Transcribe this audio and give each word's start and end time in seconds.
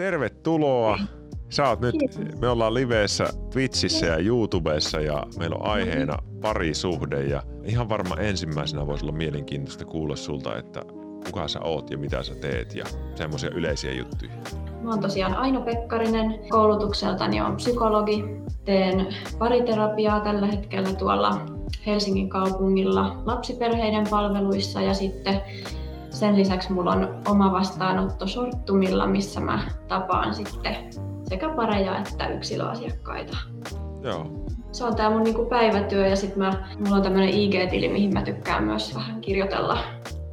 tervetuloa. 0.00 0.98
Sä 1.48 1.68
oot 1.68 1.80
nyt, 1.80 1.94
me 2.40 2.48
ollaan 2.48 2.74
liveessä 2.74 3.24
Twitchissä 3.50 4.06
ja 4.06 4.16
YouTubessa 4.16 5.00
ja 5.00 5.22
meillä 5.38 5.56
on 5.56 5.66
aiheena 5.66 6.18
parisuhde 6.40 7.24
ja 7.24 7.42
ihan 7.64 7.88
varma 7.88 8.14
ensimmäisenä 8.14 8.86
voisi 8.86 9.04
olla 9.04 9.16
mielenkiintoista 9.16 9.84
kuulla 9.84 10.16
sulta, 10.16 10.58
että 10.58 10.82
kuka 11.24 11.48
sä 11.48 11.60
oot 11.64 11.90
ja 11.90 11.98
mitä 11.98 12.22
sä 12.22 12.34
teet 12.34 12.74
ja 12.74 12.84
semmoisia 13.14 13.50
yleisiä 13.50 13.92
juttuja. 13.92 14.30
Mä 14.82 14.90
oon 14.90 15.00
tosiaan 15.00 15.34
Aino 15.34 15.60
Pekkarinen, 15.60 16.38
koulutukseltani 16.48 17.40
on 17.40 17.56
psykologi. 17.56 18.24
Teen 18.64 19.06
pariterapiaa 19.38 20.20
tällä 20.20 20.46
hetkellä 20.46 20.92
tuolla 20.92 21.46
Helsingin 21.86 22.28
kaupungilla 22.28 23.22
lapsiperheiden 23.24 24.06
palveluissa 24.10 24.80
ja 24.80 24.94
sitten 24.94 25.42
sen 26.20 26.36
lisäksi 26.36 26.72
mulla 26.72 26.92
on 26.92 27.22
oma 27.28 27.52
vastaanotto 27.52 28.26
Sorttumilla, 28.26 29.06
missä 29.06 29.40
mä 29.40 29.68
tapaan 29.88 30.34
sitten 30.34 30.76
sekä 31.28 31.48
pareja 31.48 31.98
että 31.98 32.28
yksilöasiakkaita. 32.28 33.36
Joo. 34.02 34.26
Se 34.72 34.84
on 34.84 34.96
tää 34.96 35.10
mun 35.10 35.22
niinku 35.22 35.44
päivätyö 35.44 36.06
ja 36.06 36.16
sitten 36.16 36.38
mä, 36.38 36.68
mulla 36.78 36.96
on 36.96 37.02
tämmönen 37.02 37.28
IG-tili, 37.28 37.88
mihin 37.88 38.12
mä 38.12 38.22
tykkään 38.22 38.64
myös 38.64 38.94
vähän 38.94 39.20
kirjoitella 39.20 39.78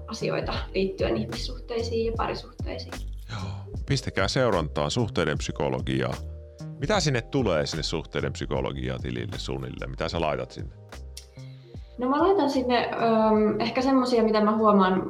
asioita 0.07 0.53
liittyen 0.73 1.17
ihmissuhteisiin 1.17 2.05
ja 2.05 2.13
parisuhteisiin. 2.17 2.93
Joo. 3.29 3.51
Pistäkää 3.85 4.27
seurantaan 4.27 4.91
suhteiden 4.91 5.37
psykologiaa. 5.37 6.13
Mitä 6.79 6.99
sinne 6.99 7.21
tulee 7.21 7.65
sinne 7.65 7.83
suhteiden 7.83 8.33
psykologiaa 8.33 8.99
tilille 8.99 9.37
suunnilleen? 9.39 9.91
Mitä 9.91 10.09
sä 10.09 10.21
laitat 10.21 10.51
sinne? 10.51 10.75
No 11.97 12.09
mä 12.09 12.19
laitan 12.19 12.49
sinne 12.49 12.89
ähm, 12.93 13.61
ehkä 13.61 13.81
semmosia, 13.81 14.23
mitä 14.23 14.41
mä 14.41 14.57
huomaan 14.57 15.03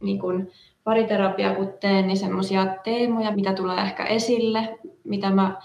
niin 0.00 0.18
kun 0.18 0.50
pariterapiaa 0.84 1.54
kun 1.54 1.72
teen, 1.80 2.06
niin 2.06 2.16
semmoisia 2.16 2.66
teemoja, 2.84 3.30
mitä 3.30 3.52
tulee 3.52 3.80
ehkä 3.80 4.04
esille, 4.04 4.78
mitä 5.04 5.30
mä 5.30 5.60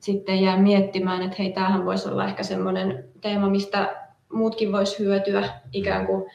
sitten 0.00 0.42
jään 0.42 0.62
miettimään, 0.62 1.22
että 1.22 1.36
hei, 1.38 1.52
tämähän 1.52 1.84
voisi 1.84 2.08
olla 2.08 2.24
ehkä 2.24 2.42
semmoinen 2.42 3.04
teema, 3.20 3.50
mistä 3.50 3.96
muutkin 4.32 4.72
vois 4.72 4.98
hyötyä 4.98 5.48
ikään 5.72 6.06
kuin, 6.06 6.30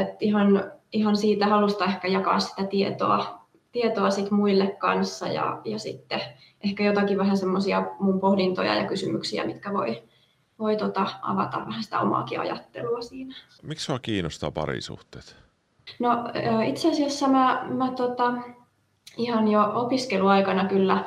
että 0.00 0.16
ihan, 0.20 0.72
ihan 0.92 1.16
siitä 1.16 1.46
halusta 1.46 1.84
ehkä 1.84 2.08
jakaa 2.08 2.40
sitä 2.40 2.64
tietoa, 2.64 3.46
tietoa 3.72 4.10
sit 4.10 4.30
muille 4.30 4.76
kanssa 4.78 5.28
ja, 5.28 5.60
ja 5.64 5.78
sitten 5.78 6.20
ehkä 6.64 6.84
jotakin 6.84 7.18
vähän 7.18 7.36
semmoisia 7.36 7.86
mun 8.00 8.20
pohdintoja 8.20 8.74
ja 8.74 8.84
kysymyksiä, 8.84 9.44
mitkä 9.44 9.72
voi, 9.72 10.02
voi 10.58 10.76
tota, 10.76 11.06
avata 11.22 11.58
vähän 11.66 11.82
sitä 11.82 12.00
omaakin 12.00 12.40
ajattelua 12.40 13.02
siinä. 13.02 13.34
Miksi 13.62 13.84
sua 13.84 13.98
kiinnostaa 13.98 14.50
parisuhteet? 14.50 15.36
No 15.98 16.10
itse 16.66 16.90
asiassa 16.90 17.28
mä, 17.28 17.66
mä 17.68 17.90
tota, 17.90 18.34
ihan 19.16 19.48
jo 19.48 19.72
opiskeluaikana 19.74 20.64
kyllä 20.64 21.04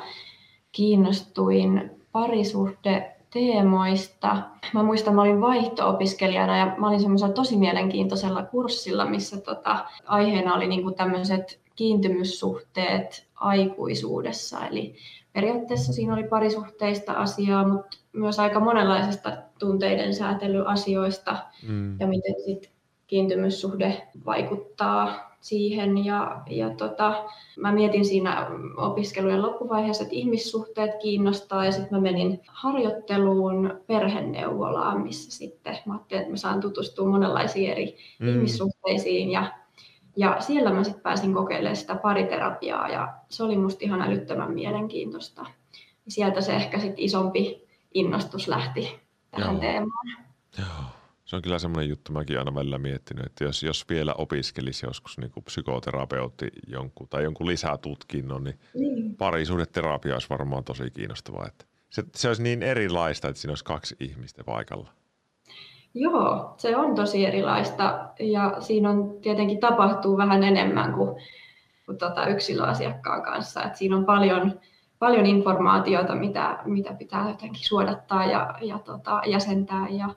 kiinnostuin 0.72 1.90
parisuhde-teemoista. 2.12 4.36
Mä 4.74 4.82
muistan, 4.82 5.14
mä 5.14 5.22
olin 5.22 5.40
vaihto-opiskelijana 5.40 6.58
ja 6.58 6.74
mä 6.78 6.88
olin 6.88 7.00
semmoisella 7.00 7.32
tosi 7.32 7.56
mielenkiintoisella 7.56 8.42
kurssilla, 8.42 9.06
missä 9.06 9.40
tota, 9.40 9.84
aiheena 10.06 10.54
oli 10.54 10.66
niinku 10.66 10.92
tämmöiset 10.92 11.60
kiintymyssuhteet 11.76 13.26
aikuisuudessa. 13.34 14.66
Eli 14.66 14.94
periaatteessa 15.32 15.92
siinä 15.92 16.14
oli 16.14 16.24
parisuhteista 16.24 17.12
asiaa, 17.12 17.68
mutta 17.68 17.98
myös 18.12 18.38
aika 18.38 18.60
monenlaisista 18.60 19.36
tunteiden 19.58 20.14
säätelyasioista 20.14 21.36
mm. 21.68 22.00
ja 22.00 22.06
miten 22.06 22.34
sitten 22.44 22.75
kiintymyssuhde 23.06 24.08
vaikuttaa 24.26 25.26
siihen. 25.40 26.04
Ja, 26.04 26.42
ja 26.50 26.70
tota, 26.70 27.24
mä 27.56 27.72
mietin 27.72 28.04
siinä 28.04 28.50
opiskelujen 28.76 29.42
loppuvaiheessa, 29.42 30.02
että 30.02 30.14
ihmissuhteet 30.14 30.90
kiinnostaa 31.02 31.64
ja 31.64 31.72
sitten 31.72 31.98
mä 31.98 32.00
menin 32.00 32.40
harjoitteluun 32.46 33.80
perheneuvolaan, 33.86 35.00
missä 35.00 35.30
sitten 35.30 35.78
mä 35.86 35.94
ajattelin, 35.94 36.20
että 36.20 36.32
mä 36.32 36.36
saan 36.36 36.60
tutustua 36.60 37.08
monenlaisiin 37.08 37.70
eri 37.70 37.96
mm. 38.18 38.28
ihmissuhteisiin 38.28 39.30
ja 39.30 39.52
ja 40.18 40.36
siellä 40.40 40.72
mä 40.72 40.84
sitten 40.84 41.02
pääsin 41.02 41.34
kokeilemaan 41.34 41.76
sitä 41.76 41.94
pariterapiaa 41.94 42.88
ja 42.88 43.14
se 43.28 43.42
oli 43.42 43.56
musta 43.56 43.84
ihan 43.84 44.02
älyttömän 44.02 44.52
mielenkiintoista. 44.52 45.46
Ja 46.04 46.10
sieltä 46.10 46.40
se 46.40 46.52
ehkä 46.52 46.78
sitten 46.78 47.04
isompi 47.04 47.68
innostus 47.94 48.48
lähti 48.48 49.00
tähän 49.30 49.54
Joo. 49.54 49.60
teemaan. 49.60 50.06
Joo. 50.58 50.95
Se 51.26 51.36
on 51.36 51.42
kyllä 51.42 51.58
semmoinen 51.58 51.88
juttu, 51.88 52.12
mäkin 52.12 52.38
aina 52.38 52.54
välillä 52.54 52.78
miettinyt, 52.78 53.26
että 53.26 53.44
jos, 53.44 53.62
jos 53.62 53.84
vielä 53.88 54.14
opiskelisi 54.18 54.86
joskus 54.86 55.18
niin 55.18 55.30
kuin 55.30 55.44
psykoterapeutti 55.44 56.48
jonkun, 56.66 57.08
tai 57.08 57.24
jonkun 57.24 57.46
lisätutkinnon, 57.46 58.44
niin, 58.44 58.58
niin. 58.74 59.16
parisuhdeterapia 59.16 60.14
olisi 60.14 60.30
varmaan 60.30 60.64
tosi 60.64 60.90
kiinnostavaa. 60.90 61.46
Että 61.46 61.64
se, 61.90 62.04
se 62.14 62.28
olisi 62.28 62.42
niin 62.42 62.62
erilaista, 62.62 63.28
että 63.28 63.40
siinä 63.40 63.50
olisi 63.50 63.64
kaksi 63.64 63.96
ihmistä 64.00 64.44
paikalla. 64.44 64.90
Joo, 65.94 66.54
se 66.56 66.76
on 66.76 66.94
tosi 66.94 67.26
erilaista 67.26 68.08
ja 68.20 68.56
siinä 68.60 68.90
on 68.90 69.18
tietenkin 69.22 69.60
tapahtuu 69.60 70.16
vähän 70.16 70.42
enemmän 70.42 70.92
kuin, 70.92 71.22
kuin 71.86 71.98
tota 71.98 72.26
yksilöasiakkaan 72.26 73.22
kanssa. 73.22 73.62
Et 73.62 73.76
siinä 73.76 73.96
on 73.96 74.04
paljon, 74.04 74.60
paljon 74.98 75.26
informaatiota, 75.26 76.14
mitä, 76.14 76.58
mitä 76.64 76.94
pitää 76.94 77.28
jotenkin 77.28 77.64
suodattaa 77.64 78.24
ja, 78.26 78.54
ja 78.60 78.78
tota, 78.78 79.22
jäsentää. 79.26 79.88
Ja, 79.88 80.14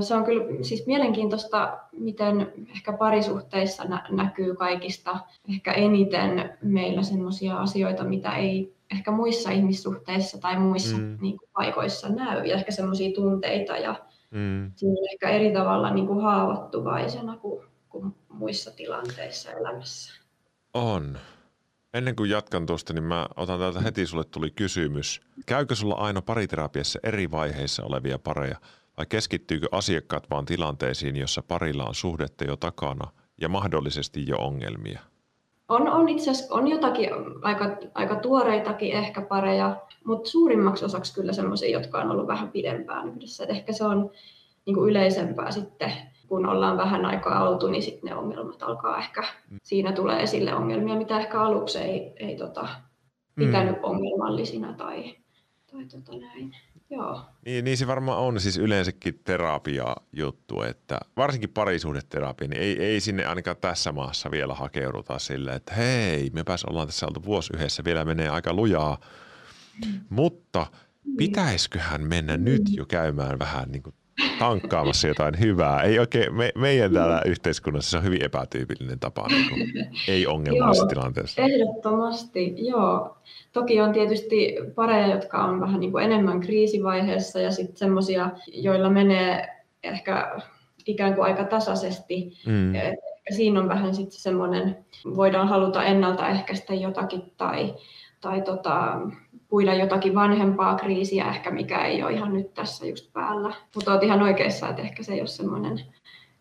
se 0.00 0.14
on 0.14 0.24
kyllä 0.24 0.64
siis 0.64 0.86
mielenkiintoista, 0.86 1.78
miten 1.92 2.52
ehkä 2.70 2.92
parisuhteissa 2.92 3.84
nä- 3.84 4.06
näkyy 4.10 4.54
kaikista 4.54 5.18
ehkä 5.48 5.72
eniten 5.72 6.58
meillä 6.62 7.02
sellaisia 7.02 7.56
asioita, 7.56 8.04
mitä 8.04 8.36
ei 8.36 8.74
ehkä 8.92 9.10
muissa 9.10 9.50
ihmissuhteissa 9.50 10.38
tai 10.38 10.58
muissa 10.58 10.96
mm. 10.96 11.18
niin 11.20 11.38
kuin, 11.38 11.48
paikoissa 11.52 12.08
näy. 12.08 12.46
Ja 12.46 12.54
ehkä 12.54 12.72
sellaisia 12.72 13.14
tunteita 13.14 13.76
ja 13.76 13.94
mm. 14.30 14.72
ehkä 15.12 15.28
eri 15.28 15.52
tavalla 15.52 15.94
niin 15.94 16.06
kuin 16.06 16.22
haavoittuvaisena 16.22 17.36
kuin, 17.36 17.64
kuin 17.88 18.14
muissa 18.28 18.70
tilanteissa 18.70 19.52
elämässä. 19.52 20.22
On. 20.74 21.18
Ennen 21.94 22.16
kuin 22.16 22.30
jatkan 22.30 22.66
tuosta, 22.66 22.92
niin 22.92 23.04
mä 23.04 23.26
otan 23.36 23.58
täältä 23.58 23.80
heti, 23.80 24.06
sulle 24.06 24.24
tuli 24.24 24.50
kysymys. 24.50 25.20
Käykö 25.46 25.74
sulla 25.74 25.94
aina 25.94 26.22
pariterapiassa 26.22 26.98
eri 27.02 27.30
vaiheissa 27.30 27.84
olevia 27.84 28.18
pareja? 28.18 28.56
Vai 29.02 29.06
keskittyykö 29.06 29.66
asiakkaat 29.72 30.30
vaan 30.30 30.44
tilanteisiin, 30.44 31.16
jossa 31.16 31.42
parilla 31.48 31.84
on 31.84 31.94
suhdetta 31.94 32.44
jo 32.44 32.56
takana 32.56 33.10
ja 33.40 33.48
mahdollisesti 33.48 34.24
jo 34.26 34.36
ongelmia? 34.38 35.00
On, 35.68 35.88
on 35.88 36.08
itse 36.08 36.30
asiassa 36.30 36.54
on 36.54 36.68
jotakin 36.68 37.10
aika, 37.42 37.76
aika 37.94 38.16
tuoreitakin 38.16 38.92
ehkä 38.92 39.22
pareja, 39.22 39.76
mutta 40.04 40.30
suurimmaksi 40.30 40.84
osaksi 40.84 41.14
kyllä 41.14 41.32
sellaisia, 41.32 41.70
jotka 41.70 41.98
on 41.98 42.10
ollut 42.10 42.26
vähän 42.26 42.50
pidempään 42.50 43.08
yhdessä. 43.08 43.44
Et 43.44 43.50
ehkä 43.50 43.72
se 43.72 43.84
on 43.84 44.10
niin 44.66 44.74
kuin 44.74 44.90
yleisempää 44.90 45.50
sitten, 45.50 45.92
kun 46.26 46.46
ollaan 46.46 46.76
vähän 46.76 47.04
aikaa 47.04 47.48
oltu, 47.48 47.66
niin 47.66 47.82
sitten 47.82 48.10
ne 48.10 48.16
ongelmat 48.16 48.62
alkaa 48.62 48.98
ehkä, 48.98 49.24
siinä 49.62 49.92
tulee 49.92 50.22
esille 50.22 50.54
ongelmia, 50.54 50.96
mitä 50.96 51.20
ehkä 51.20 51.40
aluksi 51.40 51.78
ei, 51.78 52.12
ei 52.16 52.36
tota, 52.36 52.68
pitänyt 53.34 53.76
mm. 53.76 53.84
ongelmallisina 53.84 54.72
tai, 54.72 55.16
tai 55.72 55.84
tota 55.84 56.18
näin. 56.18 56.56
Joo. 56.92 57.20
Niin, 57.44 57.64
niin 57.64 57.76
se 57.76 57.86
varmaan 57.86 58.18
on 58.18 58.40
siis 58.40 58.56
yleensäkin 58.56 59.20
terapia-juttu, 59.24 60.62
että 60.62 61.00
varsinkin 61.16 61.50
parisuhdeterapia, 61.50 62.48
niin 62.48 62.62
ei, 62.62 62.82
ei 62.84 63.00
sinne 63.00 63.24
ainakaan 63.24 63.56
tässä 63.56 63.92
maassa 63.92 64.30
vielä 64.30 64.54
hakeuduta 64.54 65.18
silleen, 65.18 65.56
että 65.56 65.74
hei, 65.74 66.30
me 66.32 66.44
pääs 66.44 66.64
ollaan 66.64 66.86
tässä 66.86 67.06
oltu 67.06 67.24
vuosi 67.24 67.52
yhdessä, 67.56 67.84
vielä 67.84 68.04
menee 68.04 68.28
aika 68.28 68.54
lujaa, 68.54 69.00
mm. 69.86 70.00
mutta 70.10 70.66
pitäisiköhän 71.16 72.02
mennä 72.02 72.36
nyt 72.36 72.62
jo 72.68 72.86
käymään 72.86 73.38
vähän 73.38 73.68
niin 73.68 73.82
kuin 73.82 73.94
tankkaamassa 74.38 75.08
jotain 75.08 75.40
hyvää. 75.40 75.82
Ei 75.82 75.98
oikein, 75.98 76.34
me, 76.34 76.52
meidän 76.54 76.92
täällä 76.92 77.22
yhteiskunnassa 77.26 77.90
se 77.90 77.96
on 77.96 78.04
hyvin 78.04 78.24
epätyypillinen 78.24 78.98
tapa 78.98 79.26
niin 79.28 79.48
kuin, 79.48 79.72
ei 80.08 80.26
ongelmallisessa 80.26 80.86
tilanteessa. 80.86 81.42
Ehdottomasti, 81.42 82.54
joo. 82.56 83.16
Toki 83.52 83.80
on 83.80 83.92
tietysti 83.92 84.56
pareja, 84.74 85.06
jotka 85.06 85.44
on 85.44 85.60
vähän 85.60 85.80
niin 85.80 85.92
kuin 85.92 86.04
enemmän 86.04 86.40
kriisivaiheessa 86.40 87.40
ja 87.40 87.50
sitten 87.50 87.76
semmoisia, 87.76 88.30
joilla 88.52 88.90
menee 88.90 89.48
ehkä 89.82 90.40
ikään 90.86 91.14
kuin 91.14 91.24
aika 91.24 91.44
tasaisesti. 91.44 92.32
Mm. 92.46 92.72
Siinä 93.36 93.60
on 93.60 93.68
vähän 93.68 93.94
sitten 93.94 94.20
semmoinen, 94.20 94.84
voidaan 95.16 95.48
haluta 95.48 95.84
ennaltaehkäistä 95.84 96.74
jotakin 96.74 97.32
tai, 97.36 97.74
tai 98.20 98.42
tota, 98.42 99.00
puida 99.52 99.74
jotakin 99.74 100.14
vanhempaa 100.14 100.74
kriisiä 100.74 101.24
ehkä, 101.30 101.50
mikä 101.50 101.84
ei 101.84 102.02
ole 102.02 102.12
ihan 102.12 102.32
nyt 102.32 102.54
tässä 102.54 102.86
just 102.86 103.12
päällä. 103.12 103.54
Mutta 103.74 103.92
olet 103.92 104.02
ihan 104.02 104.22
oikeassa, 104.22 104.68
että 104.68 104.82
ehkä 104.82 105.02
se 105.02 105.12
ei 105.12 105.20
ole 105.20 105.28
semmoinen 105.28 105.80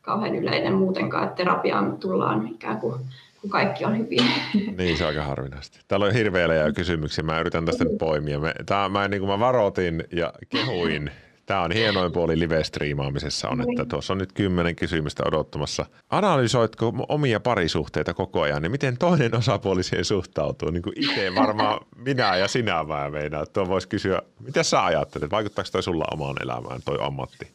kauhean 0.01 0.35
yleinen 0.35 0.73
muutenkaan, 0.73 1.23
että 1.23 1.35
terapiaan 1.35 1.97
tullaan 1.97 2.47
ikään 2.47 2.77
kuin 2.77 2.95
kun 3.41 3.49
kaikki 3.49 3.85
on 3.85 3.97
hyvin. 3.97 4.23
Niin, 4.77 4.97
se 4.97 5.03
on 5.03 5.07
aika 5.07 5.23
harvinaista. 5.23 5.79
Täällä 5.87 6.05
on 6.05 6.13
hirveä 6.13 6.71
kysymyksiä. 6.75 7.23
Mä 7.23 7.39
yritän 7.39 7.65
tästä 7.65 7.83
nyt 7.83 7.97
poimia. 7.97 8.39
Mä, 8.39 8.53
tää, 8.65 8.89
mä, 8.89 9.07
niin 9.07 9.19
kuin 9.19 9.29
mä 9.29 9.39
varoitin 9.39 10.03
ja 10.11 10.33
kehuin 10.49 11.11
Tämä 11.51 11.63
on 11.63 11.71
hienoin 11.71 12.11
puoli 12.11 12.39
live-striimaamisessa 12.39 13.49
on, 13.49 13.61
että 13.61 13.85
tuossa 13.85 14.13
on 14.13 14.17
nyt 14.17 14.33
kymmenen 14.33 14.75
kysymystä 14.75 15.23
odottamassa. 15.27 15.85
Analysoitko 16.09 16.93
omia 17.09 17.39
parisuhteita 17.39 18.13
koko 18.13 18.41
ajan, 18.41 18.61
niin 18.61 18.71
miten 18.71 18.97
toinen 18.97 19.35
osapuoli 19.35 19.83
siihen 19.83 20.05
suhtautuu? 20.05 20.69
Niin 20.69 20.83
kuin 20.83 20.93
itse 20.95 21.35
varmaan 21.35 21.85
minä 21.95 22.35
ja 22.35 22.47
sinä 22.47 22.83
mä 22.83 23.09
meinaan. 23.09 23.47
Tuo 23.53 23.67
voisi 23.67 23.87
kysyä, 23.87 24.21
mitä 24.39 24.63
sä 24.63 24.85
ajattelet? 24.85 25.31
Vaikuttaako 25.31 25.69
toi 25.71 25.83
sulla 25.83 26.05
omaan 26.11 26.35
elämään, 26.43 26.81
toi 26.85 26.97
ammatti? 27.01 27.47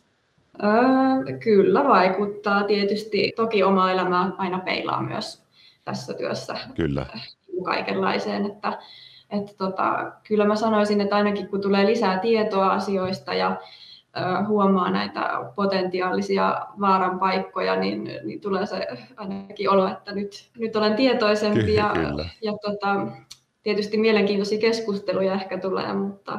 Öö, 0.65 1.39
kyllä 1.39 1.85
vaikuttaa 1.85 2.65
tietysti. 2.65 3.33
Toki 3.37 3.63
oma 3.63 3.93
elämä 3.93 4.33
aina 4.39 4.59
peilaa 4.59 5.03
myös 5.03 5.43
tässä 5.85 6.15
työssä 6.15 6.55
Kyllä. 6.75 7.07
kaikenlaiseen, 7.65 8.47
että, 8.47 8.79
että 9.31 9.53
tota, 9.59 10.13
kyllä 10.29 10.45
mä 10.45 10.57
sanoisin, 10.57 11.01
että 11.01 11.17
ainakin 11.17 11.49
kun 11.49 11.61
tulee 11.61 11.87
lisää 11.87 12.19
tietoa 12.19 12.73
asioista 12.73 13.35
ja 13.35 13.57
huomaa 14.49 14.91
näitä 14.91 15.53
potentiaalisia 15.55 16.67
vaaran 16.81 17.19
paikkoja, 17.19 17.77
niin, 17.77 18.11
niin 18.25 18.41
tulee 18.41 18.67
se 18.67 18.87
ainakin 19.17 19.71
olo, 19.71 19.89
että 19.89 20.13
nyt, 20.13 20.51
nyt 20.59 20.77
olen 20.77 20.95
tietoisempi 20.95 21.61
Kyllä, 21.61 21.81
ja, 21.81 21.93
kyllä. 21.95 22.29
ja 22.43 22.53
tota, 22.53 23.07
tietysti 23.63 23.99
mielenkiintoisia 23.99 24.61
keskusteluja 24.61 25.35
ehkä 25.35 25.59
tulee, 25.59 25.93
mutta 25.93 26.39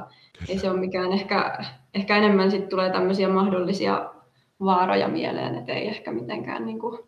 ei 0.49 0.59
se 0.59 0.69
ole 0.69 0.79
mikään 0.79 1.11
ehkä, 1.13 1.57
ehkä 1.93 2.17
enemmän 2.17 2.51
sitten 2.51 2.69
tulee 2.69 2.89
tämmöisiä 2.89 3.29
mahdollisia 3.29 4.11
vaaroja 4.59 5.07
mieleen, 5.07 5.55
että 5.55 5.73
ei 5.73 5.87
ehkä 5.87 6.11
mitenkään 6.11 6.65
niin 6.65 6.79
kuin, 6.79 6.99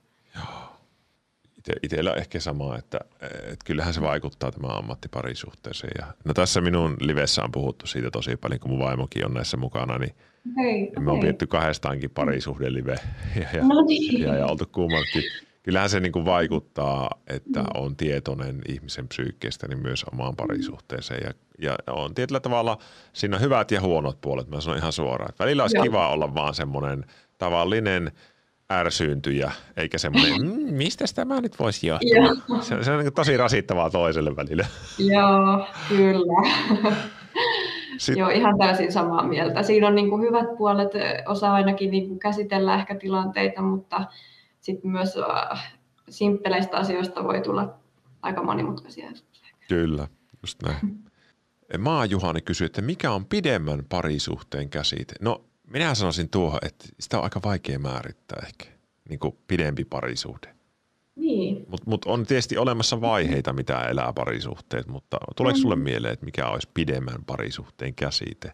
Ite, 1.58 1.74
itellä 1.84 2.14
ehkä 2.14 2.40
sama, 2.40 2.78
että, 2.78 3.00
että 3.22 3.66
kyllähän 3.66 3.94
se 3.94 4.02
vaikuttaa 4.02 4.52
tämä 4.52 4.68
ammattiparisuhteeseen. 4.68 5.92
Ja, 6.00 6.14
no 6.26 6.34
tässä 6.34 6.62
minun 6.62 6.98
livessä 7.00 7.44
on 7.44 7.52
puhuttu 7.52 7.88
siitä 7.88 8.12
tosi 8.12 8.38
paljon, 8.38 8.60
kun 8.60 8.72
mun 8.72 8.80
vaimokin 8.80 9.26
on 9.26 9.34
näissä 9.34 9.58
mukana, 9.58 9.98
niin 9.98 10.16
hei, 10.58 10.92
me 11.00 11.12
on 11.12 11.18
hei. 11.18 11.24
vietty 11.24 11.48
kahdestaankin 11.48 12.10
parisuhdelive 12.10 12.96
ja, 13.36 13.48
ja, 13.54 13.68
No 13.68 13.82
niin. 13.88 14.22
ja, 14.22 14.36
ja 14.36 14.46
oltu 14.46 14.66
kummatkin. 14.72 15.24
Kyllähän 15.64 15.90
se 15.90 16.00
niin 16.00 16.12
kuin 16.12 16.26
vaikuttaa, 16.26 17.10
että 17.28 17.64
on 17.74 17.96
tietoinen 17.96 18.62
ihmisen 18.68 19.08
psyykkeestä 19.08 19.68
niin 19.68 19.82
myös 19.82 20.04
omaan 20.04 20.36
parisuhteeseen. 20.36 21.22
Ja, 21.24 21.34
ja 21.88 21.94
on 21.94 22.16
tietyllä 22.16 22.40
tavalla, 22.40 22.78
siinä 23.14 23.36
on 23.36 23.42
hyvät 23.42 23.72
ja 23.72 23.82
huonot 23.82 24.22
puolet, 24.22 24.50
mä 24.50 24.62
sanon 24.62 24.78
ihan 24.78 24.92
suoraan. 24.94 25.30
Että 25.30 25.44
välillä 25.44 25.64
olisi 25.64 25.78
Joo. 25.78 25.84
kiva 25.84 26.10
olla 26.10 26.34
vaan 26.36 26.54
semmoinen 26.54 27.06
tavallinen 27.38 28.12
ärsyyntyjä, 28.72 29.52
eikä 29.78 29.98
semmoinen, 29.98 30.42
mm, 30.42 30.74
mistä 30.74 31.06
tämä 31.16 31.42
nyt 31.42 31.60
voisi 31.60 31.88
johtua. 31.88 32.62
Se, 32.62 32.84
se 32.84 32.92
on 32.92 33.00
niin 33.04 33.14
tosi 33.14 33.38
rasittavaa 33.38 33.90
toiselle 33.90 34.36
välillä. 34.36 34.66
Joo, 34.98 35.68
kyllä. 35.90 36.98
Sitten, 37.98 38.20
Joo, 38.20 38.30
ihan 38.30 38.58
täysin 38.58 38.92
samaa 38.92 39.28
mieltä. 39.28 39.64
Siinä 39.64 39.88
on 39.88 39.96
niin 39.96 40.10
kuin 40.10 40.22
hyvät 40.22 40.58
puolet, 40.58 40.96
ö, 40.96 41.24
osaa 41.26 41.54
ainakin 41.54 41.92
niin 41.92 42.08
kuin 42.08 42.20
käsitellä 42.20 42.76
ehkä 42.76 42.96
tilanteita, 42.96 43.62
mutta 43.62 44.06
sitten 44.62 44.92
myös 44.92 45.18
äh, 45.18 45.74
simppeleistä 46.10 46.78
asioista 46.78 47.24
voi 47.24 47.42
tulla 47.42 47.74
aika 48.22 48.44
monimutkaisia. 48.44 49.12
Kyllä, 49.68 50.08
just 50.42 50.62
näin. 50.64 50.78
Maa 51.78 52.06
Juhani 52.06 52.42
kysyi, 52.42 52.66
että 52.66 52.82
mikä 52.82 53.12
on 53.12 53.26
pidemmän 53.26 53.86
parisuhteen 53.90 54.70
käsite? 54.70 55.14
No, 55.22 55.46
minä 55.68 55.96
sanoisin 55.96 56.30
tuohon, 56.30 56.60
että 56.66 56.86
sitä 57.00 57.18
on 57.18 57.24
aika 57.24 57.40
vaikea 57.46 57.80
määrittää 57.80 58.44
ehkä, 58.48 58.66
niin 59.10 59.20
kuin 59.20 59.38
pidempi 59.48 59.86
parisuhde. 59.86 60.59
Niin. 61.20 61.66
Mutta 61.70 61.90
mut 61.90 62.06
on 62.06 62.26
tietysti 62.26 62.58
olemassa 62.58 63.02
vaiheita, 63.02 63.54
mitä 63.54 63.82
elää 63.82 64.14
parisuhteet, 64.14 64.88
mutta 64.88 65.18
tuleeko 65.36 65.58
sulle 65.58 65.76
mieleen, 65.76 66.14
että 66.14 66.26
mikä 66.26 66.48
olisi 66.48 66.70
pidemmän 66.74 67.26
parisuhteen 67.26 67.94
käsite? 67.96 68.54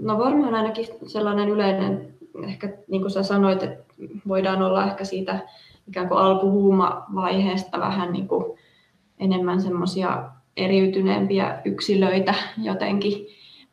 No 0.00 0.18
varmaan 0.18 0.54
ainakin 0.54 0.86
sellainen 1.06 1.48
yleinen, 1.48 2.14
ehkä 2.44 2.68
niin 2.88 3.00
kuin 3.00 3.10
sä 3.10 3.22
sanoit, 3.22 3.62
että 3.62 3.94
voidaan 4.28 4.62
olla 4.62 4.84
ehkä 4.86 5.04
siitä 5.04 5.38
ikään 5.88 6.08
kuin 6.08 6.18
alkuhuumavaiheesta 6.18 7.80
vähän 7.80 8.12
niin 8.12 8.28
kuin 8.28 8.58
enemmän 9.18 9.60
semmoisia 9.62 10.30
eriytyneempiä 10.56 11.62
yksilöitä 11.64 12.34
jotenkin, 12.62 13.26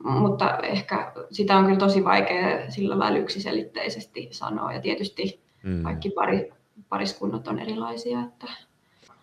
mutta 0.03 0.57
ehkä 0.57 1.11
sitä 1.31 1.57
on 1.57 1.65
kyllä 1.65 1.79
tosi 1.79 2.03
vaikea 2.03 2.71
sillä 2.71 2.99
lailla 2.99 3.17
yksiselitteisesti 3.19 4.27
sanoa 4.31 4.73
ja 4.73 4.81
tietysti 4.81 5.45
Mm. 5.65 5.83
kaikki 5.83 6.09
pari, 6.09 6.53
pariskunnat 6.89 7.47
on 7.47 7.59
erilaisia. 7.59 8.21
Että... 8.21 8.47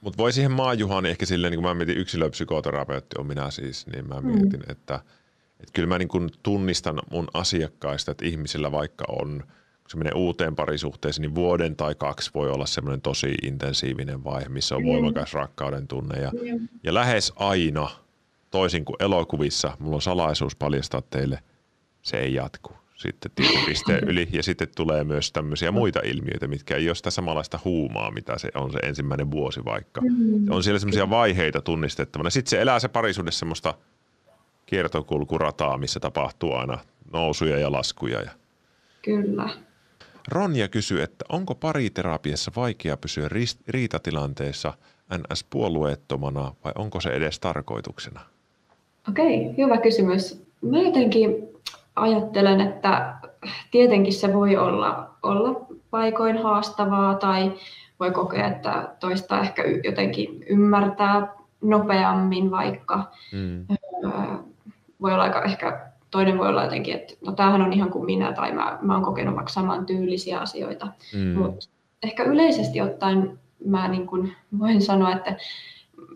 Mutta 0.01 0.19
voi 0.19 0.33
siihen 0.33 0.53
Maa 0.53 0.75
Juhani 0.75 1.09
ehkä 1.09 1.27
silleen, 1.27 1.51
niin 1.51 1.59
kun 1.59 1.69
mä 1.69 1.75
mietin 1.75 1.99
yksilöpsykoterapeutti 1.99 3.17
on 3.19 3.27
minä 3.27 3.51
siis, 3.51 3.87
niin 3.87 4.09
mä 4.09 4.21
mietin, 4.21 4.61
mm. 4.61 4.71
että, 4.71 4.95
että 5.61 5.73
kyllä 5.73 5.89
mä 5.89 5.99
niin 5.99 6.09
kun 6.09 6.31
tunnistan 6.43 7.01
mun 7.11 7.29
asiakkaista, 7.35 8.11
että 8.11 8.27
ihmisillä 8.27 8.73
vaikka 8.73 9.05
on, 9.09 9.43
kun 9.47 9.91
se 9.91 9.97
menee 9.97 10.13
uuteen 10.17 10.57
parisuhteeseen, 10.57 11.23
niin 11.23 11.35
vuoden 11.35 11.77
tai 11.77 11.95
kaksi 11.95 12.31
voi 12.35 12.51
olla 12.51 12.67
semmoinen 12.67 13.01
tosi 13.01 13.35
intensiivinen 13.43 14.25
vaihe, 14.25 14.49
missä 14.49 14.77
on 14.77 14.83
Mm. 14.83 14.89
voimakas 14.89 15.33
rakkauden 15.33 15.89
tunne. 15.89 16.21
Ja, 16.21 16.33
ja 16.83 16.95
lähes 16.95 17.33
aina, 17.37 17.91
toisin 18.51 18.85
kuin 18.85 18.97
elokuvissa, 19.01 19.77
mulla 19.79 19.97
on 19.97 20.03
salaisuus 20.03 20.57
paljastaa 20.57 21.03
teille, 21.03 21.43
se 22.03 22.19
ei 22.19 22.35
jatku. 22.35 22.82
Sitten 23.03 23.31
pisteen 23.67 24.05
yli 24.09 24.29
ja 24.33 24.43
sitten 24.43 24.69
tulee 24.77 25.05
myös 25.05 25.33
tämmöisiä 25.33 25.71
muita 25.71 26.01
ilmiöitä, 26.05 26.49
mitkä 26.49 26.77
ei 26.77 26.89
ole 26.89 26.95
sitä 26.95 27.11
samanlaista 27.11 27.59
huumaa, 27.65 28.11
mitä 28.11 28.39
se 28.39 28.49
on 28.55 28.73
se 28.73 28.79
ensimmäinen 28.79 29.31
vuosi 29.31 29.65
vaikka. 29.65 30.01
On 30.51 30.63
siellä 30.63 30.79
semmoisia 30.79 31.11
vaiheita 31.11 31.61
tunnistettavana. 31.61 32.31
Sitten 32.31 32.51
se 32.51 32.61
elää 32.61 32.79
se 32.79 32.89
parisuudessa 32.89 33.39
semmoista 33.39 33.75
kiertokulkurataa, 34.67 35.79
missä 35.79 36.01
tapahtuu 36.01 36.53
aina 36.53 36.79
nousuja 37.13 37.59
ja 37.59 37.73
laskuja. 37.73 38.23
Ja 38.23 38.31
Kyllä. 39.05 39.49
Ronja 40.29 40.69
kysyy, 40.69 41.03
että 41.03 41.25
onko 41.29 41.55
pariterapiassa 41.55 42.53
vaikea 42.57 42.97
pysyä 42.97 43.29
riitatilanteessa 43.69 44.73
NS-puolueettomana 45.15 46.55
vai 46.65 46.73
onko 46.75 47.01
se 47.01 47.11
edes 47.11 47.41
tarkoituksena? 47.41 48.21
Okei, 49.09 49.55
hyvä 49.59 49.79
kysymys. 49.79 50.43
Mä 50.63 50.79
jotenkin 50.79 51.52
ajattelen, 51.97 52.61
että 52.61 53.15
tietenkin 53.71 54.13
se 54.13 54.33
voi 54.33 54.57
olla, 54.57 55.11
olla 55.23 55.67
paikoin 55.91 56.43
haastavaa 56.43 57.15
tai 57.15 57.53
voi 58.01 58.11
kokea, 58.11 58.47
että 58.47 58.89
toista 59.01 59.41
ehkä 59.41 59.63
jotenkin 59.85 60.45
ymmärtää 60.49 61.35
nopeammin 61.61 62.51
vaikka. 62.51 63.11
Mm. 63.33 63.67
Öö, 64.05 64.11
Voi 65.03 65.13
olla 65.13 65.23
aika 65.23 65.43
ehkä, 65.43 65.91
toinen 66.11 66.39
voi 66.39 66.49
olla 66.49 66.65
jotenkin, 66.65 66.95
että 66.95 67.15
no 67.27 67.33
tämähän 67.33 67.63
on 67.63 67.73
ihan 67.73 67.91
kuin 67.91 68.05
minä 68.05 68.33
tai 68.33 68.53
mä, 68.53 68.79
mä 68.83 68.95
oon 68.95 69.05
kokenut 69.05 69.35
vaikka 69.35 69.53
saman 69.53 69.87
tyylisiä 69.87 70.41
asioita. 70.41 70.89
Mm. 71.15 71.39
Mutta 71.39 71.67
ehkä 72.03 72.23
yleisesti 72.23 72.81
ottaen 72.81 73.39
mä 73.67 73.89
niin 73.89 74.07
kun 74.07 74.33
voin 74.59 74.83
sanoa, 74.83 75.13
että 75.13 75.37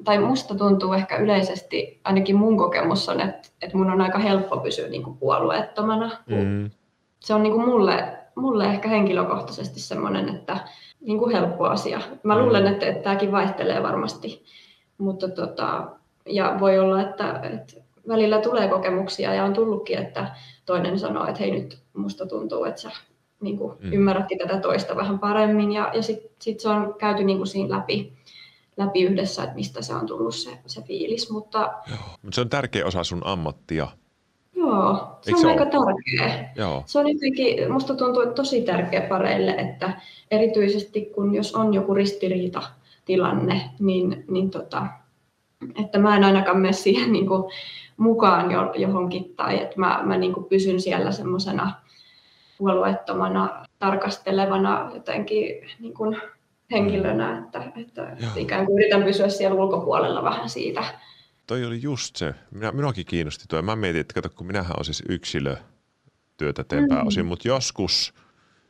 tai 0.04 0.18
musta 0.18 0.54
tuntuu 0.54 0.92
ehkä 0.92 1.16
yleisesti, 1.16 2.00
ainakin 2.04 2.36
mun 2.36 2.56
kokemus 2.58 3.08
on, 3.08 3.20
että, 3.20 3.48
että 3.62 3.76
mun 3.76 3.90
on 3.90 4.00
aika 4.00 4.18
helppo 4.18 4.56
pysyä 4.56 4.88
niin 4.88 5.02
kuin 5.02 5.16
puolueettomana. 5.16 6.10
Mm. 6.26 6.70
Se 7.20 7.34
on 7.34 7.42
niin 7.42 7.52
kuin 7.52 7.68
mulle, 7.68 8.18
mulle 8.34 8.64
ehkä 8.64 8.88
henkilökohtaisesti 8.88 9.80
semmoinen, 9.80 10.28
että 10.28 10.58
niin 11.00 11.18
kuin 11.18 11.32
helppo 11.32 11.64
asia. 11.64 12.00
Mä 12.22 12.34
Mm. 12.34 12.42
luulen, 12.42 12.66
että, 12.66 12.86
että 12.86 13.02
tämäkin 13.02 13.32
vaihtelee 13.32 13.82
varmasti, 13.82 14.44
mutta 14.98 15.28
tota, 15.28 15.86
ja 16.26 16.56
voi 16.60 16.78
olla, 16.78 17.02
että, 17.02 17.40
että 17.52 17.74
välillä 18.08 18.38
tulee 18.38 18.68
kokemuksia 18.68 19.34
ja 19.34 19.44
on 19.44 19.52
tullutkin, 19.52 19.98
että 19.98 20.26
toinen 20.66 20.98
sanoo, 20.98 21.26
että 21.26 21.40
hei 21.40 21.50
nyt 21.50 21.78
musta 21.96 22.26
tuntuu, 22.26 22.64
että 22.64 22.80
sä 22.80 22.90
niin 23.40 23.58
kuin 23.58 23.72
Mm. 23.80 23.92
ymmärrätkin 23.92 24.38
tätä 24.38 24.58
toista 24.58 24.96
vähän 24.96 25.18
paremmin 25.18 25.72
ja, 25.72 25.90
ja 25.94 26.02
sitten 26.02 26.30
sit 26.40 26.60
se 26.60 26.68
on 26.68 26.94
käyty 26.98 27.24
niin 27.24 27.38
kuin 27.38 27.46
siinä 27.46 27.76
läpi, 27.76 28.12
läpi 28.76 29.02
yhdessä, 29.02 29.42
että 29.42 29.54
mistä 29.54 29.82
se 29.82 29.94
on 29.94 30.06
tullut 30.06 30.34
se, 30.34 30.58
se 30.66 30.82
fiilis, 30.82 31.30
mutta 31.30 31.72
Mutta 32.22 32.34
se 32.34 32.40
on 32.40 32.48
tärkeä 32.48 32.86
osa 32.86 33.04
sun 33.04 33.22
ammattia. 33.24 33.88
joo, 34.56 35.18
se 35.22 35.30
Eikö 35.30 35.36
on 35.36 35.42
se 35.42 35.48
aika 35.48 35.78
ole? 35.78 35.94
tärkeä. 35.94 36.50
Joo. 36.56 36.82
Se 36.86 36.98
on 36.98 37.08
jotenkin, 37.12 37.72
musta 37.72 37.94
tuntuu, 37.94 38.22
että 38.22 38.34
tosi 38.34 38.62
tärkeä 38.62 39.00
pareille, 39.00 39.50
että 39.50 40.00
erityisesti 40.30 41.04
kun 41.14 41.34
jos 41.34 41.54
on 41.54 41.74
joku 41.74 41.94
ristiriitatilanne, 41.94 43.70
niin, 43.78 44.24
niin 44.28 44.50
tota, 44.50 44.86
että 45.84 45.98
mä 45.98 46.16
en 46.16 46.24
ainakaan 46.24 46.58
mene 46.58 46.72
siihen 46.72 47.12
niin 47.12 47.26
kuin 47.26 47.52
mukaan 47.96 48.50
jo, 48.50 48.72
johonkin 48.76 49.34
tai 49.36 49.62
että 49.62 49.80
mä, 49.80 50.00
mä 50.04 50.16
niin 50.16 50.32
kuin 50.34 50.46
pysyn 50.46 50.80
siellä 50.80 51.12
semmoisena 51.12 51.72
puolueettomana, 52.58 53.64
tarkastelevana 53.78 54.90
jotenkin 54.94 55.54
niin 55.80 55.94
kuin 55.94 56.20
henkilönä, 56.70 57.38
että, 57.38 57.72
että 57.76 58.16
Joo. 58.20 58.30
ikään 58.36 58.66
kuin 58.66 58.78
yritän 58.78 59.02
pysyä 59.02 59.28
siellä 59.28 59.56
ulkopuolella 59.60 60.22
vähän 60.22 60.48
siitä. 60.48 60.84
Toi 61.46 61.64
oli 61.64 61.82
just 61.82 62.16
se. 62.16 62.34
Minä, 62.50 62.72
minuakin 62.72 63.06
kiinnosti 63.06 63.44
tuo. 63.48 63.62
Mä 63.62 63.76
mietin, 63.76 64.00
että 64.00 64.14
kato, 64.14 64.30
kun 64.30 64.46
minähän 64.46 64.72
olen 64.76 64.84
siis 64.84 65.02
yksilötyötä 65.08 66.64
teen 66.68 66.82
Mm. 66.82 66.88
pääosin, 66.88 67.26
mutta 67.26 67.48
joskus 67.48 68.14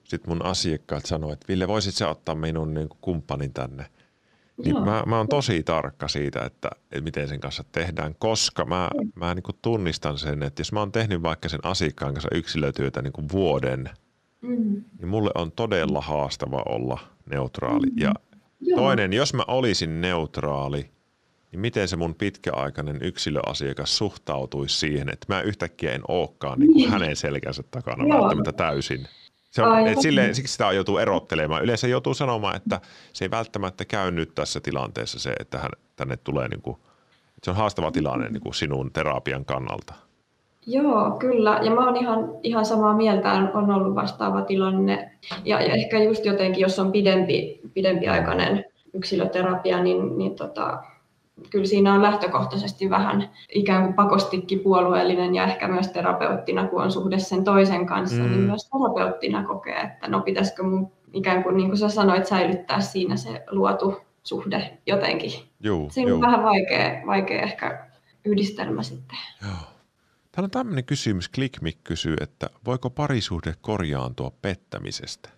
sit 0.05 0.26
mun 0.26 0.45
asiakkaat 0.45 1.07
sanoo, 1.07 1.33
että 1.33 1.49
Ville, 1.49 1.69
voisit 1.69 1.95
sä 1.95 2.09
ottaa 2.09 2.35
minun 2.35 2.75
niin 2.75 2.88
kuin 2.88 2.99
kumppanin 3.00 3.53
tänne. 3.53 3.87
Niin 4.65 4.85
mä, 4.85 5.03
mä 5.07 5.17
oon 5.17 5.29
tosi 5.29 5.62
tarkka 5.62 6.09
siitä, 6.09 6.45
että, 6.45 6.71
että 6.83 7.00
miten 7.00 7.29
sen 7.29 7.41
kanssa 7.41 7.65
tehdään, 7.73 8.15
koska 8.19 8.65
mä, 8.65 8.91
mä 9.15 9.35
niin 9.35 9.43
kuin 9.43 9.57
tunnistan 9.62 10.19
sen, 10.19 10.43
että 10.43 10.61
jos 10.61 10.73
mä 10.73 10.81
oon 10.81 10.93
tehnyt 10.93 11.23
vaikka 11.23 11.49
sen 11.49 11.61
asiakkaan 11.62 12.15
kanssa 12.15 12.29
yksilötyötä 12.35 13.03
niin 13.03 13.12
kuin 13.12 13.29
vuoden, 13.33 13.91
mm. 14.40 14.85
niin 14.99 15.09
mulle 15.09 15.31
on 15.35 15.52
todella 15.52 16.00
haastava 16.00 16.62
olla 16.69 16.99
neutraali. 17.31 17.87
Mm. 17.87 17.99
Ja 18.02 18.14
Joo. 18.61 18.81
toinen, 18.81 19.12
jos 19.12 19.35
mä 19.35 19.43
olisin 19.49 20.00
neutraali, 20.00 20.90
niin 21.52 21.61
miten 21.61 21.88
se 21.88 21.97
mun 21.97 22.14
pitkäaikainen 22.14 22.99
yksilöasiakas 23.02 23.97
suhtautuisi 23.97 24.78
siihen, 24.78 25.09
että 25.09 25.35
mä 25.35 25.40
yhtäkkiä 25.40 25.93
en 25.93 26.02
olekaan 26.09 26.59
niin 26.59 26.73
kuin 26.73 26.81
niin. 26.81 26.90
hänen 26.90 27.16
selkänsä 27.16 27.62
takana 27.71 28.05
Joo. 28.09 28.21
välttämättä 28.21 28.52
täysin. 28.52 29.07
Se 29.50 29.62
on, 29.62 29.88
et 29.88 30.00
silleen, 30.00 30.35
siksi 30.35 30.52
sitä 30.52 30.73
joutuu 30.73 30.99
erottelemaan. 30.99 31.62
Yleensä 31.62 31.88
joutuu 31.88 32.14
sanomaan, 32.14 32.57
että 32.57 32.81
se 33.12 33.25
ei 33.25 33.31
välttämättä 33.31 33.85
käy 33.85 34.11
nyt 34.11 34.35
tässä 34.35 34.61
tilanteessa 34.61 35.19
se, 35.19 35.35
että 35.40 35.59
hän, 35.59 35.71
tänne 35.97 36.16
tulee, 36.16 36.49
niin 36.49 36.62
kuin, 36.62 36.76
että 37.28 37.40
se 37.45 37.50
on 37.50 37.57
haastava 37.57 37.90
tilanne 37.90 38.28
niin 38.28 38.40
kuin 38.40 38.55
sinun 38.55 38.93
terapian 38.93 39.45
kannalta. 39.45 39.95
Joo, 40.67 41.11
kyllä. 41.19 41.61
Ja 41.63 41.71
mä 41.71 41.87
oon 41.87 41.97
ihan, 41.97 42.31
ihan 42.43 42.67
samaa 42.67 42.97
mieltä, 42.97 43.33
on 43.33 43.71
ollut 43.71 43.95
vastaava 43.95 44.43
tilanne. 44.43 45.11
Ja, 45.45 45.61
ja 45.61 45.75
ehkä 45.75 46.03
just 46.03 46.25
jotenkin, 46.25 46.61
jos 46.61 46.79
on 46.79 46.93
pidempi, 46.93 47.61
pidempiaikainen 47.75 48.65
yksilöterapia, 48.95 49.83
niin, 49.83 50.19
niin 50.19 50.37
tota, 50.37 50.83
kyllä 51.51 51.67
siinä 51.67 51.95
on 51.95 52.03
lähtökohtaisesti 52.03 52.91
vähän 52.91 53.31
ikään 53.55 53.83
kuin 53.85 53.95
pakostikin 53.95 54.61
puolueellinen 54.61 55.35
ja 55.35 55.45
ehkä 55.45 55.69
myös 55.69 55.89
terapeuttina, 55.89 56.69
kun 56.69 56.83
on 56.83 56.93
suhde 56.93 57.19
sen 57.19 57.45
toisen 57.45 57.87
kanssa, 57.87 58.17
niin 58.17 58.31
mm. 58.31 58.37
niin 58.37 58.47
myös 58.47 58.71
terapeuttina 58.71 59.45
kokee, 59.45 59.81
että 59.81 60.09
no 60.09 60.21
pitäisikö 60.21 60.63
mun 60.63 60.93
ikään 61.13 61.43
kuin, 61.43 61.57
niin 61.57 61.69
kuin 61.69 61.79
sä 61.79 61.89
sanoit, 61.89 62.27
säilyttää 62.27 62.81
siinä 62.81 63.17
se 63.17 63.45
luotu 63.51 63.97
suhde 64.23 64.79
jotenkin. 64.87 65.33
Juu, 65.61 65.91
Siinä 65.91 66.09
juu. 66.09 66.17
on 66.17 66.23
vähän 66.23 66.43
vaikea, 66.43 67.03
vaikea 67.07 67.43
ehkä 67.43 67.87
yhdistelmä 68.25 68.83
sitten. 68.83 69.19
Joo. 69.43 69.75
Täällä 70.37 70.47
on 70.47 70.50
tämmöinen 70.50 70.85
kysymys, 70.85 71.31
Clickmick 71.31 71.85
kysyy, 71.85 72.16
että 72.21 72.50
voiko 72.66 72.90
parisuhde 72.90 73.55
korjaantua 73.61 74.33
pettämisestä? 74.43 75.28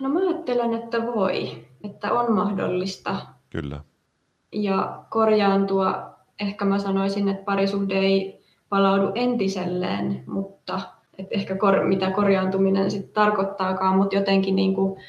No 0.00 0.08
mä 0.08 0.18
ajattelen, 0.18 0.74
että 0.74 1.06
voi, 1.06 1.66
että 1.84 2.12
on 2.12 2.32
mahdollista. 2.32 3.26
Kyllä 3.50 3.80
ja 4.52 5.04
korjaantua. 5.10 6.12
Ehkä 6.40 6.64
mä 6.64 6.78
sanoisin, 6.78 7.28
että 7.28 7.44
parisuhde 7.44 7.98
ei 7.98 8.44
palaudu 8.68 9.12
entiselleen, 9.14 10.24
mutta 10.26 10.80
että 11.18 11.34
ehkä 11.34 11.56
kor, 11.56 11.84
mitä 11.84 12.10
korjaantuminen 12.10 12.90
sitten 12.90 13.12
tarkoittaakaan, 13.12 13.96
mutta 13.96 14.16
jotenkin 14.16 14.56
niin 14.56 14.74
kuin, 14.74 15.00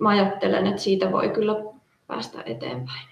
mä 0.00 0.08
ajattelen, 0.08 0.66
että 0.66 0.82
siitä 0.82 1.12
voi 1.12 1.28
kyllä 1.28 1.54
päästä 2.06 2.42
eteenpäin. 2.46 3.08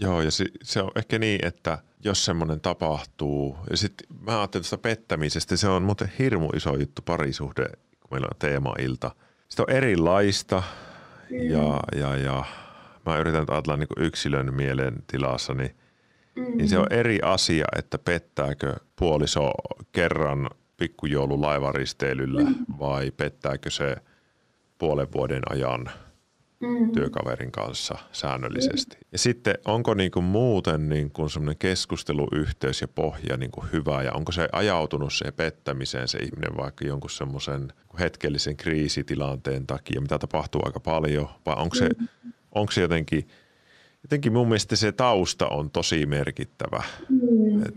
Joo, 0.00 0.20
ja 0.20 0.30
se, 0.30 0.44
se 0.62 0.82
on 0.82 0.90
ehkä 0.96 1.18
niin, 1.18 1.46
että 1.46 1.78
jos 2.04 2.24
semmoinen 2.24 2.60
tapahtuu, 2.60 3.56
ja 3.70 3.76
sitten 3.76 4.06
mä 4.20 4.38
ajattelen 4.38 4.62
tästä 4.62 4.78
pettämisestä, 4.78 5.56
se 5.56 5.68
on 5.68 5.82
muuten 5.82 6.12
hirmu 6.18 6.50
iso 6.56 6.76
juttu 6.76 7.02
parisuhde, 7.02 7.64
kun 8.00 8.08
meillä 8.10 8.28
on 8.32 8.38
teema-ilta. 8.38 9.10
Sitten 9.48 9.64
on 9.68 9.76
erilaista, 9.76 10.62
mm. 11.30 11.36
ja, 11.50 11.80
ja, 11.96 12.16
ja 12.16 12.44
mä 13.06 13.18
yritän 13.18 13.44
ajatella 13.48 13.76
niin 13.76 13.88
yksilön 13.96 14.54
mielen 14.54 14.94
tilassa, 15.06 15.54
niin, 15.54 15.76
mm-hmm. 16.36 16.56
niin 16.56 16.68
se 16.68 16.78
on 16.78 16.92
eri 16.92 17.18
asia, 17.22 17.64
että 17.76 17.98
pettääkö 17.98 18.76
puoliso 18.96 19.50
kerran 19.92 20.50
pikkujoulu 20.76 21.40
laivaristeilyllä 21.40 22.40
mm-hmm. 22.40 22.78
vai 22.78 23.10
pettääkö 23.10 23.70
se 23.70 23.96
puolen 24.78 25.12
vuoden 25.12 25.42
ajan 25.50 25.90
mm-hmm. 26.60 26.92
työkaverin 26.92 27.52
kanssa 27.52 27.98
säännöllisesti. 28.12 28.96
Mm-hmm. 28.96 29.08
Ja 29.12 29.18
sitten 29.18 29.54
onko 29.64 29.94
niin 29.94 30.10
kuin 30.10 30.24
muuten 30.24 30.88
niin 30.88 31.10
kuin 31.10 31.30
semmoinen 31.30 31.58
keskusteluyhteys 31.58 32.80
ja 32.80 32.88
pohja 32.88 33.36
niin 33.36 33.50
kuin 33.50 33.72
hyvä 33.72 34.02
ja 34.02 34.12
onko 34.12 34.32
se 34.32 34.48
ajautunut 34.52 35.12
se 35.12 35.32
pettämiseen 35.32 36.08
se 36.08 36.18
ihminen 36.18 36.56
vaikka 36.56 36.86
jonkun 36.86 37.10
semmoisen 37.10 37.72
hetkellisen 37.98 38.56
kriisitilanteen 38.56 39.66
takia, 39.66 40.00
mitä 40.00 40.18
tapahtuu 40.18 40.62
aika 40.64 40.80
paljon 40.80 41.28
vai 41.46 41.54
onko 41.58 41.74
se 41.74 41.88
mm-hmm 41.88 42.08
onko 42.52 42.72
se 42.72 42.80
jotenkin, 42.80 43.28
jotenkin 44.02 44.32
mun 44.32 44.48
mielestä 44.48 44.76
se 44.76 44.92
tausta 44.92 45.48
on 45.48 45.70
tosi 45.70 46.06
merkittävä. 46.06 46.82
Mm, 47.08 47.62
et, 47.62 47.74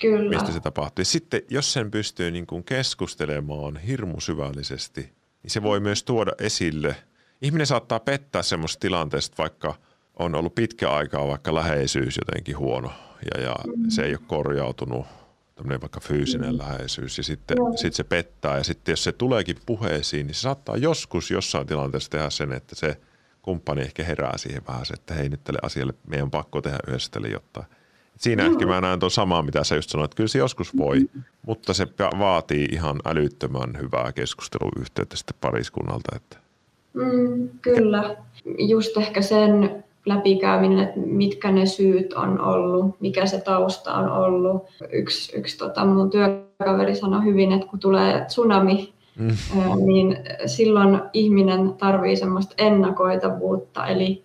kyllä. 0.00 0.30
Mistä 0.30 0.52
se 0.52 0.60
tapahtuu. 0.60 1.00
Ja 1.00 1.04
sitten 1.04 1.42
jos 1.50 1.72
sen 1.72 1.90
pystyy 1.90 2.30
niin 2.30 2.46
kuin 2.46 2.64
keskustelemaan 2.64 3.76
hirmu 3.76 4.20
syvällisesti, 4.20 5.00
niin 5.42 5.50
se 5.50 5.62
voi 5.62 5.80
myös 5.80 6.02
tuoda 6.02 6.32
esille. 6.38 6.96
Ihminen 7.42 7.66
saattaa 7.66 8.00
pettää 8.00 8.42
semmoista 8.42 8.80
tilanteesta, 8.80 9.34
vaikka 9.38 9.74
on 10.18 10.34
ollut 10.34 10.54
pitkä 10.54 10.90
aikaa 10.90 11.28
vaikka 11.28 11.54
läheisyys 11.54 12.16
jotenkin 12.16 12.58
huono 12.58 12.92
ja, 13.34 13.42
ja 13.42 13.56
mm. 13.76 13.84
se 13.90 14.02
ei 14.02 14.12
ole 14.12 14.20
korjautunut, 14.26 15.06
tämmöinen 15.54 15.80
vaikka 15.80 16.00
fyysinen 16.00 16.52
mm. 16.52 16.58
läheisyys 16.58 17.18
ja 17.18 17.24
sitten 17.24 17.56
sit 17.76 17.94
se 17.94 18.04
pettää 18.04 18.56
ja 18.56 18.64
sitten 18.64 18.92
jos 18.92 19.04
se 19.04 19.12
tuleekin 19.12 19.56
puheisiin, 19.66 20.26
niin 20.26 20.34
se 20.34 20.40
saattaa 20.40 20.76
joskus 20.76 21.30
jossain 21.30 21.66
tilanteessa 21.66 22.10
tehdä 22.10 22.30
sen, 22.30 22.52
että 22.52 22.74
se– 22.74 22.96
kumppani 23.42 23.82
ehkä 23.82 24.04
herää 24.04 24.38
siihen 24.38 24.62
vähän 24.68 24.86
se, 24.86 24.94
että 24.94 25.14
hei 25.14 25.28
nyt 25.28 25.44
tälle 25.44 25.58
asialle 25.62 25.94
meidän 26.06 26.24
on 26.24 26.30
pakko 26.30 26.62
tehdä 26.62 26.78
yhdessä 26.88 27.10
tälle 27.10 27.28
jotain. 27.28 27.66
Siinä 28.16 28.44
ehkä 28.44 28.66
mä 28.66 28.80
näen 28.80 28.98
tuon 28.98 29.10
samaa, 29.10 29.42
mitä 29.42 29.64
sä 29.64 29.74
just 29.74 29.90
sanoit, 29.90 30.04
että 30.04 30.16
kyllä 30.16 30.28
se 30.28 30.38
joskus 30.38 30.76
voi, 30.76 31.10
mutta 31.46 31.74
se 31.74 31.86
vaatii 32.18 32.64
ihan 32.72 33.00
älyttömän 33.04 33.78
hyvää 33.80 34.12
keskusteluyhteyttä 34.12 35.16
sitten 35.16 35.36
pariskunnalta. 35.40 36.16
Että. 36.16 36.41
Mm, 36.94 37.48
kyllä, 37.62 38.16
just 38.58 38.96
ehkä 38.96 39.22
sen 39.22 39.84
läpikäyminen, 40.06 40.78
että 40.78 41.00
mitkä 41.00 41.52
ne 41.52 41.66
syyt 41.66 42.12
on 42.12 42.40
ollut, 42.40 43.00
mikä 43.00 43.26
se 43.26 43.40
tausta 43.40 43.94
on 43.94 44.08
ollut. 44.08 44.62
Yksi, 44.92 45.36
yksi 45.36 45.58
tota, 45.58 45.84
mun 45.84 46.10
työkaveri 46.10 46.94
sanoi 46.94 47.24
hyvin, 47.24 47.52
että 47.52 47.66
kun 47.66 47.78
tulee 47.78 48.24
tsunami, 48.24 48.92
mm. 49.18 49.28
niin 49.86 50.16
silloin 50.46 51.00
ihminen 51.12 51.74
tarvii 51.74 52.16
semmoista 52.16 52.54
ennakoitavuutta, 52.58 53.86
eli 53.86 54.22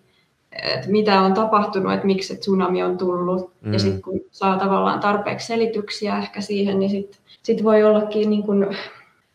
että 0.62 0.88
mitä 0.90 1.20
on 1.20 1.34
tapahtunut, 1.34 1.92
että 1.92 2.06
miksi 2.06 2.28
se 2.28 2.40
tsunami 2.40 2.82
on 2.82 2.98
tullut. 2.98 3.52
Mm. 3.60 3.72
Ja 3.72 3.78
sitten 3.78 4.02
kun 4.02 4.20
saa 4.30 4.58
tavallaan 4.58 5.00
tarpeeksi 5.00 5.46
selityksiä 5.46 6.18
ehkä 6.18 6.40
siihen, 6.40 6.78
niin 6.78 6.90
sitten 6.90 7.20
sit 7.42 7.64
voi 7.64 7.84
ollakin 7.84 8.30
niin 8.30 8.42
kuin 8.42 8.76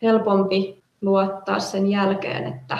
helpompi 0.02 0.82
luottaa 1.02 1.58
sen 1.58 1.86
jälkeen, 1.86 2.46
että 2.46 2.78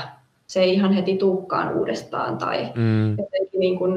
se 0.55 0.61
ei 0.61 0.75
ihan 0.75 0.93
heti 0.93 1.17
tuukkaan 1.17 1.75
uudestaan. 1.75 2.39
Tai 2.39 2.73
mm. 2.75 3.11
jotenkin 3.11 3.61
niin 3.61 3.79
kuin, 3.79 3.93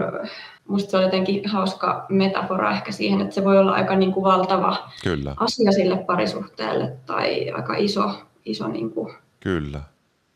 musta 0.67 0.91
se 0.91 0.97
on 0.97 1.03
jotenkin 1.03 1.49
hauska 1.49 2.05
metafora 2.09 2.71
ehkä 2.71 2.91
siihen, 2.91 3.21
että 3.21 3.35
se 3.35 3.43
voi 3.43 3.57
olla 3.57 3.71
aika 3.71 3.95
niin 3.95 4.13
kuin 4.13 4.23
valtava 4.23 4.89
Kyllä. 5.03 5.33
asia 5.39 5.71
sille 5.71 5.97
parisuhteelle 5.97 6.93
tai 7.05 7.51
aika 7.51 7.75
iso 7.75 8.11
iso 8.45 8.67
niin 8.67 8.91
kuin 8.91 9.13
Kyllä. 9.39 9.81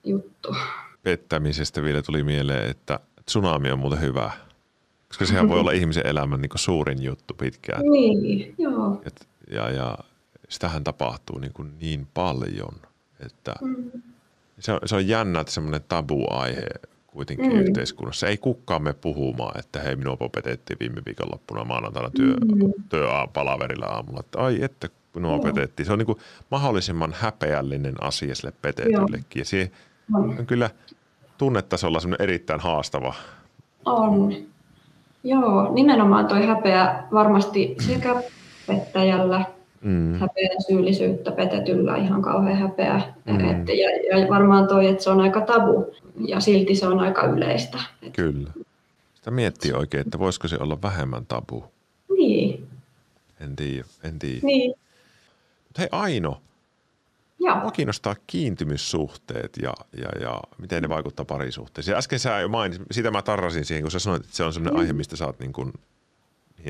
juttu. 0.03 0.55
Pettämisestä 1.03 1.83
vielä 1.83 2.01
tuli 2.01 2.23
mieleen, 2.23 2.69
että 2.69 2.99
tsunami 3.25 3.71
on 3.71 3.79
muuten 3.79 4.01
hyvä. 4.01 4.31
Koska 5.07 5.25
sehän 5.25 5.49
voi 5.49 5.59
olla 5.59 5.71
ihmisen 5.81 6.07
elämän 6.07 6.41
niin 6.41 6.51
suurin 6.55 7.03
juttu 7.03 7.33
pitkään. 7.33 7.81
Niin, 7.81 8.55
joo. 8.57 9.01
Et, 9.05 9.27
ja, 9.51 9.69
ja 9.69 9.97
sitähän 10.49 10.83
tapahtuu 10.83 11.39
niin, 11.39 11.53
kuin 11.53 11.73
niin 11.79 12.07
paljon, 12.13 12.73
että 13.25 13.55
mm. 13.61 13.91
Se, 14.61 14.71
on, 14.71 14.79
se 14.85 14.95
on 14.95 15.07
jännä, 15.07 15.39
että 15.39 15.53
semmoinen 15.53 15.81
tabu-aihe 15.87 16.67
kuitenkin 17.07 17.53
mm. 17.53 17.59
yhteiskunnassa. 17.59 18.27
Ei 18.27 18.37
kukaan 18.37 18.83
me 18.83 18.93
puhumaan, 18.93 19.59
että 19.59 19.79
hei, 19.79 19.95
minua 19.95 20.17
petettiin 20.35 20.79
viime 20.79 21.01
viikonloppuna 21.05 21.63
maanantaina 21.63 22.09
työ, 22.09 22.33
mm. 22.33 22.73
työpalaverilla 22.89 23.85
aamulla. 23.85 24.19
Että 24.19 24.39
ai, 24.39 24.63
että 24.63 24.89
minua 25.15 25.31
Joo. 25.31 25.43
petettiin. 25.43 25.85
Se 25.85 25.93
on 25.93 25.99
niin 25.99 26.05
kuin 26.05 26.19
mahdollisimman 26.51 27.15
häpeällinen 27.19 28.03
asia 28.03 28.35
sille 28.35 28.53
petetyllekin. 28.61 29.39
Ja 29.39 29.45
se 29.45 29.71
on 30.13 30.45
kyllä 30.47 30.69
tunnetasolla 31.37 31.99
erittäin 32.19 32.59
haastava. 32.59 33.13
On. 33.85 34.33
Joo, 35.23 35.73
nimenomaan 35.73 36.27
tuo 36.27 36.37
häpeä 36.37 37.03
varmasti 37.13 37.75
sekä 37.87 38.23
pettäjällä, 38.67 39.45
mm. 39.81 40.13
häpeä 40.13 40.49
syyllisyyttä 40.67 41.31
petetyllä 41.31 41.95
ihan 41.95 42.21
kauhean 42.21 42.57
häpeä. 42.57 43.01
Mm. 43.25 43.49
Et, 43.49 43.67
ja, 43.67 44.19
ja 44.19 44.29
varmaan 44.29 44.67
toi, 44.67 44.87
että 44.87 45.03
se 45.03 45.09
on 45.09 45.21
aika 45.21 45.41
tabu 45.41 45.93
ja 46.27 46.39
silti 46.39 46.75
se 46.75 46.87
on 46.87 46.99
aika 46.99 47.23
yleistä. 47.23 47.77
Kyllä. 48.13 48.51
Sitä 49.13 49.31
miettii 49.31 49.73
oikein, 49.73 50.01
että 50.01 50.19
voisiko 50.19 50.47
se 50.47 50.57
olla 50.59 50.81
vähemmän 50.81 51.25
tabu. 51.25 51.63
Niin. 52.17 52.67
En 53.39 53.55
tiedä, 53.55 53.85
en 54.03 54.19
tiedä. 54.19 54.39
Niin. 54.43 54.73
Mutta 55.67 55.81
hei 55.81 55.89
Aino, 55.91 56.41
Joo. 57.43 57.59
Mua 57.59 57.71
kiinnostaa 57.71 58.15
kiintymyssuhteet 58.27 59.57
ja, 59.61 59.73
ja, 59.97 60.09
ja 60.21 60.39
miten 60.57 60.83
ne 60.83 60.89
vaikuttaa 60.89 61.25
parisuhteeseen. 61.25 61.97
Äsken 61.97 62.19
sä 62.19 62.39
jo 62.39 62.47
mainitsit, 62.47 62.87
sitä 62.91 63.11
mä 63.11 63.21
tarrasin 63.21 63.65
siihen, 63.65 63.83
kun 63.83 63.91
sä 63.91 63.99
sanoit, 63.99 64.23
että 64.23 64.35
se 64.35 64.43
on 64.43 64.53
sellainen 64.53 64.73
mm. 64.73 64.79
aihe, 64.79 64.93
mistä 64.93 65.15
sä 65.15 65.25
oot 65.25 65.39
niin 65.39 65.53
kuin, 65.53 65.73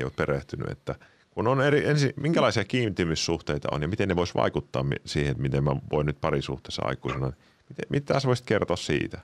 oot 0.04 0.16
perehtynyt. 0.16 0.70
Että 0.70 0.94
kun 1.34 1.48
on 1.48 1.60
eri, 1.60 1.88
ensin, 1.88 2.12
minkälaisia 2.16 2.64
kiintymyssuhteita 2.64 3.68
on 3.72 3.82
ja 3.82 3.88
miten 3.88 4.08
ne 4.08 4.16
vois 4.16 4.34
vaikuttaa 4.34 4.84
siihen, 5.04 5.34
miten 5.38 5.64
mä 5.64 5.76
voin 5.92 6.06
nyt 6.06 6.20
parisuhteessa 6.20 6.82
aikuisena. 6.84 7.32
Miten, 7.68 7.84
mitä 7.88 8.20
sä 8.20 8.28
voisit 8.28 8.46
kertoa 8.46 8.76
siitä? 8.76 9.18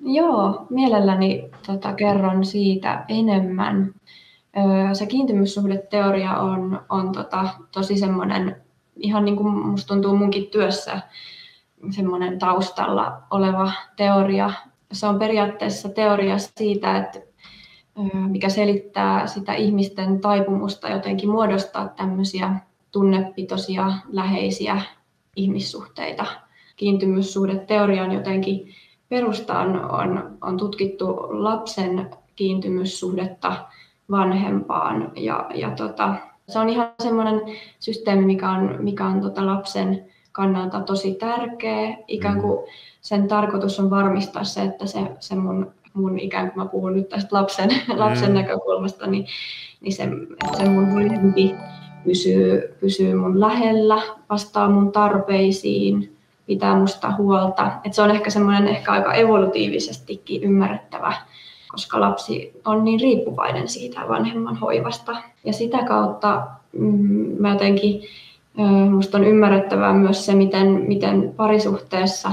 Joo, 0.00 0.66
mielelläni 0.70 1.50
tota, 1.66 1.92
kerron 1.92 2.44
siitä 2.44 3.04
enemmän. 3.08 3.94
Se 4.92 5.06
kiintymyssuhdeteoria 5.06 6.36
on, 6.36 6.80
on 6.88 7.12
tota, 7.12 7.48
tosi 7.72 7.98
semmoinen, 7.98 8.56
ihan 8.96 9.24
niin 9.24 9.36
kuin 9.36 9.52
musta 9.52 9.88
tuntuu 9.88 10.16
munkin 10.16 10.46
työssä, 10.46 11.00
semmoinen 11.90 12.38
taustalla 12.38 13.22
oleva 13.30 13.72
teoria. 13.96 14.50
Se 14.92 15.06
on 15.06 15.18
periaatteessa 15.18 15.88
teoria 15.88 16.38
siitä, 16.38 16.96
että 16.96 17.27
mikä 18.28 18.48
selittää 18.48 19.26
sitä 19.26 19.54
ihmisten 19.54 20.20
taipumusta 20.20 20.88
jotenkin 20.88 21.30
muodostaa 21.30 21.88
tämmöisiä 21.88 22.54
tunnepitoisia, 22.92 23.92
läheisiä 24.08 24.82
ihmissuhteita. 25.36 26.24
Kiintymyssuhdeteorian 26.76 28.12
jotenkin 28.12 28.68
perusta 29.08 29.58
on, 29.58 29.90
on, 29.90 30.38
on 30.40 30.56
tutkittu 30.56 31.06
lapsen 31.30 32.10
kiintymyssuhdetta 32.36 33.66
vanhempaan 34.10 35.12
ja, 35.16 35.46
ja 35.54 35.70
tota, 35.70 36.14
se 36.48 36.58
on 36.58 36.68
ihan 36.68 36.90
semmoinen 37.02 37.40
systeemi, 37.80 38.26
mikä 38.26 38.50
on, 38.50 38.76
mikä 38.78 39.06
on 39.06 39.20
tota 39.20 39.46
lapsen 39.46 40.04
kannalta 40.32 40.80
tosi 40.80 41.14
tärkeä. 41.14 41.96
Ikään 42.08 42.34
mm. 42.34 42.40
kuin 42.40 42.58
sen 43.00 43.28
tarkoitus 43.28 43.80
on 43.80 43.90
varmistaa 43.90 44.44
se, 44.44 44.62
että 44.62 44.86
se, 44.86 45.00
se 45.20 45.34
mun, 45.34 45.72
mun 45.94 46.18
ikään 46.18 46.50
kuin 46.50 46.64
mä 46.64 46.70
puhun 46.70 46.96
nyt 46.96 47.08
tästä 47.08 47.36
lapsen, 47.36 47.68
mm. 47.88 47.98
lapsen 47.98 48.34
näkökulmasta, 48.34 49.06
niin, 49.06 49.26
niin 49.80 49.92
se, 49.92 50.08
se 50.56 50.68
mun 50.68 50.94
vanhempi 50.94 51.54
pysyy, 52.04 52.76
pysyy 52.80 53.14
mun 53.14 53.40
lähellä, 53.40 54.02
vastaa 54.30 54.70
mun 54.70 54.92
tarpeisiin, 54.92 56.16
pitää 56.46 56.76
musta 56.76 57.12
huolta. 57.18 57.72
Et 57.84 57.94
se 57.94 58.02
on 58.02 58.10
ehkä 58.10 58.30
semmoinen 58.30 58.68
ehkä 58.68 58.92
aika 58.92 59.14
evolutiivisestikin 59.14 60.42
ymmärrettävä, 60.42 61.12
koska 61.68 62.00
lapsi 62.00 62.60
on 62.64 62.84
niin 62.84 63.00
riippuvainen 63.00 63.68
siitä 63.68 64.00
vanhemman 64.08 64.56
hoivasta. 64.56 65.16
Ja 65.44 65.52
sitä 65.52 65.78
kautta 65.84 66.46
mm, 66.72 67.36
mä 67.38 67.52
jotenkin, 67.52 68.02
musta 68.90 69.18
on 69.18 69.24
ymmärrettävää 69.24 69.92
myös 69.92 70.26
se, 70.26 70.34
miten, 70.34 70.68
miten 70.68 71.34
parisuhteessa 71.36 72.32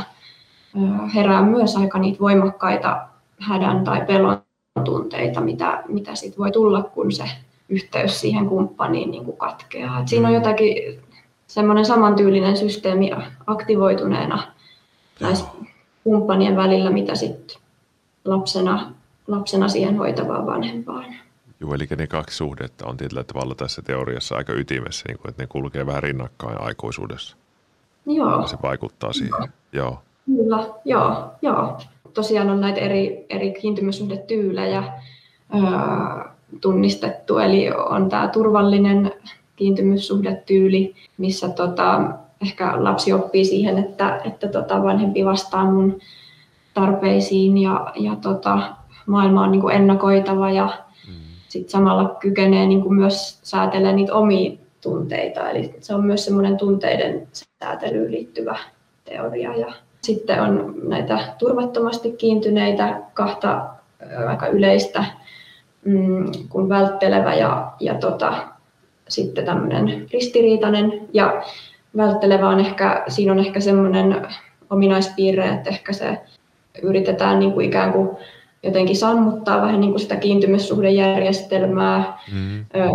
herää 1.15 1.41
myös 1.41 1.75
aika 1.75 1.99
niitä 1.99 2.19
voimakkaita 2.19 3.07
hädän 3.39 3.83
tai 3.83 4.05
pelon 4.05 4.41
tunteita, 4.85 5.41
mitä, 5.41 5.83
mitä 5.87 6.15
sit 6.15 6.37
voi 6.37 6.51
tulla, 6.51 6.83
kun 6.83 7.11
se 7.11 7.23
yhteys 7.69 8.21
siihen 8.21 8.49
kumppaniin 8.49 9.11
niin 9.11 9.25
kuin 9.25 9.37
katkeaa. 9.37 9.99
Et 9.99 10.07
siinä 10.07 10.27
on 10.27 10.33
jotakin 10.33 10.99
semmoinen 11.47 11.85
samantyylinen 11.85 12.57
systeemi 12.57 13.11
aktivoituneena 13.47 14.43
näissä 15.19 15.45
kumppanien 16.03 16.55
välillä, 16.55 16.89
mitä 16.89 17.15
sitten 17.15 17.57
lapsena, 18.25 18.93
lapsena 19.27 19.67
siihen 19.67 19.97
hoitavaan 19.97 20.45
vanhempaan. 20.45 21.05
Joo, 21.59 21.73
eli 21.73 21.87
ne 21.97 22.07
kaksi 22.07 22.37
suhdetta 22.37 22.87
on 22.87 22.97
tietyllä 22.97 23.23
tavalla 23.23 23.55
tässä 23.55 23.81
teoriassa 23.81 24.35
aika 24.35 24.53
ytimessä, 24.53 25.03
niin 25.07 25.17
kuin, 25.17 25.29
että 25.29 25.43
ne 25.43 25.47
kulkee 25.47 25.85
vähän 25.85 26.03
rinnakkain 26.03 26.61
aikuisuudessa. 26.61 27.37
Joo. 28.05 28.41
Ja 28.41 28.47
se 28.47 28.57
vaikuttaa 28.63 29.13
siihen. 29.13 29.31
Joo. 29.39 29.49
joo. 29.73 30.01
Kyllä, 30.25 30.67
joo, 30.85 31.31
joo. 31.41 31.77
Tosiaan 32.15 32.49
on 32.49 32.61
näitä 32.61 32.79
eri, 32.79 33.25
eri 33.29 33.51
kiintymyssuhdetyylejä 33.51 34.83
öö, 35.55 35.61
tunnistettu, 36.61 37.37
eli 37.37 37.71
on 37.71 38.09
tämä 38.09 38.27
turvallinen 38.27 39.11
kiintymyssuhdetyyli, 39.55 40.95
missä 41.17 41.49
tota, 41.49 42.01
ehkä 42.41 42.83
lapsi 42.83 43.13
oppii 43.13 43.45
siihen, 43.45 43.77
että, 43.77 44.21
että 44.25 44.47
tota 44.47 44.83
vanhempi 44.83 45.25
vastaa 45.25 45.71
mun 45.71 45.99
tarpeisiin 46.73 47.57
ja, 47.57 47.91
ja 47.95 48.15
tota, 48.15 48.59
maailma 49.05 49.43
on 49.43 49.51
niin 49.51 49.61
kuin 49.61 49.75
ennakoitava 49.75 50.51
ja 50.51 50.65
mm. 51.07 51.13
sit 51.47 51.69
samalla 51.69 52.15
kykenee 52.19 52.65
niin 52.65 52.81
kuin 52.81 52.95
myös 52.95 53.39
säätelemään 53.43 53.95
niitä 53.95 54.13
omia 54.13 54.51
tunteita. 54.81 55.49
Eli 55.49 55.75
se 55.79 55.95
on 55.95 56.05
myös 56.05 56.25
semmoinen 56.25 56.57
tunteiden 56.57 57.27
säätelyyn 57.63 58.11
liittyvä 58.11 58.57
teoria. 59.05 59.55
Ja 59.55 59.73
sitten 60.05 60.41
on 60.41 60.75
näitä 60.83 61.19
turvattomasti 61.37 62.11
kiintyneitä 62.11 63.01
kahta 63.13 63.65
aika 64.27 64.47
yleistä, 64.47 65.05
mm, 65.85 66.31
kuin 66.49 66.69
välttelevä 66.69 67.33
ja, 67.33 67.71
ja 67.79 67.95
tota, 67.95 68.47
sitten 69.09 69.45
tämmöinen 69.45 70.05
ristiriitainen 70.13 71.07
ja 71.13 71.43
välttelevä 71.97 72.49
on 72.49 72.59
ehkä, 72.59 73.03
siinä 73.07 73.31
on 73.31 73.39
ehkä 73.39 73.59
semmoinen 73.59 74.27
ominaispiirre, 74.69 75.45
että 75.45 75.69
ehkä 75.69 75.93
se 75.93 76.21
yritetään 76.81 77.39
niin 77.39 77.51
kuin 77.51 77.65
ikään 77.65 77.93
kuin 77.93 78.09
jotenkin 78.63 78.95
sammuttaa 78.95 79.61
vähän 79.61 79.81
niin 79.81 79.91
kuin 79.91 80.01
sitä 80.01 80.15
kiintymyssuhdejärjestelmää, 80.15 82.19
mm. 82.31 82.65
öö, 82.75 82.87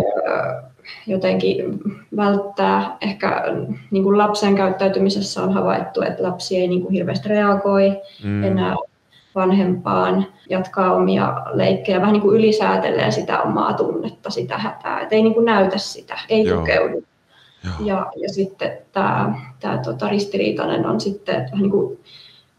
jotenkin 1.07 1.79
välttää. 2.15 2.97
Ehkä 3.01 3.43
niin 3.91 4.03
kuin 4.03 4.17
lapsen 4.17 4.55
käyttäytymisessä 4.55 5.43
on 5.43 5.53
havaittu, 5.53 6.01
että 6.01 6.23
lapsi 6.23 6.57
ei 6.57 6.67
niin 6.67 6.81
kuin 6.81 6.93
hirveästi 6.93 7.29
reagoi 7.29 8.01
mm. 8.23 8.43
enää 8.43 8.75
vanhempaan, 9.35 10.27
jatkaa 10.49 10.93
omia 10.95 11.41
leikkejä, 11.53 12.01
vähän 12.01 12.13
niin 12.13 12.21
kuin 12.21 12.37
ylisäätelee 12.37 13.11
sitä 13.11 13.41
omaa 13.41 13.73
tunnetta, 13.73 14.29
sitä 14.29 14.57
hätää, 14.57 14.99
että 14.99 15.15
ei 15.15 15.23
niin 15.23 15.33
kuin 15.33 15.45
näytä 15.45 15.77
sitä, 15.77 16.19
ei 16.29 16.45
Joo. 16.45 16.59
tukeudu. 16.59 17.03
Joo. 17.63 17.73
Ja, 17.79 18.11
ja 18.15 18.29
sitten 18.29 18.77
tämä, 18.91 19.33
tämä 19.59 19.77
tota, 19.77 20.09
ristiriitainen 20.09 20.85
on 20.85 21.01
sitten 21.01 21.35
vähän 21.35 21.61
niin 21.61 21.71
kuin 21.71 21.99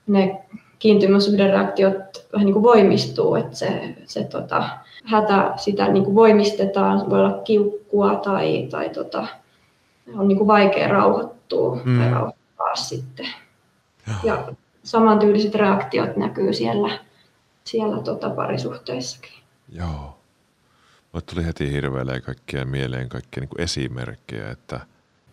ne 0.07 0.41
kiintymyssuhdereaktiot 0.83 2.27
vähän 2.33 2.47
niin 2.47 2.53
kuin 2.53 2.63
voimistuu, 2.63 3.35
että 3.35 3.57
se, 3.57 3.95
se 4.05 4.25
tota, 4.25 4.69
hätä 5.05 5.53
sitä 5.57 5.89
niin 5.89 6.05
kuin 6.05 6.15
voimistetaan, 6.15 7.11
voi 7.11 7.19
olla 7.19 7.43
kiukkua 7.45 8.15
tai, 8.17 8.69
tai 8.71 8.89
tota, 8.89 9.27
on 10.15 10.29
niin 10.29 10.39
kuin 10.39 10.49
vaikea 10.49 10.89
rauhoittua 10.89 11.81
mm. 11.85 11.99
tai 11.99 12.11
rauhoittaa 12.11 12.75
sitten. 12.75 13.29
Joo. 14.07 14.17
Ja 14.25 14.53
samantyyliset 14.83 15.55
reaktiot 15.55 16.17
näkyy 16.17 16.53
siellä, 16.53 16.99
siellä 17.65 18.03
tota 18.03 18.31
parisuhteissakin. 18.31 19.33
Joo. 19.73 20.19
Mulle 21.13 21.25
tuli 21.35 21.47
heti 21.47 21.73
hirveellä 21.73 22.21
kaikkia 22.21 22.65
mieleen 22.65 23.09
kaikkia 23.09 23.41
niin 23.41 23.49
kuin 23.49 23.61
esimerkkejä, 23.61 24.51
että 24.51 24.81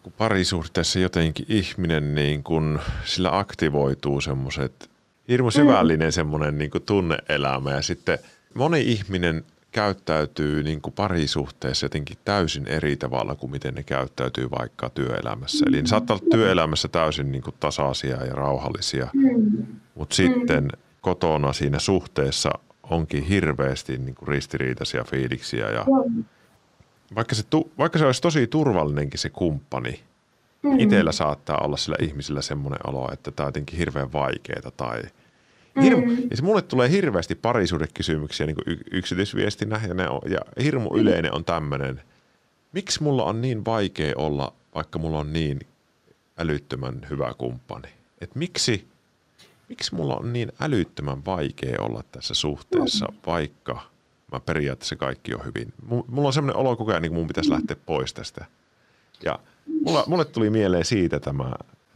kun 0.04 0.14
parisuhteessa 0.18 1.00
jotenkin 1.00 1.46
ihminen 1.50 2.16
niin 2.16 2.44
kuin, 2.44 2.80
sillä 3.06 3.38
aktivoituu 3.38 4.22
semmoiset 4.22 4.90
hirmu 5.30 5.52
syvällinen 5.52 6.08
mm. 6.08 6.12
semmoinen 6.12 6.58
niin 6.58 6.72
kuin 6.72 6.84
tunneelämä 6.84 7.72
ja 7.72 7.82
sitten 7.82 8.20
moni 8.54 8.82
ihminen 8.82 9.44
käyttäytyy 9.72 10.64
niin 10.64 10.82
kuin 10.82 10.94
parisuhteessa 10.94 11.86
jotenkin 11.86 12.18
täysin 12.26 12.68
eri 12.68 12.98
tavalla 12.98 13.36
kuin 13.36 13.52
miten 13.52 13.74
ne 13.74 13.84
käyttäytyy 13.84 14.50
vaikka 14.60 14.90
työelämässä. 14.90 15.66
Eli 15.68 15.82
ne 15.82 15.88
saattaa 15.88 16.18
olla 16.18 16.30
työelämässä 16.32 16.88
täysin 16.88 17.32
niin 17.32 17.44
kuin 17.44 17.56
tasaisia 17.60 18.26
ja 18.26 18.34
rauhallisia, 18.34 19.08
mm. 19.14 19.66
mutta 19.96 20.16
sitten 20.16 20.64
mm. 20.64 20.70
kotona 21.02 21.54
siinä 21.54 21.80
suhteessa 21.80 22.50
onkin 22.84 23.24
hirveästi 23.24 23.98
niin 23.98 24.16
kuin 24.16 24.28
ristiriitaisia 24.28 25.04
fiiliksiä. 25.04 25.70
Ja 25.70 25.86
vaikka, 27.16 27.36
se, 27.36 27.44
vaikka 27.78 28.00
se 28.00 28.06
olisi 28.06 28.22
tosi 28.22 28.48
turvallinenkin 28.48 29.20
se 29.20 29.30
kumppani, 29.30 30.04
mm. 30.64 30.80
itsellä 30.80 31.12
saattaa 31.12 31.58
olla 31.58 31.78
sillä 31.78 31.98
ihmisellä 32.02 32.42
semmoinen 32.42 32.80
olo, 32.88 33.10
että 33.14 33.32
tämä 33.32 33.46
on 33.46 33.48
jotenkin 33.48 33.78
hirveän 33.78 34.14
vaikeaa 34.14 34.72
tai– 34.78 35.02
Hirmu, 35.82 36.06
mm. 36.06 36.18
ja 36.30 36.38
se 36.38 36.44
mulle 36.44 36.62
tulee 36.62 36.90
hirveästi 36.90 37.36
parisuudekysymyksiä 37.36 38.46
niin 38.46 38.58
y- 38.66 38.84
yksityisviestinä 38.92 39.82
ja, 39.88 39.94
ne 39.94 40.10
on, 40.10 40.22
ja 40.32 40.40
hirmu 40.64 40.90
mm. 40.90 41.00
yleinen 41.00 41.34
on 41.34 41.46
tämmöinen, 41.46 42.02
miksi 42.72 43.04
mulla 43.04 43.24
on 43.24 43.42
niin 43.42 43.66
vaikea 43.66 44.14
olla, 44.18 44.54
vaikka 44.76 45.00
mulla 45.00 45.20
on 45.20 45.34
niin 45.34 45.60
älyttömän 46.38 47.08
hyvä 47.10 47.34
kumppani? 47.38 47.90
Et 48.22 48.36
miksi, 48.36 48.88
miksi 49.70 49.96
mulla 49.96 50.16
on 50.16 50.34
niin 50.34 50.52
älyttömän 50.60 51.26
vaikea 51.26 51.82
olla 51.82 52.04
tässä 52.12 52.34
suhteessa, 52.34 53.06
mm. 53.06 53.18
vaikka 53.28 53.82
mä 54.32 54.40
periaatteessa 54.40 54.96
kaikki 54.96 55.34
on 55.34 55.46
hyvin. 55.46 55.74
Mulla 56.08 56.28
on 56.28 56.34
semmoinen 56.34 56.58
olo 56.58 56.76
koko 56.76 56.92
ajan, 56.92 57.02
niin 57.02 57.12
kuin 57.12 57.20
mun 57.20 57.28
pitäisi 57.28 57.52
lähteä 57.52 57.78
pois 57.86 58.14
tästä. 58.14 58.46
Ja 59.26 59.40
mulla, 59.84 60.04
mulle 60.08 60.26
tuli 60.26 60.50
mieleen 60.50 60.86
siitä 60.86 61.20
tämä 61.20 61.54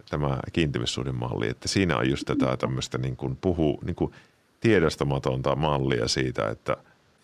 tämä 0.10 0.40
kiintymyssuuden 0.54 1.16
malli, 1.16 1.48
että 1.48 1.68
siinä 1.68 1.98
on 1.98 2.10
just 2.10 2.26
tätä 2.26 2.58
tämmöistä 2.58 2.98
niin 2.98 3.16
kuin 3.16 3.38
puhu, 3.42 3.80
niin 3.86 3.96
kuin 3.96 4.12
tiedostamatonta 4.60 5.56
mallia 5.56 6.08
siitä, 6.08 6.50
että 6.50 6.78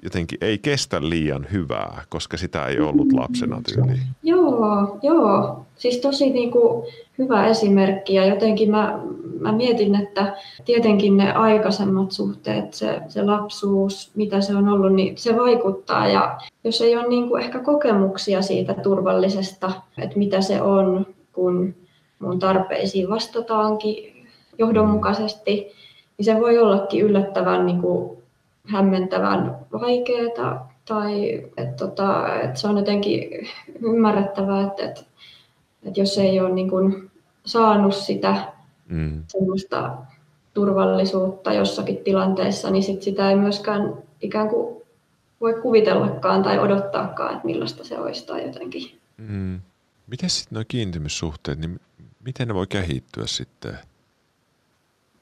jotenkin 0.03 0.37
ei 0.41 0.57
kestä 0.57 1.09
liian 1.09 1.47
hyvää, 1.51 2.03
koska 2.09 2.37
sitä 2.37 2.65
ei 2.65 2.79
ollut 2.79 3.13
lapsena 3.13 3.61
tyyliin. 3.61 4.01
Joo, 4.23 4.99
joo. 5.01 5.65
Siis 5.75 5.97
tosi 5.97 6.29
niin 6.29 6.51
kuin 6.51 6.85
hyvä 7.17 7.47
esimerkki 7.47 8.13
ja 8.13 8.25
jotenkin 8.25 8.71
mä, 8.71 8.99
mä 9.39 9.51
mietin, 9.51 9.95
että 9.95 10.35
tietenkin 10.65 11.17
ne 11.17 11.33
aikaisemmat 11.33 12.11
suhteet, 12.11 12.73
se, 12.73 13.01
se 13.07 13.23
lapsuus, 13.23 14.11
mitä 14.15 14.41
se 14.41 14.55
on 14.55 14.69
ollut, 14.69 14.93
niin 14.93 15.17
se 15.17 15.37
vaikuttaa. 15.37 16.07
Ja 16.07 16.37
jos 16.63 16.81
ei 16.81 16.97
ole 16.97 17.07
niin 17.07 17.29
kuin 17.29 17.43
ehkä 17.43 17.59
kokemuksia 17.59 18.41
siitä 18.41 18.73
turvallisesta, 18.73 19.71
että 19.97 20.19
mitä 20.19 20.41
se 20.41 20.61
on, 20.61 21.05
kun 21.33 21.75
mun 22.19 22.39
tarpeisiin 22.39 23.09
vastataankin 23.09 24.25
johdonmukaisesti, 24.57 25.51
niin 26.17 26.25
se 26.25 26.39
voi 26.39 26.57
ollakin 26.57 27.05
yllättävän 27.05 27.65
niin 27.65 27.81
kuin 27.81 28.17
hämmentävän 28.63 29.57
vaikeaa 29.71 30.69
tai 30.87 31.43
että, 31.57 31.85
tota, 31.85 32.35
että 32.35 32.59
se 32.59 32.67
on 32.67 32.77
jotenkin 32.77 33.47
ymmärrettävää, 33.81 34.67
että, 34.67 34.85
että, 34.85 35.01
että 35.85 35.99
jos 35.99 36.17
ei 36.17 36.39
ole 36.39 36.49
niin 36.49 36.69
kuin 36.69 37.11
saanut 37.45 37.95
sitä 37.95 38.35
mm. 38.89 39.23
semmoista 39.27 39.97
turvallisuutta 40.53 41.53
jossakin 41.53 41.97
tilanteessa, 41.97 42.69
niin 42.69 42.83
sit 42.83 43.01
sitä 43.01 43.29
ei 43.29 43.35
myöskään 43.35 43.93
ikään 44.21 44.49
kuin 44.49 44.81
voi 45.41 45.53
kuvitellakaan 45.61 46.43
tai 46.43 46.59
odottaakaan, 46.59 47.33
että 47.33 47.45
millaista 47.45 47.83
se 47.83 47.99
olisi 47.99 48.25
tai 48.25 48.47
jotenkin. 48.47 48.99
Mm. 49.17 49.59
Miten 50.07 50.29
sitten 50.29 50.55
nuo 50.55 50.63
kiintymyssuhteet, 50.67 51.59
niin 51.59 51.79
miten 52.23 52.47
ne 52.47 52.53
voi 52.53 52.67
kehittyä 52.67 53.27
sitten? 53.27 53.77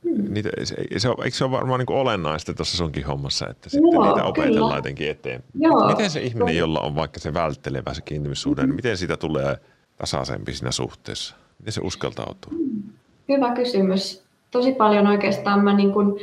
Hmm. 0.03 0.33
Niitä, 0.33 0.49
se, 0.63 0.75
se 0.97 1.09
eikö 1.23 1.37
se 1.37 1.43
ole 1.43 1.51
varmaan 1.51 1.79
niin 1.79 1.97
olennaista 1.97 2.53
tuossa 2.53 2.77
sunkin 2.77 3.05
hommassa, 3.05 3.47
että 3.49 3.69
sitten 3.69 3.91
Joo, 3.93 4.05
niitä 4.05 4.23
opetellaan 4.23 4.69
kyllä. 4.69 4.77
jotenkin 4.77 5.09
eteen? 5.09 5.43
Joo, 5.55 5.87
miten 5.87 6.09
se 6.09 6.21
ihminen, 6.21 6.47
kyllä. 6.47 6.59
jolla 6.59 6.79
on 6.79 6.95
vaikka 6.95 7.19
se 7.19 7.33
välttelevä 7.33 7.93
se 7.93 8.01
kiintymyssuhde, 8.01 8.61
mm-hmm. 8.61 8.69
niin 8.69 8.75
miten 8.75 8.97
siitä 8.97 9.17
tulee 9.17 9.57
tasaisempi 9.97 10.53
siinä 10.53 10.71
suhteessa? 10.71 11.35
Miten 11.59 11.73
se 11.73 11.81
uskaltautuu? 11.83 12.51
Hmm. 12.51 12.83
Hyvä 13.29 13.53
kysymys. 13.53 14.23
Tosi 14.51 14.71
paljon 14.71 15.07
oikeastaan 15.07 15.63
mä 15.63 15.73
niin 15.73 15.93
kun, 15.93 16.19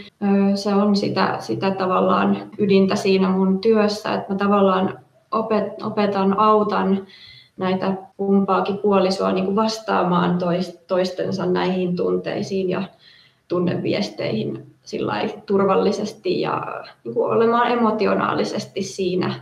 se 0.54 0.74
on 0.74 0.96
sitä, 0.96 1.36
sitä 1.40 1.70
tavallaan 1.70 2.50
ydintä 2.58 2.96
siinä 2.96 3.28
mun 3.28 3.60
työssä, 3.60 4.14
että 4.14 4.32
mä 4.32 4.38
tavallaan 4.38 4.98
opet, 5.30 5.82
opetan, 5.82 6.38
autan 6.38 7.06
näitä 7.56 7.94
kumpaakin 8.16 8.78
puolisoa 8.78 9.32
niin 9.32 9.44
kuin 9.44 9.56
vastaamaan 9.56 10.38
toistensa 10.86 11.46
näihin 11.46 11.96
tunteisiin 11.96 12.70
ja 12.70 12.82
tunneviesteihin 13.48 14.66
turvallisesti 15.46 16.40
ja 16.40 16.84
niin 17.04 17.14
kuin 17.14 17.32
olemaan 17.32 17.72
emotionaalisesti 17.72 18.82
siinä 18.82 19.34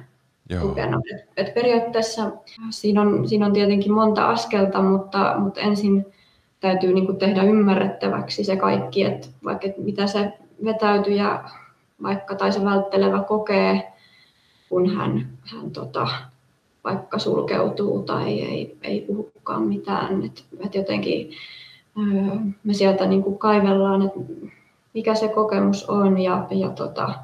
Joo. 0.48 0.60
tukena. 0.60 1.00
Et, 1.14 1.28
et 1.36 1.54
periaatteessa 1.54 2.30
siinä 2.70 3.00
on, 3.00 3.28
siinä 3.28 3.46
on 3.46 3.52
tietenkin 3.52 3.92
monta 3.92 4.28
askelta, 4.28 4.82
mutta, 4.82 5.34
mutta 5.38 5.60
ensin 5.60 6.06
täytyy 6.62 6.92
niin 6.92 7.06
kuin 7.06 7.18
tehdä 7.18 7.42
ymmärrettäväksi 7.42 8.44
se 8.44 8.56
kaikki, 8.56 9.04
että 9.04 9.28
vaikka 9.44 9.66
että 9.66 9.80
mitä 9.80 10.06
se 10.06 10.32
vetäytyjä 10.64 11.44
vaikka 12.02 12.34
tai 12.34 12.52
se 12.52 12.64
välttelevä 12.64 13.22
kokee, 13.22 13.92
kun 14.68 14.96
hän, 14.96 15.28
hän 15.40 15.70
tota, 15.70 16.08
vaikka 16.84 17.18
sulkeutuu 17.18 18.02
tai 18.02 18.40
ei, 18.40 18.76
ei 18.82 19.00
puhukaan 19.00 19.62
mitään. 19.62 20.24
Et, 20.24 20.44
et 20.66 20.74
jotenkin 20.74 21.30
öö, 21.98 22.36
me 22.64 22.74
sieltä 22.74 23.06
niin 23.06 23.22
kuin 23.22 23.38
kaivellaan, 23.38 24.02
että 24.02 24.20
mikä 24.94 25.14
se 25.14 25.28
kokemus 25.28 25.88
on 25.88 26.18
ja, 26.18 26.46
ja 26.50 26.68
tota, 26.68 27.14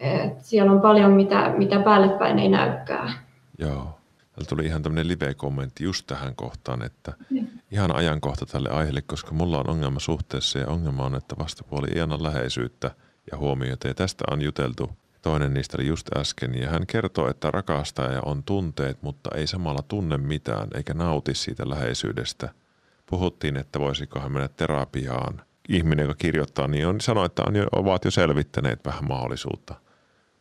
et 0.00 0.40
siellä 0.40 0.72
on 0.72 0.80
paljon, 0.80 1.12
mitä, 1.12 1.54
mitä 1.56 1.78
päälle 1.80 2.08
päin 2.08 2.38
ei 2.38 2.48
näykään. 2.48 3.12
Joo. 3.58 3.98
Täällä 4.34 4.48
tuli 4.48 4.66
ihan 4.66 4.82
tämmöinen 4.82 5.08
live-kommentti 5.08 5.84
just 5.84 6.06
tähän 6.06 6.32
kohtaan, 6.36 6.82
että 6.82 7.12
ja. 7.30 7.43
Ihan 7.74 7.96
ajankohta 7.96 8.46
tälle 8.46 8.68
aiheelle, 8.68 9.02
koska 9.02 9.32
mulla 9.32 9.58
on 9.58 9.70
ongelma 9.70 10.00
suhteessa 10.00 10.58
ja 10.58 10.66
ongelma 10.66 11.04
on, 11.04 11.14
että 11.14 11.36
vastapuoli 11.38 11.88
ei 11.94 12.00
anna 12.00 12.22
läheisyyttä 12.22 12.90
ja 13.32 13.38
huomiota. 13.38 13.88
Ja 13.88 13.94
tästä 13.94 14.24
on 14.30 14.42
juteltu 14.42 14.90
Toinen 15.24 15.54
niistä 15.54 15.76
oli 15.78 15.86
just 15.86 16.16
äsken 16.16 16.54
ja 16.54 16.70
hän 16.70 16.86
kertoo, 16.86 17.30
että 17.30 17.50
rakastaja 17.50 18.20
on 18.24 18.42
tunteet, 18.42 19.02
mutta 19.02 19.30
ei 19.34 19.46
samalla 19.46 19.82
tunne 19.88 20.18
mitään 20.18 20.68
eikä 20.74 20.94
nauti 20.94 21.34
siitä 21.34 21.68
läheisyydestä. 21.68 22.48
Puhuttiin, 23.06 23.56
että 23.56 23.80
voisiko 23.80 24.20
hän 24.20 24.32
mennä 24.32 24.48
terapiaan. 24.48 25.42
Ihminen, 25.68 26.04
joka 26.04 26.14
kirjoittaa, 26.14 26.68
niin 26.68 26.86
on, 26.86 27.00
sanoi, 27.00 27.26
että 27.26 27.42
on 27.46 27.56
jo, 27.56 27.66
ovat 27.72 28.04
jo 28.04 28.10
selvittäneet 28.10 28.84
vähän 28.84 29.08
mahdollisuutta. 29.08 29.74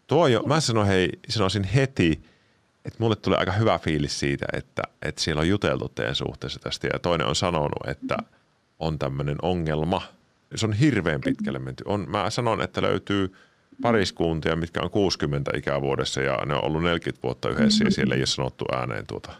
Tuo 0.08 0.28
jo, 0.28 0.44
mä 0.46 0.60
sanoin, 0.60 0.88
hei, 0.88 1.10
sanoisin 1.30 1.64
heti, 1.64 2.24
että 2.86 2.98
mulle 3.00 3.16
tulee 3.16 3.40
aika 3.40 3.52
hyvä 3.52 3.80
fiilis 3.80 4.20
siitä, 4.20 4.46
että, 4.54 4.82
että 5.02 5.22
siellä 5.22 5.40
on 5.40 5.50
juteltu 5.50 5.90
teidän 5.90 6.16
suhteessa 6.16 6.60
tästä. 6.60 6.88
Ja 6.94 7.00
toinen 7.00 7.28
on 7.28 7.36
sanonut, 7.36 7.88
että 7.88 8.18
on 8.80 9.00
tämmöinen 9.00 9.38
ongelma. 9.42 10.02
Se 10.56 10.66
on 10.66 10.74
hirveän 10.74 11.22
pitkälle 11.22 11.60
menty. 11.60 11.84
On, 11.88 12.06
mä 12.10 12.30
sanon, 12.30 12.62
että 12.62 12.82
löytyy 12.82 13.34
pariskuntia, 13.82 14.56
mitkä 14.56 14.82
on 14.82 14.90
60 14.90 15.52
ikävuodessa 15.58 16.22
ja 16.22 16.38
ne 16.46 16.54
on 16.56 16.66
ollut 16.66 16.84
40 16.84 17.24
vuotta 17.24 17.50
yhdessä 17.50 17.84
ja 17.84 17.92
siellä 17.92 18.16
ei 18.16 18.20
ole 18.20 18.26
sanottu 18.26 18.66
ääneen 18.72 19.08
tuota. 19.08 19.34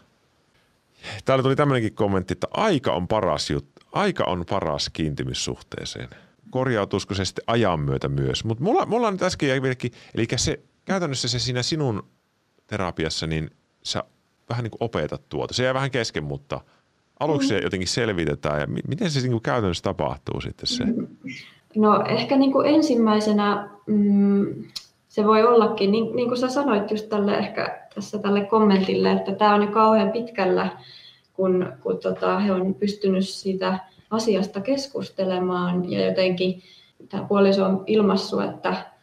Täällä 1.24 1.42
tuli 1.42 1.56
tämmöinenkin 1.56 1.94
kommentti, 1.94 2.32
että 2.32 2.46
aika 2.50 2.92
on 2.92 3.08
paras, 3.08 3.50
jut, 3.50 3.66
aika 3.92 4.24
on 4.24 4.44
paras 4.50 4.90
kiintymyssuhteeseen. 4.92 6.08
Korjautuisiko 6.50 7.14
se 7.14 7.24
sitten 7.24 7.44
ajan 7.46 7.80
myötä 7.80 8.08
myös? 8.08 8.44
Mutta 8.44 8.64
mulla, 8.64 8.86
mulla 8.86 9.10
nyt 9.10 9.22
äsken 9.22 9.48
jäi 9.48 9.60
eli 10.14 10.26
se, 10.36 10.60
käytännössä 10.84 11.28
se 11.28 11.38
siinä 11.38 11.62
sinun 11.62 12.06
terapiassa, 12.66 13.26
niin 13.26 13.50
sä 13.82 14.04
vähän 14.48 14.62
niin 14.62 14.70
kuin 14.70 14.82
opetat 14.82 15.28
tuota. 15.28 15.54
Se 15.54 15.64
jää 15.64 15.74
vähän 15.74 15.90
kesken, 15.90 16.24
mutta 16.24 16.60
aluksi 17.20 17.48
se 17.48 17.58
jotenkin 17.58 17.88
selvitetään 17.88 18.60
ja 18.60 18.66
miten 18.88 19.10
se 19.10 19.20
niin 19.20 19.30
kuin 19.30 19.42
käytännössä 19.42 19.82
tapahtuu 19.82 20.40
sitten 20.40 20.66
se? 20.66 20.84
No 21.76 22.04
ehkä 22.08 22.36
niin 22.36 22.52
kuin 22.52 22.74
ensimmäisenä 22.74 23.68
mm, 23.86 24.64
se 25.08 25.24
voi 25.24 25.42
ollakin, 25.42 25.92
niin, 25.92 26.16
niin 26.16 26.28
kuin 26.28 26.38
sä 26.38 26.48
sanoit 26.48 26.90
just 26.90 27.08
tälle 27.08 27.38
ehkä 27.38 27.88
tässä 27.94 28.18
tälle 28.18 28.44
kommentille, 28.44 29.12
että 29.12 29.34
tämä 29.34 29.54
on 29.54 29.62
jo 29.62 29.68
kauhean 29.68 30.12
pitkällä, 30.12 30.68
kun, 31.32 31.72
kun 31.82 31.98
tota, 31.98 32.38
he 32.38 32.52
on 32.52 32.74
pystynyt 32.74 33.28
siitä 33.28 33.78
asiasta 34.10 34.60
keskustelemaan 34.60 35.90
ja 35.90 36.06
jotenkin 36.06 36.62
tämä 37.08 37.24
puoliso 37.24 37.64
on 37.64 37.84
ilmassut, 37.86 38.44
että, 38.44 38.93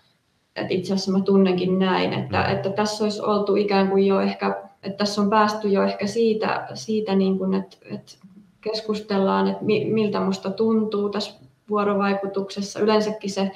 että 0.56 0.74
itse 0.74 0.94
asiassa 0.94 1.12
mä 1.12 1.22
tunnenkin 1.22 1.80
näin, 1.80 2.14
että, 2.14 2.44
että 2.44 2.70
tässä 2.70 3.04
olisi 3.04 3.22
oltu 3.22 3.56
ikään 3.56 3.90
kuin 3.90 4.08
jo 4.08 4.22
ehkä, 4.22 4.64
että 4.84 4.98
tässä 4.98 5.22
on 5.22 5.30
päästy 5.30 5.68
jo 5.68 5.84
ehkä 5.84 6.08
siitä, 6.08 6.68
siitä 6.74 7.16
niin 7.16 7.38
kuin, 7.38 7.54
että, 7.54 7.78
että 7.92 8.14
keskustellaan, 8.62 9.48
että 9.48 9.66
miltä 9.66 10.20
musta 10.20 10.52
tuntuu 10.52 11.10
tässä 11.10 11.34
vuorovaikutuksessa. 11.70 12.80
Yleensäkin 12.80 13.30
se, 13.30 13.52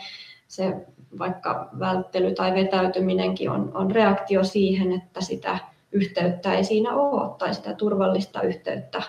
se 0.47 0.75
vaikka 1.19 1.69
välttely 1.79 2.33
tai 2.33 2.53
vetäytyminenkin 2.53 3.49
on, 3.49 3.71
on 3.73 3.91
reaktio 3.91 4.43
siihen, 4.43 4.91
että 4.91 5.21
sitä 5.21 5.59
yhteyttä 5.91 6.53
ei 6.53 6.63
siinä 6.63 6.95
ole 6.95 7.35
tai 7.37 7.55
sitä 7.55 7.73
turvallista 7.73 8.41
yhteyttä 8.41 9.03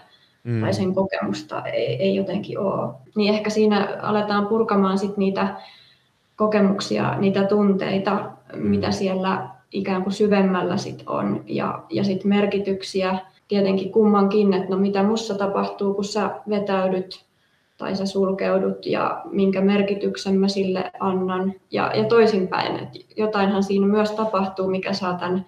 mm. 0.45 0.61
tai 0.61 0.75
sen 0.75 0.95
kokemusta 0.95 1.63
ei, 1.63 2.03
ei 2.03 2.17
jotenkin 2.17 2.59
ole. 2.59 2.95
Niin 3.17 3.35
ehkä 3.35 3.51
siinä 3.51 3.99
aletaan 4.03 4.47
purkamaan 4.47 4.99
sit 4.99 5.17
niitä 5.17 5.57
kokemuksia, 6.37 7.19
niitä 7.19 7.45
tunteita, 7.45 8.31
mm. 8.55 8.63
mitä 8.63 8.91
siellä 8.91 9.49
ikään 9.73 10.03
kuin 10.03 10.13
syvemmällä 10.13 10.77
sit 10.77 11.03
on 11.07 11.45
ja, 11.47 11.83
ja 11.91 12.05
sitten 12.05 12.29
merkityksiä 12.29 13.19
tietenkin 13.49 13.93
kummankin, 13.93 14.53
että 14.53 14.71
no 14.71 14.77
mitä 14.77 15.03
mussa 15.03 15.35
tapahtuu, 15.35 15.95
kun 15.95 16.05
sä 16.05 16.31
vetäydyt 16.49 17.27
tai 17.79 17.97
sä 17.97 18.07
sulkeudut 18.07 18.87
ja 18.87 19.23
minkä 19.31 19.61
merkityksen 19.61 20.41
mä 20.41 20.49
sille 20.49 20.91
annan. 21.01 21.53
Ja, 21.71 21.93
ja 21.95 22.05
toisinpäin, 22.05 22.77
että 22.77 22.99
jotainhan 23.17 23.63
siinä 23.63 23.87
myös 23.87 24.11
tapahtuu, 24.11 24.69
mikä 24.69 24.93
saa 24.93 25.15
tämän, 25.15 25.47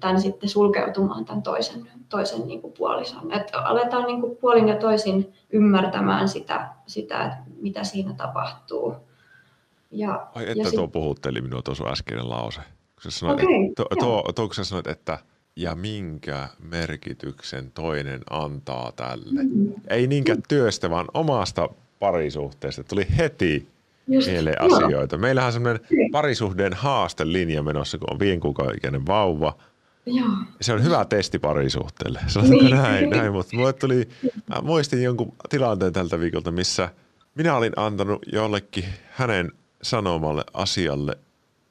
tämän 0.00 0.20
sitten 0.20 0.48
sulkeutumaan 0.48 1.24
tämän 1.24 1.42
toisen, 1.42 1.88
toisen 2.08 2.46
niin 2.46 2.62
kuin 2.62 2.72
puolison. 2.78 3.32
Että 3.32 3.60
aletaan 3.60 4.04
niin 4.06 4.20
kuin 4.20 4.36
puolin 4.36 4.68
ja 4.68 4.76
toisin 4.76 5.32
ymmärtämään 5.50 6.28
sitä, 6.28 6.68
sitä 6.86 7.24
että 7.24 7.36
mitä 7.60 7.84
siinä 7.84 8.14
tapahtuu. 8.14 8.94
Ja, 9.90 10.26
Ai 10.34 10.44
että 10.50 10.64
ja 10.64 10.70
tuo 10.70 10.84
sit... 10.84 10.92
puhutteli 10.92 11.40
minua 11.40 11.62
tuossa 11.62 11.84
äskeinen 11.84 12.30
lause. 12.30 12.60
Kun 13.02 13.02
sä 13.02 13.10
sanoit, 13.10 13.42
okay, 13.42 13.54
että, 13.54 13.74
tuo, 13.76 13.86
tuo, 13.98 14.32
tuo, 14.34 14.46
kun 14.46 14.54
sä 14.54 14.64
sanoit, 14.64 14.86
että 14.86 15.18
ja 15.56 15.74
minkä 15.74 16.48
merkityksen 16.58 17.70
toinen 17.70 18.20
antaa 18.30 18.92
tälle. 18.92 19.42
Mm. 19.42 19.72
Ei 19.90 20.06
niinkään 20.06 20.42
työstä, 20.48 20.90
vaan 20.90 21.06
omasta 21.14 21.68
parisuhteesta. 21.98 22.84
Tuli 22.84 23.06
heti 23.16 23.68
Just, 24.06 24.28
mieleen 24.28 24.56
joo. 24.60 24.76
asioita. 24.76 25.18
Meillähän 25.18 25.46
on 25.46 25.52
semmoinen 25.52 25.82
niin. 25.90 26.10
parisuhteen 26.10 26.72
haastelinja 26.72 27.62
menossa, 27.62 27.98
kun 27.98 28.12
on 28.12 28.18
viiden 28.18 28.40
kuukauden 28.40 28.76
ikäinen 28.76 29.06
vauva. 29.06 29.56
Joo. 30.06 30.28
Se 30.60 30.72
on 30.72 30.84
hyvä 30.84 31.04
testi 31.04 31.38
parisuhteelle. 31.38 32.20
niin. 32.42 32.70
näin, 32.70 33.10
näin, 33.10 33.32
mutta 33.32 33.56
mulle 33.56 33.72
tuli, 33.72 34.08
mä 34.46 34.60
muistin 34.62 35.02
jonkun 35.02 35.32
tilanteen 35.48 35.92
tältä 35.92 36.20
viikolta, 36.20 36.50
missä 36.50 36.88
minä 37.34 37.56
olin 37.56 37.72
antanut 37.76 38.22
jollekin 38.32 38.84
hänen 39.10 39.52
sanomalle 39.82 40.44
asialle 40.54 41.18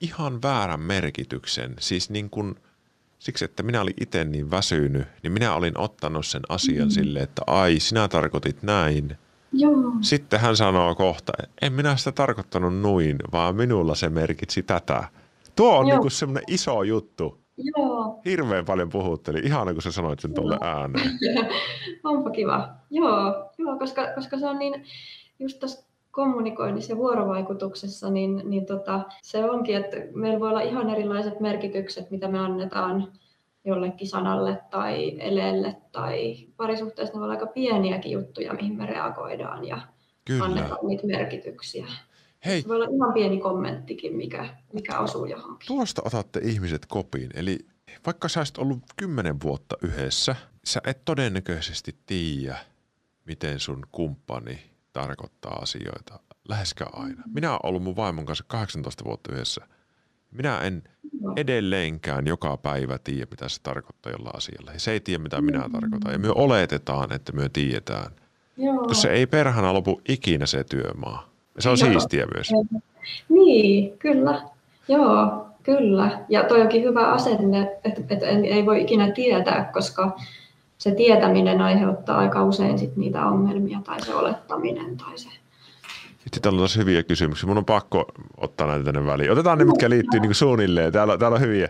ihan 0.01 0.41
väärän 0.41 0.79
merkityksen. 0.79 1.75
Siis 1.79 2.09
niin 2.09 2.29
kuin– 2.29 2.55
siksi, 3.19 3.45
että 3.45 3.63
minä 3.63 3.81
olin 3.81 3.93
itse 4.01 4.25
niin 4.25 4.51
väsynyt, 4.51 5.07
niin 5.23 5.31
minä 5.31 5.55
olin 5.55 5.77
ottanut 5.77 6.25
sen 6.25 6.41
asian 6.49 6.87
mm. 6.87 6.91
silleen, 6.91 7.23
että 7.23 7.41
ai, 7.47 7.79
sinä 7.79 8.07
tarkoitit 8.07 8.63
näin. 8.63 9.17
Joo. 9.53 9.73
Sitten 10.01 10.39
hän 10.39 10.55
sanoo 10.57 10.95
kohta, 10.95 11.33
en 11.61 11.73
minä 11.73 11.95
sitä 11.95 12.11
tarkoittanut 12.11 12.79
noin, 12.79 13.17
vaan 13.31 13.55
minulla 13.55 13.95
se 13.95 14.09
merkitsi 14.09 14.63
tätä. 14.63 15.03
Tuo 15.55 15.77
on 15.77 15.85
niin 15.85 16.11
semmoinen 16.11 16.43
iso 16.47 16.83
juttu. 16.83 17.39
Joo. 17.57 18.21
Hirveän 18.25 18.65
paljon 18.65 18.89
puhutteli. 18.89 19.39
Ihana, 19.39 19.73
kun 19.73 19.81
sä 19.81 19.91
sanoit 19.91 20.19
sen 20.19 20.33
tuolle 20.33 20.57
ääneen. 20.61 21.11
Onpa 22.03 22.29
kiva. 22.29 22.69
Joo, 22.89 23.51
joo 23.57 23.77
koska, 23.79 24.07
koska 24.15 24.39
se 24.39 24.47
on 24.47 24.59
niin, 24.59 24.85
just 25.39 25.59
tässä 25.59 25.88
kommunikoinnissa 26.11 26.91
ja 26.91 26.97
vuorovaikutuksessa, 26.97 28.09
niin, 28.09 28.41
niin 28.45 28.65
tota, 28.65 29.01
se 29.21 29.49
onkin, 29.49 29.77
että 29.77 29.97
meillä 30.13 30.39
voi 30.39 30.49
olla 30.49 30.61
ihan 30.61 30.89
erilaiset 30.89 31.39
merkitykset, 31.39 32.11
mitä 32.11 32.27
me 32.27 32.39
annetaan 32.39 33.13
jollekin 33.65 34.07
sanalle 34.07 34.61
tai 34.69 35.15
eleelle 35.19 35.75
tai 35.91 36.37
parisuhteessa 36.57 37.13
ne 37.13 37.19
voi 37.19 37.25
olla 37.25 37.33
aika 37.33 37.47
pieniäkin 37.47 38.11
juttuja, 38.11 38.53
mihin 38.53 38.77
me 38.77 38.85
reagoidaan 38.85 39.67
ja 39.67 39.81
Kyllä. 40.25 40.45
annetaan 40.45 40.87
niitä 40.87 41.07
merkityksiä. 41.07 41.87
Hei. 42.45 42.61
Se 42.61 42.67
voi 42.67 42.75
olla 42.75 42.95
ihan 42.95 43.13
pieni 43.13 43.37
kommenttikin, 43.37 44.15
mikä, 44.15 44.49
mikä 44.73 44.99
osuu 44.99 45.25
johonkin. 45.25 45.67
Tuosta 45.67 46.01
otatte 46.05 46.39
ihmiset 46.43 46.85
kopiin. 46.85 47.29
Eli 47.33 47.57
vaikka 48.05 48.27
sä 48.27 48.39
olisit 48.39 48.57
ollut 48.57 48.79
kymmenen 48.97 49.41
vuotta 49.43 49.75
yhdessä, 49.83 50.35
sä 50.65 50.81
et 50.85 51.05
todennäköisesti 51.05 51.95
tiedä, 52.05 52.57
miten 53.25 53.59
sun 53.59 53.85
kumppani 53.91 54.68
tarkoittaa 54.93 55.59
asioita. 55.61 56.19
Läheskään 56.49 56.91
aina. 56.93 57.23
Minä 57.33 57.49
olen 57.51 57.59
ollut 57.63 57.83
mun 57.83 57.95
vaimon 57.95 58.25
kanssa 58.25 58.45
18 58.47 59.03
vuotta 59.03 59.33
yhdessä. 59.33 59.61
Minä 60.31 60.59
en 60.59 60.83
edelleenkään 61.35 62.27
joka 62.27 62.57
päivä 62.57 62.97
tiedä, 62.97 63.27
mitä 63.31 63.49
se 63.49 63.61
tarkoittaa 63.63 64.11
jollain 64.11 64.35
asialla. 64.35 64.71
Se 64.77 64.91
ei 64.91 64.99
tiedä, 64.99 65.23
mitä 65.23 65.41
minä 65.41 65.69
tarkoitan. 65.71 66.11
Ja 66.11 66.19
me 66.19 66.29
oletetaan, 66.35 67.13
että 67.13 67.31
me 67.31 67.49
tiedetään. 67.49 68.11
Joo. 68.57 68.93
Se 68.93 69.09
ei 69.09 69.27
perhana 69.27 69.73
lopu 69.73 70.01
ikinä 70.09 70.45
se 70.45 70.63
työmaa. 70.63 71.29
Se 71.59 71.69
on 71.69 71.77
Joo. 71.79 71.91
siistiä 71.91 72.25
myös. 72.33 72.49
Niin, 73.29 73.97
kyllä. 73.99 74.41
Joo, 74.87 75.47
kyllä. 75.63 76.25
Ja 76.29 76.43
toi 76.43 76.61
onkin 76.61 76.83
hyvä 76.83 77.11
asenne, 77.11 77.79
että, 77.83 78.01
että 78.09 78.27
ei 78.27 78.65
voi 78.65 78.81
ikinä 78.81 79.11
tietää, 79.11 79.69
koska 79.73 80.17
se 80.79 80.91
tietäminen 80.91 81.61
aiheuttaa 81.61 82.17
aika 82.17 82.43
usein 82.43 82.79
sit 82.79 82.95
niitä 82.95 83.25
ongelmia 83.25 83.79
tai 83.85 84.01
se 84.01 84.15
olettaminen 84.15 84.97
tai 84.97 85.17
se. 85.17 85.29
Sitten 86.19 86.41
täällä 86.41 86.57
on 86.57 86.61
taas 86.61 86.77
hyviä 86.77 87.03
kysymyksiä. 87.03 87.47
Mun 87.47 87.57
on 87.57 87.65
pakko 87.65 88.05
ottaa 88.37 88.67
näitä 88.67 88.85
tänne 88.85 89.05
väliin. 89.05 89.31
Otetaan 89.31 89.57
ne, 89.57 89.65
mitkä 89.65 89.89
liittyy 89.89 90.19
niin 90.19 90.35
suunnilleen. 90.35 90.93
Täällä, 90.93 91.17
täällä 91.17 91.35
on 91.35 91.41
hyviä. 91.41 91.69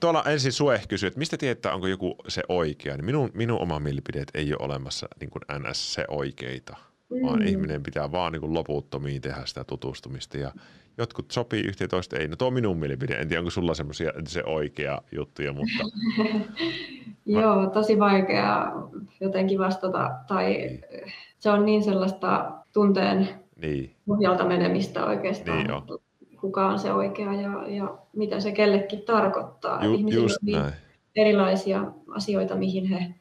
Tuolla 0.00 0.24
ensin 0.24 0.52
Sue 0.52 0.80
kysyy, 0.88 1.06
että 1.06 1.18
mistä 1.18 1.36
tietää, 1.36 1.74
onko 1.74 1.86
joku 1.86 2.16
se 2.28 2.42
oikea. 2.48 2.96
Niin 2.96 3.04
minun, 3.04 3.30
minun 3.34 3.60
oma 3.60 3.78
mielipide 3.78 4.24
ei 4.34 4.54
ole 4.54 4.64
olemassa 4.64 5.08
niin 5.20 5.30
kuin 5.30 5.42
NS 5.58 5.94
se 5.94 6.04
oikeita, 6.08 6.76
mm. 7.10 7.26
vaan 7.26 7.42
ihminen 7.42 7.82
pitää 7.82 8.12
vaan 8.12 8.32
niin 8.32 8.40
kuin 8.40 8.54
loputtomiin 8.54 9.22
tehdä 9.22 9.42
sitä 9.44 9.64
tutustumista. 9.64 10.38
Ja 10.38 10.52
jotkut 10.98 11.30
sopii 11.30 11.60
yhteen 11.60 11.90
toista 11.90 12.16
ei. 12.16 12.28
No 12.28 12.36
tuo 12.36 12.48
on 12.48 12.54
minun 12.54 12.78
mielipide. 12.78 13.14
En 13.14 13.28
tiedä, 13.28 13.40
onko 13.40 13.50
sulla 13.50 13.74
semmoisia 13.74 14.12
se 14.26 14.44
oikea 14.44 15.02
juttuja, 15.12 15.52
mutta... 15.52 15.84
Joo, 17.26 17.66
tosi 17.66 17.98
vaikea 17.98 18.72
jotenkin 19.20 19.58
vastata. 19.58 20.10
Tai 20.28 20.80
se 21.38 21.50
on 21.50 21.66
niin 21.66 21.82
sellaista 21.82 22.52
tunteen 22.72 23.28
niin. 23.62 23.94
pohjalta 24.06 24.44
menemistä 24.44 25.06
oikeastaan. 25.06 25.58
Niin 25.58 25.68
jo. 25.68 26.00
Kuka 26.40 26.66
on 26.66 26.78
se 26.78 26.92
oikea 26.92 27.32
ja, 27.32 27.68
ja 27.68 27.98
mitä 28.16 28.40
se 28.40 28.52
kellekin 28.52 29.02
tarkoittaa. 29.02 29.84
Ju, 29.84 29.94
Ihmisillä 29.94 30.24
just 30.24 30.36
on 30.42 30.46
niin 30.46 30.58
näin. 30.58 30.72
erilaisia 31.16 31.84
asioita, 32.08 32.56
mihin 32.56 32.86
he 32.86 33.14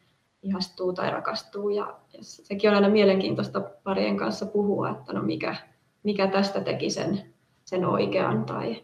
ihastuu 0.44 0.94
tai 0.94 1.12
rakastuu. 1.12 1.70
Ja, 1.70 1.96
ja 2.14 2.20
sekin 2.22 2.70
on 2.70 2.76
aina 2.76 2.90
mielenkiintoista 2.90 3.62
parien 3.84 4.18
kanssa 4.18 4.46
puhua, 4.46 4.90
että 4.90 5.14
no 5.14 5.22
mikä, 5.22 5.56
mikä 6.04 6.28
tästä 6.28 6.62
teki 6.62 6.90
sen, 6.90 7.33
sen 7.66 7.86
oikean 7.86 8.46
tai 8.46 8.84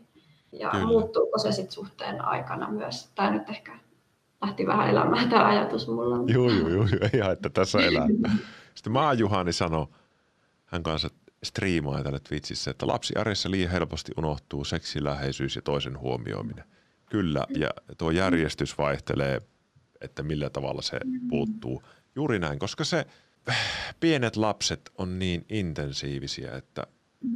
ja 0.52 0.70
Kyllä. 0.70 0.86
muuttuuko 0.86 1.40
se 1.40 1.52
sitten 1.52 1.72
suhteen 1.72 2.26
aikana 2.26 2.72
myös. 2.72 3.12
Tämä 3.16 3.32
nyt 3.32 3.50
ehkä 3.50 3.80
lähti 4.42 4.68
vähän 4.68 4.90
elämään 4.90 5.30
tämä 5.30 5.48
ajatus 5.48 5.88
mulla. 5.88 6.34
Joo, 6.34 6.50
joo, 6.50 6.70
joo, 6.70 6.88
ei 7.14 7.32
että 7.32 7.50
tässä 7.50 7.80
elää. 7.80 8.08
Sitten 8.76 8.94
Maa 8.94 9.14
Juhani 9.14 9.54
sanoi, 9.54 9.88
hän 10.66 10.84
kanssa 10.84 11.10
striimaa 11.44 12.04
tällä 12.04 12.20
Twitchissä, 12.20 12.72
että 12.72 12.88
lapsi 12.88 13.16
arjessa 13.16 13.52
liian 13.52 13.72
helposti 13.72 14.12
unohtuu 14.18 14.64
seksiläheisyys 14.66 15.56
ja 15.56 15.62
toisen 15.62 16.00
huomioiminen. 16.00 16.64
Kyllä, 17.10 17.46
ja 17.58 17.70
tuo 17.98 18.12
järjestys 18.12 18.78
vaihtelee, 18.78 19.42
että 20.02 20.24
millä 20.24 20.50
tavalla 20.50 20.82
se 20.82 21.00
puuttuu. 21.30 21.84
Juuri 22.16 22.40
näin, 22.40 22.60
koska 22.60 22.84
se 22.84 23.06
pienet 24.00 24.36
lapset 24.36 24.92
on 24.98 25.20
niin 25.20 25.46
intensiivisiä, 25.50 26.56
että, 26.56 26.88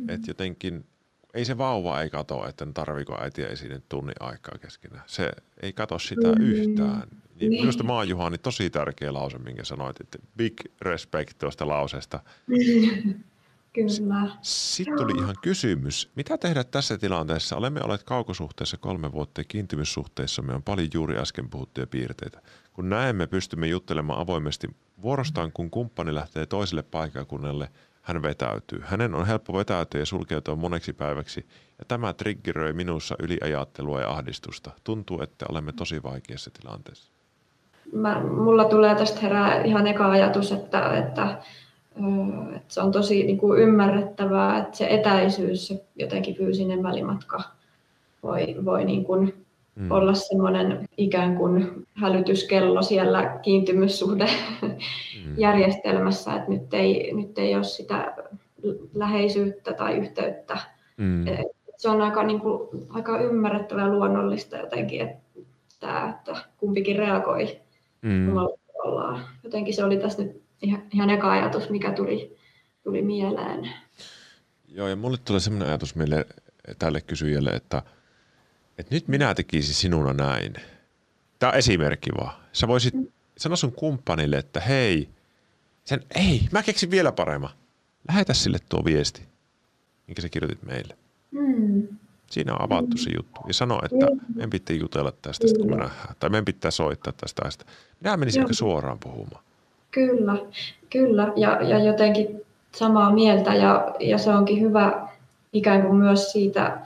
että 0.08 0.29
jotenkin 0.29 0.86
ei 1.34 1.46
se 1.46 1.58
vauva 1.58 2.02
ei 2.02 2.10
kato, 2.10 2.48
että 2.48 2.67
tarviko 2.74 3.22
äitiä 3.22 3.48
esinen 3.48 3.84
tunnin 3.89 4.15
aikaa 4.19 4.58
keskenään. 4.58 5.04
Se 5.08 5.32
ei 5.62 5.74
kato 5.74 6.00
sitä 6.00 6.34
yhtään. 6.39 7.08
Niin, 7.39 7.50
niin. 7.50 7.62
Minusta 7.62 7.84
Maa 7.84 8.04
Juhani 8.04 8.38
tosi 8.38 8.69
tärkeä 8.69 9.13
lause, 9.13 9.38
minkä 9.38 9.63
sanoit, 9.63 10.02
että 10.02 10.17
big 10.38 10.54
respect 10.82 11.38
tuosta 11.38 11.67
lauseesta. 11.67 12.19
Kyllä. 13.74 14.38
Sitten 14.41 14.98
tuli 14.98 15.22
ihan 15.22 15.36
kysymys. 15.41 16.12
Mitä 16.15 16.38
tehdä 16.38 16.63
tässä 16.63 16.98
tilanteessa? 16.98 17.56
Olemme 17.56 17.82
olleet 17.84 18.04
kaukosuhteessa 18.04 18.78
kolme 18.78 19.12
vuotta 19.12 19.41
ja 19.41 19.46
kiintymyssuhteissa 19.48 20.41
me 20.41 20.54
on 20.54 20.63
paljon 20.63 20.89
juuri 20.93 21.17
äsken 21.17 21.50
puhuttuja 21.50 21.88
piirteitä. 21.88 22.41
Kun 22.74 22.89
näemme, 22.89 23.28
pystymme 23.28 23.67
juttelemaan 23.67 24.19
avoimesti. 24.19 24.67
Vuorostaan, 25.02 25.52
kun 25.52 25.69
kumppani 25.69 26.13
lähtee 26.13 26.46
toiselle 26.46 26.84
paikkakunnalle, 26.84 27.69
hän 28.03 28.21
vetäytyy. 28.21 28.81
Hänen 28.85 29.15
on 29.15 29.27
helppo 29.27 29.53
vetäytyä 29.53 29.99
ja 29.99 30.05
sulkeutua 30.05 30.55
moneksi 30.55 30.93
päiväksi, 30.93 31.45
ja 31.79 31.85
tämä 31.87 32.13
triggeröi 32.13 32.73
minussa 32.73 33.15
yliajattelua 33.19 34.01
ja 34.01 34.09
ahdistusta. 34.09 34.71
Tuntuu, 34.83 35.21
että 35.21 35.45
olemme 35.49 35.71
tosi 35.71 36.03
vaikeassa 36.03 36.51
tilanteessa. 36.61 37.11
Mä, 37.93 38.19
mulla 38.19 38.65
tulee 38.65 38.95
tästä 38.95 39.19
herää 39.21 39.63
ihan 39.63 39.87
eka 39.87 40.11
ajatus, 40.11 40.51
että, 40.51 40.97
että 40.97 41.37
että 42.55 42.73
se 42.73 42.81
on 42.81 42.91
tosi 42.91 43.23
niin 43.23 43.37
kuin 43.37 43.61
ymmärrettävää, 43.61 44.57
että 44.57 44.77
se 44.77 44.87
etäisyys, 44.89 45.67
se 45.67 45.83
jotenkin 45.95 46.35
fyysinen 46.35 46.83
välimatka 46.83 47.43
voi, 48.23 48.55
voi 48.65 48.85
niin 48.85 49.05
kuin 49.05 49.45
mm. 49.75 49.91
olla 49.91 50.13
semmoinen 50.13 50.86
ikään 50.97 51.36
kuin 51.36 51.86
hälytyskello 51.93 52.81
siellä 52.81 53.39
kiintymyssuhde 53.41 54.29
mm. 54.62 55.38
järjestelmässä, 55.38 56.33
että 56.33 56.51
nyt 56.51 56.73
ei, 56.73 57.13
nyt 57.13 57.38
ei 57.38 57.55
ole 57.55 57.63
sitä 57.63 58.13
läheisyyttä 58.93 59.73
tai 59.73 59.97
yhteyttä. 59.97 60.57
Mm. 60.97 61.25
Se 61.77 61.89
on 61.89 62.01
aika, 62.01 62.23
niin 62.23 62.39
kuin, 62.39 62.69
aika 62.89 63.21
ymmärrettävää 63.21 63.86
ja 63.86 63.93
luonnollista 63.93 64.57
jotenkin, 64.57 65.01
että, 65.01 66.09
että 66.09 66.36
kumpikin 66.57 66.95
reagoi 66.95 67.59
mm. 68.01 68.27
Jotenkin 69.43 69.73
se 69.73 69.83
oli 69.83 69.97
tässä 69.97 70.23
nyt 70.23 70.41
ihan, 70.62 70.83
ihan 70.93 71.09
eka 71.09 71.31
ajatus, 71.31 71.69
mikä 71.69 71.91
tuli, 71.91 72.38
tuli 72.83 73.01
mieleen. 73.01 73.69
Joo, 74.67 74.88
ja 74.88 74.95
mulle 74.95 75.17
tulee 75.25 75.39
sellainen 75.39 75.67
ajatus 75.67 75.95
meille 75.95 76.25
tälle 76.79 77.01
kysyjälle, 77.01 77.49
että, 77.49 77.81
että 78.77 78.95
nyt 78.95 79.07
minä 79.07 79.33
tekisin 79.33 79.75
sinuna 79.75 80.13
näin. 80.13 80.53
Tämä 81.39 81.51
on 81.51 81.57
esimerkki 81.57 82.09
vaan. 82.17 82.33
Sä 82.53 82.67
voisit 82.67 82.93
sanoa 83.38 83.55
sun 83.55 83.71
kumppanille, 83.71 84.38
että 84.38 84.59
hei, 84.59 85.09
sen, 85.83 86.03
ei, 86.15 86.47
mä 86.51 86.63
keksin 86.63 86.91
vielä 86.91 87.12
paremmin. 87.12 87.49
Lähetä 88.07 88.33
sille 88.33 88.57
tuo 88.69 88.86
viesti, 88.86 89.21
minkä 90.07 90.21
sä 90.21 90.29
kirjoitit 90.29 90.63
meille. 90.63 90.97
Mm. 91.31 91.88
Siinä 92.31 92.53
on 92.53 92.62
avattu 92.62 92.97
se 92.97 93.09
juttu. 93.17 93.41
Ja 93.47 93.53
sano, 93.53 93.79
että 93.83 94.05
mm. 94.05 94.19
meidän 94.36 94.49
pitää 94.49 94.75
jutella 94.75 95.13
tästä, 95.21 95.47
kun 95.57 95.69
me 95.69 95.75
nähdään. 95.75 96.15
Tai 96.19 96.29
meidän 96.29 96.45
pitää 96.45 96.71
soittaa 96.71 97.13
tästä. 97.13 97.65
Minä 97.99 98.17
menisin 98.17 98.41
aika 98.41 98.53
suoraan 98.53 98.97
puhumaan. 98.99 99.43
Kyllä, 99.91 100.36
kyllä. 100.89 101.33
Ja, 101.36 101.62
ja 101.62 101.79
jotenkin 101.83 102.41
samaa 102.75 103.13
mieltä 103.13 103.55
ja, 103.55 103.95
ja 103.99 104.17
se 104.17 104.29
onkin 104.29 104.62
hyvä 104.62 105.07
ikään 105.53 105.81
kuin 105.81 105.95
myös 105.95 106.31
siitä, 106.31 106.79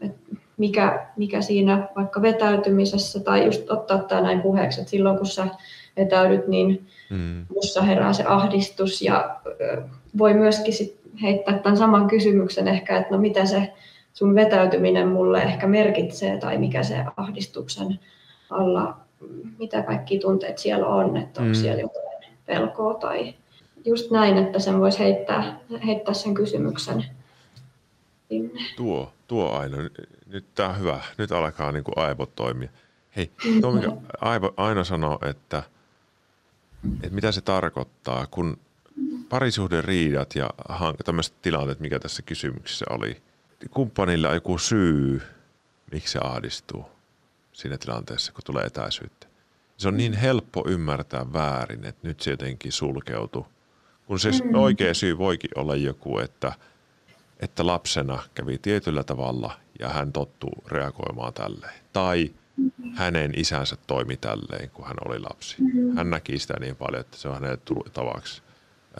että 0.00 0.36
mikä, 0.62 1.06
mikä 1.16 1.40
siinä 1.40 1.88
vaikka 1.96 2.22
vetäytymisessä 2.22 3.20
tai 3.20 3.44
just 3.44 3.70
ottaa 3.70 3.98
tämä 3.98 4.20
näin 4.20 4.40
puheeksi, 4.40 4.80
että 4.80 4.90
silloin 4.90 5.16
kun 5.16 5.26
sä 5.26 5.46
vetäydyt, 5.96 6.46
niin 6.48 6.86
mm. 7.10 7.46
musta 7.54 7.82
herää 7.82 8.12
se 8.12 8.24
ahdistus 8.24 9.02
ja 9.02 9.40
voi 10.18 10.34
myöskin 10.34 10.74
sit 10.74 11.00
heittää 11.22 11.58
tämän 11.58 11.76
saman 11.76 12.08
kysymyksen 12.08 12.68
ehkä, 12.68 12.98
että 12.98 13.14
no 13.14 13.20
mitä 13.20 13.46
se 13.46 13.72
sun 14.12 14.34
vetäytyminen 14.34 15.08
mulle 15.08 15.42
ehkä 15.42 15.66
merkitsee 15.66 16.38
tai 16.38 16.58
mikä 16.58 16.82
se 16.82 17.04
ahdistuksen 17.16 17.98
alla, 18.50 18.96
mitä 19.58 19.82
kaikki 19.82 20.18
tunteet 20.18 20.58
siellä 20.58 20.86
on, 20.86 21.16
että 21.16 21.40
onko 21.40 21.54
mm. 21.54 21.54
siellä 21.54 21.80
jotain 21.80 22.36
pelkoa 22.46 22.94
tai 22.94 23.34
just 23.84 24.10
näin, 24.10 24.38
että 24.38 24.58
sen 24.58 24.80
voisi 24.80 24.98
heittää, 24.98 25.60
heittää 25.86 26.14
sen 26.14 26.34
kysymyksen 26.34 27.04
sinne. 28.28 28.60
Tuo, 28.76 29.12
tuo 29.32 29.58
aina. 29.58 29.76
Nyt 30.26 30.54
tämä 30.54 30.68
on 30.68 30.78
hyvä. 30.78 31.00
Nyt 31.18 31.32
alkaa 31.32 31.72
niin 31.72 31.84
kuin 31.84 31.98
aivot 31.98 32.36
toimia. 32.36 32.68
Hei, 33.16 33.30
tuo 33.60 33.72
mikä 33.72 33.88
Aivo 34.20 34.54
aina 34.56 34.84
sanoo, 34.84 35.18
että, 35.30 35.62
että 37.02 37.14
mitä 37.14 37.32
se 37.32 37.40
tarkoittaa, 37.40 38.26
kun 38.26 38.58
parisuhden 39.28 39.84
riidat 39.84 40.34
ja 40.34 40.50
tämmöiset 41.04 41.42
tilanteet, 41.42 41.80
mikä 41.80 41.98
tässä 41.98 42.22
kysymyksessä 42.22 42.84
oli. 42.90 43.22
Kumppanilla 43.70 44.28
on 44.28 44.34
joku 44.34 44.58
syy, 44.58 45.22
miksi 45.92 46.12
se 46.12 46.18
ahdistuu 46.24 46.84
siinä 47.52 47.78
tilanteessa, 47.78 48.32
kun 48.32 48.42
tulee 48.44 48.64
etäisyyttä 48.64 49.26
se 49.76 49.88
on 49.88 49.96
niin 49.96 50.12
helppo 50.12 50.64
ymmärtää 50.68 51.32
väärin, 51.32 51.84
että 51.84 52.08
nyt 52.08 52.20
se 52.20 52.30
jotenkin 52.30 52.72
sulkeutui. 52.72 53.44
Kun 54.06 54.20
se 54.20 54.30
mm. 54.30 54.54
oikea 54.54 54.94
syy 54.94 55.18
voikin 55.18 55.50
olla 55.56 55.76
joku, 55.76 56.18
että 56.18 56.52
että 57.42 57.66
lapsena 57.66 58.22
kävi 58.34 58.58
tietyllä 58.58 59.04
tavalla 59.04 59.56
ja 59.78 59.88
hän 59.88 60.12
tottuu 60.12 60.64
reagoimaan 60.66 61.32
tälleen. 61.32 61.80
Tai 61.92 62.30
hänen 62.94 63.32
isänsä 63.36 63.76
toimi 63.86 64.16
tälleen, 64.16 64.70
kun 64.70 64.86
hän 64.86 64.96
oli 65.06 65.18
lapsi. 65.18 65.56
Hän 65.96 66.10
näki 66.10 66.38
sitä 66.38 66.54
niin 66.60 66.76
paljon, 66.76 67.00
että 67.00 67.16
se 67.16 67.28
on 67.28 67.34
hänelle 67.34 67.56
tullut 67.56 67.92
tavaksi. 67.92 68.42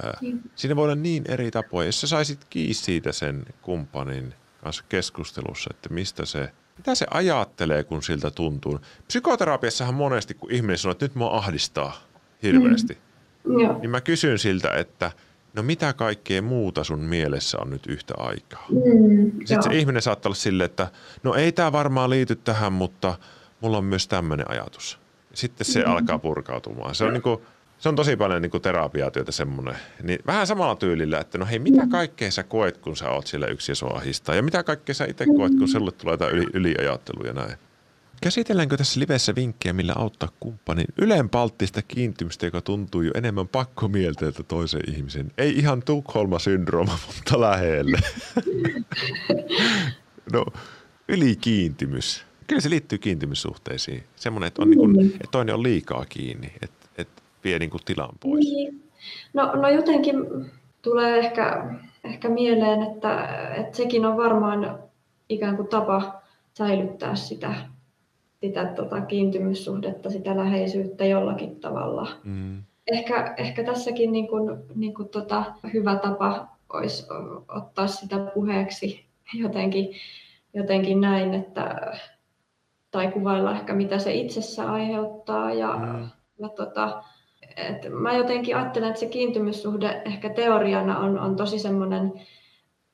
Ää, 0.03 0.19
siinä 0.55 0.77
voi 0.77 0.85
olla 0.85 0.95
niin 0.95 1.25
eri 1.29 1.51
tapoja. 1.51 1.89
Jos 1.89 2.01
sä 2.01 2.07
saisit 2.07 2.45
kiinni 2.45 2.75
siitä 2.75 3.13
sen 3.13 3.45
kumppanin 3.63 4.35
kanssa 4.63 4.85
keskustelussa, 4.89 5.71
että 5.75 5.95
mistä 5.95 6.25
se, 6.25 6.53
mitä 6.77 6.95
se 6.95 7.07
ajattelee, 7.11 7.85
kun 7.85 8.03
siltä 8.03 8.31
tuntuu. 8.31 8.81
Psykoterapiassahan 9.07 9.95
monesti, 9.95 10.35
kun 10.35 10.53
ihminen 10.53 10.79
sanoo, 10.79 10.93
että 10.93 11.05
nyt 11.05 11.15
mua 11.15 11.37
ahdistaa 11.37 12.03
hirveästi, 12.43 12.99
Joo. 13.45 13.79
niin 13.79 13.91
mä 13.91 14.01
kysyn 14.01 14.39
siltä, 14.39 14.71
että 14.71 15.13
no 15.55 15.63
mitä 15.63 15.93
kaikkea 15.93 16.43
muuta 16.43 16.85
sun 16.85 16.99
mielessä 17.01 17.59
on 17.61 17.71
nyt 17.71 17.87
yhtä 17.87 18.15
aikaa? 18.17 18.67
Mm, 18.71 19.31
Sitten 19.31 19.55
joo. 19.55 19.63
se 19.63 19.75
ihminen 19.79 20.03
saattaa 20.03 20.29
olla 20.31 20.37
silleen, 20.37 20.67
että 20.71 20.91
no 21.23 21.35
ei 21.35 21.53
tämä 21.53 21.73
varmaan 21.73 22.11
liity 22.11 22.37
tähän, 22.37 22.73
mutta 22.73 23.15
mulla 23.61 23.79
on 23.79 23.85
myös 23.85 24.09
tämmöinen 24.09 24.51
ajatus. 24.51 24.99
Sitten 25.35 25.65
se 25.65 25.79
Mm-hmm. 25.79 25.93
alkaa 25.93 26.19
purkautumaan. 26.19 26.95
Se 26.95 27.05
on, 27.05 27.13
niinku, 27.13 27.43
se 27.79 27.89
on 27.89 27.97
tosi 27.97 28.17
paljon 28.17 28.43
niinku 28.43 28.61
terapiatyötä 28.61 29.33
semmoinen. 29.33 29.77
Niin 30.03 30.19
vähän 30.27 30.47
samalla 30.47 30.77
tyylillä, 30.77 31.19
että 31.21 31.39
no 31.39 31.47
hei, 31.47 31.59
mitä 31.59 31.87
kaikkea 31.91 32.31
sä 32.31 32.43
koet, 32.43 32.79
kun 32.79 32.97
sä 32.97 33.11
oot 33.11 33.27
siellä 33.27 33.47
yksi 33.47 33.73
ja 33.73 33.77
sua 33.77 33.91
ahistaa? 33.95 34.35
Ja 34.35 34.43
mitä 34.43 34.63
kaikkea 34.63 34.95
sä 34.95 35.05
itse 35.05 35.27
koet, 35.37 35.53
kun 35.59 35.69
sulle 35.69 35.93
tulee 35.93 36.13
jotain 36.13 36.35
yli, 36.35 36.47
yliajattelua 36.53 37.27
ja 37.27 37.33
näin? 37.33 37.57
Käsitelläänkö 38.23 38.77
tässä 38.77 39.01
livessä 39.01 39.35
vinkkejä, 39.35 39.73
millä 39.73 39.93
auttaa 39.97 40.29
kumppanin 40.41 40.85
ylenpalttista 40.99 41.83
kiintymistä, 41.83 42.47
joka 42.47 42.61
tuntuu 42.61 43.03
jo 43.03 43.11
enemmän 43.15 43.49
pakkomielteeltä 43.49 44.43
toisen 44.43 44.81
ihmisen? 44.89 45.33
Ei 45.39 45.59
ihan 45.59 45.83
Tukholma-syndrooma, 45.83 46.99
mutta 47.07 47.41
lähelle. 47.41 47.99
No, 50.33 50.47
ylikiintymys. 51.09 52.25
Kyllä 52.47 52.61
se 52.61 52.71
liittyy 52.71 52.99
kiintymyssuhteisiin. 52.99 54.03
Semmoinen, 54.17 54.49
että, 54.49 54.63
on 54.63 54.71
niin 54.71 54.79
kuin, 54.79 55.07
että 55.07 55.29
toinen 55.31 55.55
on 55.55 55.63
liikaa 55.63 56.05
kiinni, 56.09 56.53
että, 56.63 56.87
että 56.99 57.23
vie 57.45 57.59
niin 57.59 57.71
kuin 57.71 57.83
tilan 57.85 58.15
pois. 58.21 58.45
Niin. 58.45 58.91
No, 59.35 59.53
no 59.57 59.69
jotenkin 59.69 60.17
tulee 60.83 61.19
ehkä, 61.19 61.75
ehkä 62.05 62.29
mieleen, 62.29 62.83
että, 62.83 63.27
että 63.57 63.77
sekin 63.77 64.07
on 64.07 64.17
varmaan 64.17 64.79
ikään 65.29 65.57
kuin 65.57 65.69
tapa 65.69 66.23
säilyttää 66.55 67.15
sitä, 67.15 67.55
sitä 68.43 68.65
tota 68.65 69.01
kiintymyssuhdetta, 69.01 70.11
sitä 70.11 70.37
läheisyyttä 70.37 71.05
jollakin 71.05 71.61
tavalla. 71.61 72.09
Mm. 72.25 72.63
Ehkä, 72.93 73.35
ehkä 73.37 73.65
tässäkin 73.65 74.13
niin 74.13 74.29
kuin, 74.29 74.59
niin 74.75 74.95
kuin 74.95 75.09
tota, 75.09 75.45
hyvä 75.73 75.97
tapa 75.97 76.49
olisi 76.73 77.07
ottaa 77.49 77.87
sitä 77.87 78.19
puheeksi 78.35 79.05
jotenkin, 79.35 79.95
jotenkin 80.55 81.01
näin, 81.01 81.35
että, 81.35 81.93
tai 82.91 83.13
kuvailla 83.13 83.53
ehkä 83.53 83.75
mitä 83.75 83.99
se 83.99 84.15
itsessä 84.15 84.73
aiheuttaa. 84.73 85.53
Ja, 85.53 85.77
Mm. 85.77 86.09
ja 86.39 86.49
tota, 86.49 87.03
et 87.57 87.87
mä 87.91 88.13
jotenkin 88.17 88.57
ajattelen, 88.57 88.89
että 88.89 89.01
se 89.01 89.07
kiintymyssuhde 89.07 90.03
ehkä 90.05 90.31
teoriana 90.31 90.99
on, 90.99 91.19
on 91.19 91.37
tosi 91.37 91.59
semmoinen, 91.59 92.13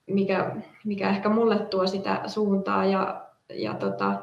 mikä, 0.07 0.57
mikä 0.85 1.11
ehkä 1.11 1.29
mulle 1.29 1.59
tuo 1.59 1.87
sitä 1.87 2.23
suuntaa 2.27 2.85
ja, 2.85 3.27
ja 3.55 3.75
tota, 3.75 4.23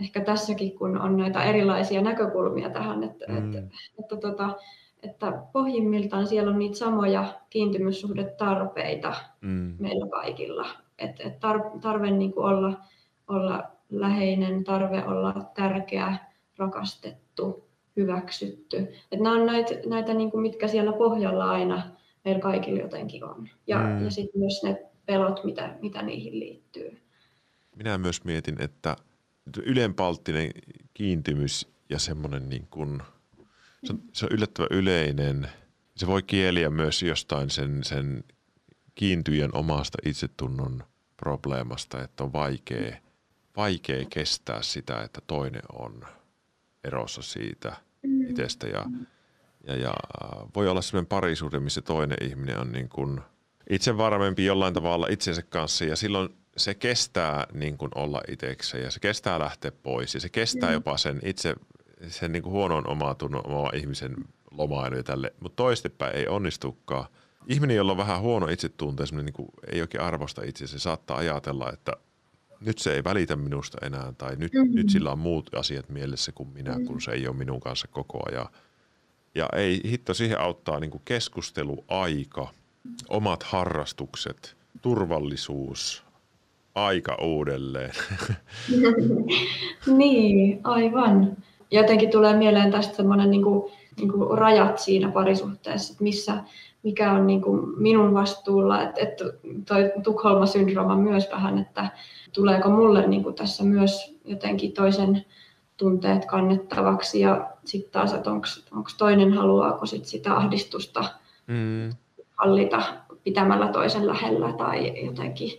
ehkä 0.00 0.20
tässäkin, 0.20 0.78
kun 0.78 0.98
on 0.98 1.16
näitä 1.16 1.42
erilaisia 1.44 2.00
näkökulmia 2.02 2.70
tähän, 2.70 3.04
että, 3.04 3.24
Mm. 3.28 3.36
että, 3.38 3.76
että, 3.98 4.16
tota, 4.16 4.56
että 5.02 5.32
pohjimmiltaan 5.52 6.26
siellä 6.26 6.50
on 6.50 6.58
niitä 6.58 6.76
samoja 6.76 7.40
kiintymyssuhdetarpeita 7.50 9.14
Mm. 9.40 9.76
meillä 9.78 10.06
kaikilla. 10.10 10.66
Et, 10.98 11.20
et 11.20 11.40
tar, 11.40 11.60
tarve 11.80 12.10
niin 12.10 12.32
kuin 12.32 12.46
olla, 12.46 12.72
olla 13.28 13.64
läheinen, 13.90 14.64
tarve 14.64 15.04
olla 15.06 15.50
tärkeä, 15.54 16.16
rakastettu, 16.58 17.68
hyväksytty. 17.96 18.88
Et 19.12 19.20
nämä 19.20 19.36
on 19.40 19.46
näitä, 19.46 19.74
näitä 19.86 20.14
niin 20.14 20.30
kuin 20.30 20.42
mitkä 20.42 20.68
siellä 20.68 20.92
pohjalla 20.92 21.50
aina 21.50 21.82
meillä 22.24 22.40
kaikilla 22.40 22.80
jotenkin 22.80 23.24
on. 23.24 23.48
Ja, 23.66 23.78
Mm. 23.78 24.04
ja 24.04 24.10
sitten 24.10 24.40
myös 24.40 24.62
ne 24.62 24.82
pelot, 25.06 25.44
mitä, 25.44 25.74
mitä 25.80 26.02
niihin 26.02 26.40
liittyy. 26.40 26.98
Minä 27.76 27.98
myös 27.98 28.24
mietin, 28.24 28.62
että 28.62 28.96
ylenpalttinen 29.64 30.50
kiintymys 30.94 31.68
ja 31.88 31.98
semmoinen 31.98 32.48
niin 32.48 32.66
kuin, 32.70 33.02
se 33.84 33.92
on, 33.92 34.02
se 34.12 34.26
on 34.26 34.32
yllättävän 34.32 34.68
yleinen. 34.70 35.48
Se 35.96 36.06
voi 36.06 36.22
kieliä 36.22 36.70
myös 36.70 37.02
jostain 37.02 37.50
sen, 37.50 37.84
sen 37.84 38.24
kiintyjän 38.94 39.50
omasta 39.52 39.98
itsetunnon 40.06 40.84
probleemasta, 41.16 42.02
että 42.02 42.24
on 42.24 42.32
vaikea, 42.32 42.96
vaikea 43.56 44.04
kestää 44.10 44.62
sitä, 44.62 45.02
että 45.02 45.20
toinen 45.26 45.62
on 45.72 46.04
erossa 46.84 47.22
siitä 47.22 47.76
itsestä 48.28 48.66
ja, 48.66 48.86
ja, 49.66 49.76
ja 49.76 49.94
voi 50.54 50.68
olla 50.68 50.82
sellainen 50.82 51.06
parisuhde, 51.06 51.60
missä 51.60 51.82
toinen 51.82 52.18
ihminen 52.20 52.58
on 52.58 52.72
niin 52.72 52.88
kuin 52.88 53.20
itse 53.70 53.96
varmempi 53.96 54.44
jollain 54.44 54.74
tavalla 54.74 55.06
itsensä 55.10 55.42
kanssa 55.42 55.84
ja 55.84 55.96
silloin 55.96 56.39
se 56.56 56.74
kestää 56.74 57.46
niin 57.52 57.78
kuin 57.78 57.90
olla 57.94 58.20
itsekseen 58.28 58.84
ja 58.84 58.90
se 58.90 59.00
kestää 59.00 59.38
lähteä 59.38 59.72
pois 59.82 60.14
ja 60.14 60.20
se 60.20 60.28
kestää 60.28 60.72
jopa 60.72 60.96
sen 60.96 61.20
itse 61.24 61.54
sen 62.08 62.32
niin 62.32 62.42
kuin 62.42 62.52
huonon 62.52 62.86
omatunnon 62.86 63.46
oma 63.46 63.70
ihmisen 63.74 64.14
lomailu 64.50 64.96
ja 64.96 65.02
tälle, 65.02 65.32
mutta 65.40 65.56
toistepäin 65.56 66.16
ei 66.16 66.26
onnistukaan. 66.26 67.06
Ihminen, 67.46 67.76
jolla 67.76 67.92
on 67.92 67.98
vähän 67.98 68.20
huono 68.20 68.48
itsetunto, 68.48 69.04
niin 69.12 69.32
kuin 69.32 69.48
ei 69.72 69.80
oikein 69.80 70.04
arvosta 70.04 70.42
itse, 70.44 70.66
se 70.66 70.78
saattaa 70.78 71.16
ajatella, 71.16 71.72
että 71.72 71.92
nyt 72.60 72.78
se 72.78 72.94
ei 72.94 73.04
välitä 73.04 73.36
minusta 73.36 73.78
enää 73.86 74.12
tai 74.18 74.36
nyt, 74.36 74.52
mm-hmm. 74.52 74.74
nyt 74.74 74.90
sillä 74.90 75.12
on 75.12 75.18
muut 75.18 75.54
asiat 75.54 75.88
mielessä 75.88 76.32
kuin 76.32 76.48
minä, 76.48 76.76
kun 76.86 77.00
se 77.00 77.10
ei 77.10 77.28
ole 77.28 77.36
minun 77.36 77.60
kanssa 77.60 77.88
koko 77.88 78.20
ajan. 78.30 78.46
Ja 79.34 79.48
ei 79.56 79.80
hitto, 79.84 80.14
siihen 80.14 80.40
auttaa 80.40 80.80
niin 80.80 80.90
kuin 80.90 81.02
keskusteluaika, 81.04 82.48
omat 83.08 83.42
harrastukset, 83.42 84.56
turvallisuus, 84.82 86.04
aika 86.86 87.16
uudelleen. 87.22 87.92
niin, 89.98 90.60
aivan. 90.64 91.36
Jotenkin 91.70 92.10
tulee 92.10 92.36
mieleen 92.36 92.70
tästä 92.70 92.96
semmoinen 92.96 93.30
niin 93.30 93.42
kuin, 93.42 93.72
niin 93.96 94.12
kuin 94.12 94.38
rajat 94.38 94.78
siinä 94.78 95.10
parisuhteessa, 95.10 95.92
että 95.92 96.04
missä, 96.04 96.44
mikä 96.82 97.12
on 97.12 97.26
niin 97.26 97.42
kuin 97.42 97.80
minun 97.80 98.14
vastuulla, 98.14 98.82
että, 98.82 99.00
että 99.00 99.24
toi 99.68 99.92
Tukholma-syndrooma 100.02 100.96
myös 100.96 101.28
vähän, 101.32 101.58
että 101.58 101.88
tuleeko 102.32 102.70
mulle 102.70 103.06
niin 103.06 103.22
kuin 103.22 103.34
tässä 103.34 103.64
myös 103.64 104.18
jotenkin 104.24 104.72
toisen 104.72 105.24
tunteet 105.76 106.24
kannettavaksi 106.24 107.20
ja 107.20 107.50
sitten 107.64 107.92
taas, 107.92 108.12
että 108.12 108.30
onko 108.30 108.88
toinen, 108.98 109.32
haluaako 109.32 109.86
sit 109.86 110.04
sitä 110.04 110.36
ahdistusta 110.36 111.04
Mm, 111.50 111.90
hallita 112.36 112.82
pitämällä 113.24 113.68
toisen 113.68 114.06
lähellä 114.06 114.52
tai 114.52 115.04
jotenkin 115.06 115.50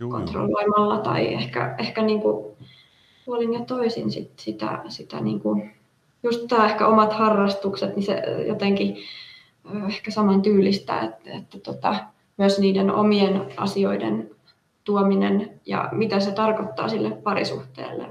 juu, 0.00 0.10
kontrolloimalla 0.10 0.98
tai 0.98 1.34
ehkä, 1.34 1.74
ehkä 1.78 2.02
niin 2.02 2.20
kuin 2.20 2.56
puolin 3.24 3.54
ja 3.54 3.60
toisin 3.60 4.10
sit 4.10 4.32
sitä, 4.36 4.82
sitä 4.88 5.20
niin 5.20 5.40
kuin, 5.40 5.74
just 6.22 6.46
tämä 6.48 6.66
ehkä 6.66 6.86
omat 6.86 7.12
harrastukset, 7.12 7.96
niin 7.96 8.06
se 8.06 8.22
jotenkin 8.46 8.96
ehkä 9.88 10.10
saman 10.10 10.42
tyylistä, 10.42 11.00
että, 11.00 11.30
että 11.30 11.58
tota, 11.58 11.96
myös 12.36 12.58
niiden 12.58 12.90
omien 12.90 13.46
asioiden 13.56 14.30
tuominen 14.84 15.60
ja 15.66 15.88
mitä 15.92 16.20
se 16.20 16.32
tarkoittaa 16.32 16.88
sille 16.88 17.10
parisuhteelle. 17.10 18.04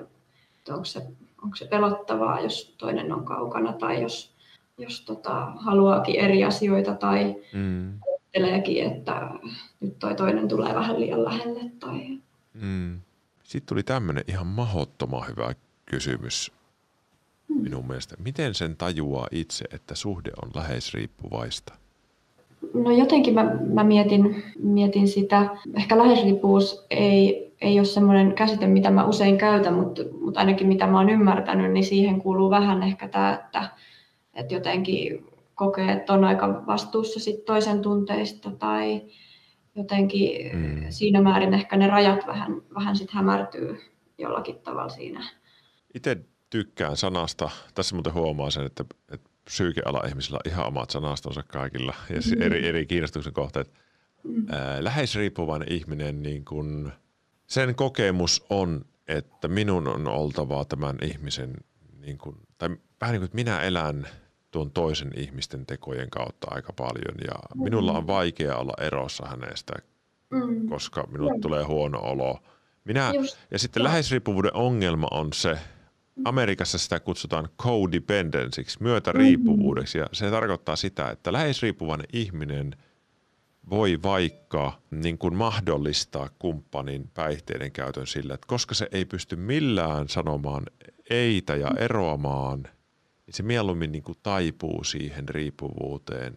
Että 0.60 0.74
onko, 0.74 0.86
se, 0.86 1.00
onko 1.44 1.56
se 1.56 1.66
pelottavaa, 1.66 2.40
jos 2.40 2.76
toinen 2.78 3.14
on 3.14 3.26
kaukana 3.26 3.74
tai 3.74 4.02
jos, 4.02 4.36
jos 4.78 5.02
tota, 5.02 5.52
haluaakin 5.56 6.20
eri 6.20 6.44
asioita 6.44 6.96
tai 6.96 7.36
mm, 7.54 8.00
ajatteleekin, 8.36 8.84
että 8.84 9.30
nyt 9.80 10.00
toi 10.00 10.16
toinen 10.16 10.48
tulee 10.48 10.76
vähän 10.76 11.00
liian 11.00 11.24
lähelle 11.24 11.72
tai 11.80 12.18
mm. 12.54 13.00
Sitten 13.44 13.68
tuli 13.68 13.84
tämmöinen 13.84 14.24
ihan 14.28 14.48
mahottoman 14.48 15.28
hyvä 15.28 15.54
kysymys 15.86 16.52
minun 17.48 17.88
mielestä. 17.88 18.16
Miten 18.20 18.54
sen 18.54 18.76
tajuaa 18.78 19.28
itse, 19.32 19.66
että 19.74 19.96
suhde 19.96 20.32
on 20.44 20.52
läheisriippuvaista? 20.56 21.74
No 22.74 22.92
jotenkin 22.92 23.34
mä, 23.34 23.56
mä 23.74 23.84
mietin, 23.84 24.44
mietin 24.60 25.08
sitä. 25.08 25.50
Ehkä 25.74 25.98
läheisriippuvuus 25.98 26.86
ei, 26.90 27.54
ei 27.62 27.80
ole 27.80 27.86
semmoinen 27.86 28.34
käsite, 28.34 28.68
mitä 28.68 28.90
mä 28.90 29.06
usein 29.06 29.38
käytän, 29.38 29.74
mutta, 29.74 30.02
mutta 30.22 30.40
ainakin 30.40 30.68
mitä 30.68 30.88
mä 30.88 30.98
oon 30.98 31.10
ymmärtänyt, 31.10 31.72
niin 31.72 31.86
siihen 31.86 32.22
kuuluu 32.22 32.50
vähän 32.50 32.84
ehkä 32.84 33.08
tämä, 33.08 33.34
että, 33.34 33.70
että 34.34 34.54
jotenkin 34.54 35.26
kokee, 35.56 35.92
että 35.92 36.14
on 36.14 36.24
aika 36.24 36.64
vastuussa 36.68 37.20
sit 37.20 37.46
toisen 37.46 37.82
tunteista 37.82 38.52
tai 38.52 39.02
jotenkin 39.76 40.52
Mm. 40.54 40.60
mm. 40.60 40.86
siinä 40.90 41.22
määrin 41.22 41.54
ehkä 41.54 41.78
ne 41.78 41.88
rajat 41.88 42.28
vähän, 42.28 42.62
vähän 42.76 42.96
sit 42.96 43.12
hämärtyy 43.12 43.78
jollakin 44.18 44.56
tavalla 44.56 44.90
siinä. 44.90 45.24
Itse 45.94 46.18
tykkään 46.50 46.98
sanasta. 46.98 47.50
Tässä 47.74 47.96
muuten 47.96 48.14
huomaa 48.14 48.50
sen, 48.50 48.66
että, 48.66 48.86
että 49.12 49.30
psyykeala 49.46 50.04
ihmisillä 50.08 50.40
on 50.46 50.52
ihan 50.52 50.68
omat 50.68 50.90
sanastonsa 50.90 51.44
kaikilla 51.44 51.94
ja 52.16 52.22
se 52.22 52.36
eri, 52.40 52.68
eri 52.68 52.86
kiinnostuksen 52.86 53.34
kohteet. 53.34 53.72
mm. 54.24 54.46
läheisriippuvainen 54.80 55.72
ihminen, 55.72 56.24
niin 56.24 56.46
kun, 56.46 56.92
sen 57.48 57.76
kokemus 57.76 58.46
on, 58.50 58.86
että 59.08 59.48
minun 59.48 59.88
on 59.88 60.08
oltava 60.08 60.66
tämän 60.66 60.98
ihmisen, 61.02 61.54
niin 62.00 62.18
kun, 62.18 62.38
tai 62.58 62.70
vähän 63.02 63.14
niin 63.14 63.22
kuin, 63.22 63.30
minä 63.34 63.62
elän 63.62 64.08
tuon 64.56 64.72
toisen 64.72 65.12
ihmisten 65.18 65.66
tekojen 65.66 66.10
kautta 66.10 66.48
aika 66.50 66.74
paljon 66.74 67.16
ja 67.28 67.34
mm. 67.56 67.64
minulla 67.64 67.92
on 67.92 68.08
vaikea 68.08 68.58
olla 68.58 68.74
erossa 68.82 69.28
hänestä, 69.28 69.74
mm. 70.30 70.70
koska 70.70 71.08
minulle 71.12 71.34
mm. 71.34 71.42
tulee 71.42 71.64
huono 71.64 72.00
olo. 72.00 72.40
Minä, 72.84 73.12
Just, 73.16 73.38
ja 73.52 73.60
sitten 73.60 73.82
joo. 73.82 73.86
läheisriippuvuuden 73.86 74.56
ongelma 74.56 75.08
on 75.12 75.34
se, 75.34 75.58
Amerikassa 76.26 76.78
sitä 76.78 77.00
kutsutaan 77.00 77.50
codependencyksi, 77.62 78.84
myötäriippuvuudeksi, 78.84 79.98
ja 79.98 80.06
se 80.12 80.30
tarkoittaa 80.30 80.76
sitä, 80.76 81.10
että 81.10 81.34
läheisriippuvainen 81.34 82.08
ihminen 82.14 82.76
voi 83.70 84.00
vaikka 84.04 84.82
niin 84.92 85.18
kuin 85.18 85.36
mahdollistaa 85.36 86.30
kumppanin 86.40 87.10
päihteiden 87.14 87.72
käytön 87.72 88.08
sillä, 88.08 88.34
että 88.34 88.48
koska 88.48 88.76
se 88.76 88.88
ei 88.92 89.06
pysty 89.06 89.36
millään 89.36 90.10
sanomaan 90.10 90.64
eitä 91.10 91.56
ja 91.56 91.72
eroamaan, 91.78 92.68
niin 93.28 93.36
se 93.36 93.44
mieluummin 93.44 93.92
niin 93.92 94.04
kuin 94.04 94.18
taipuu 94.24 94.84
siihen 94.84 95.30
riippuvuuteen, 95.30 96.36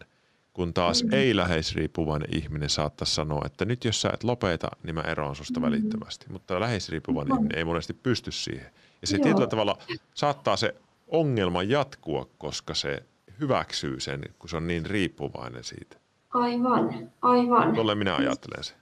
kun 0.53 0.73
taas 0.73 1.03
mm. 1.03 1.13
ei 1.13 1.35
läheisriippuvainen 1.35 2.35
ihminen 2.35 2.69
saattaisi 2.69 3.15
sanoa, 3.15 3.41
että 3.45 3.65
nyt 3.65 3.85
jos 3.85 4.01
sä 4.01 4.09
et 4.13 4.23
lopeta, 4.23 4.67
niin 4.83 4.95
mä 4.95 5.01
eroan 5.01 5.35
susta 5.35 5.61
välittömästi. 5.61 6.25
Mutta 6.29 6.59
läheisriippuvainen 6.59 7.35
ihminen 7.35 7.57
ei 7.57 7.65
monesti 7.65 7.93
pysty 7.93 8.31
siihen. 8.31 8.71
Ja 9.01 9.07
se 9.07 9.15
Joo. 9.15 9.23
tietyllä 9.23 9.47
tavalla 9.47 9.77
saattaa 10.13 10.57
se 10.57 10.75
ongelma 11.07 11.63
jatkua, 11.63 12.27
koska 12.37 12.73
se 12.73 13.03
hyväksyy 13.39 13.99
sen, 13.99 14.21
kun 14.39 14.49
se 14.49 14.57
on 14.57 14.67
niin 14.67 14.85
riippuvainen 14.85 15.63
siitä. 15.63 15.97
Aivan, 16.33 17.11
aivan. 17.21 17.73
Tuolle 17.73 17.95
minä 17.95 18.15
ajattelen 18.15 18.63
se. 18.63 18.73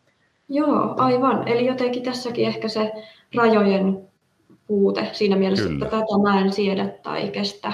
Joo, 0.50 0.96
aivan. 0.98 1.48
Eli 1.48 1.66
jotenkin 1.66 2.04
tässäkin 2.04 2.48
ehkä 2.48 2.68
se 2.68 2.92
rajojen 3.36 4.08
puute 4.68 5.10
siinä 5.14 5.36
mielessä, 5.36 5.68
Kyllä. 5.68 5.86
että 5.86 5.98
tätä 5.98 6.22
mä 6.24 6.42
en 6.42 6.54
siedä 6.54 6.88
tai 7.04 7.30
kestä. 7.30 7.74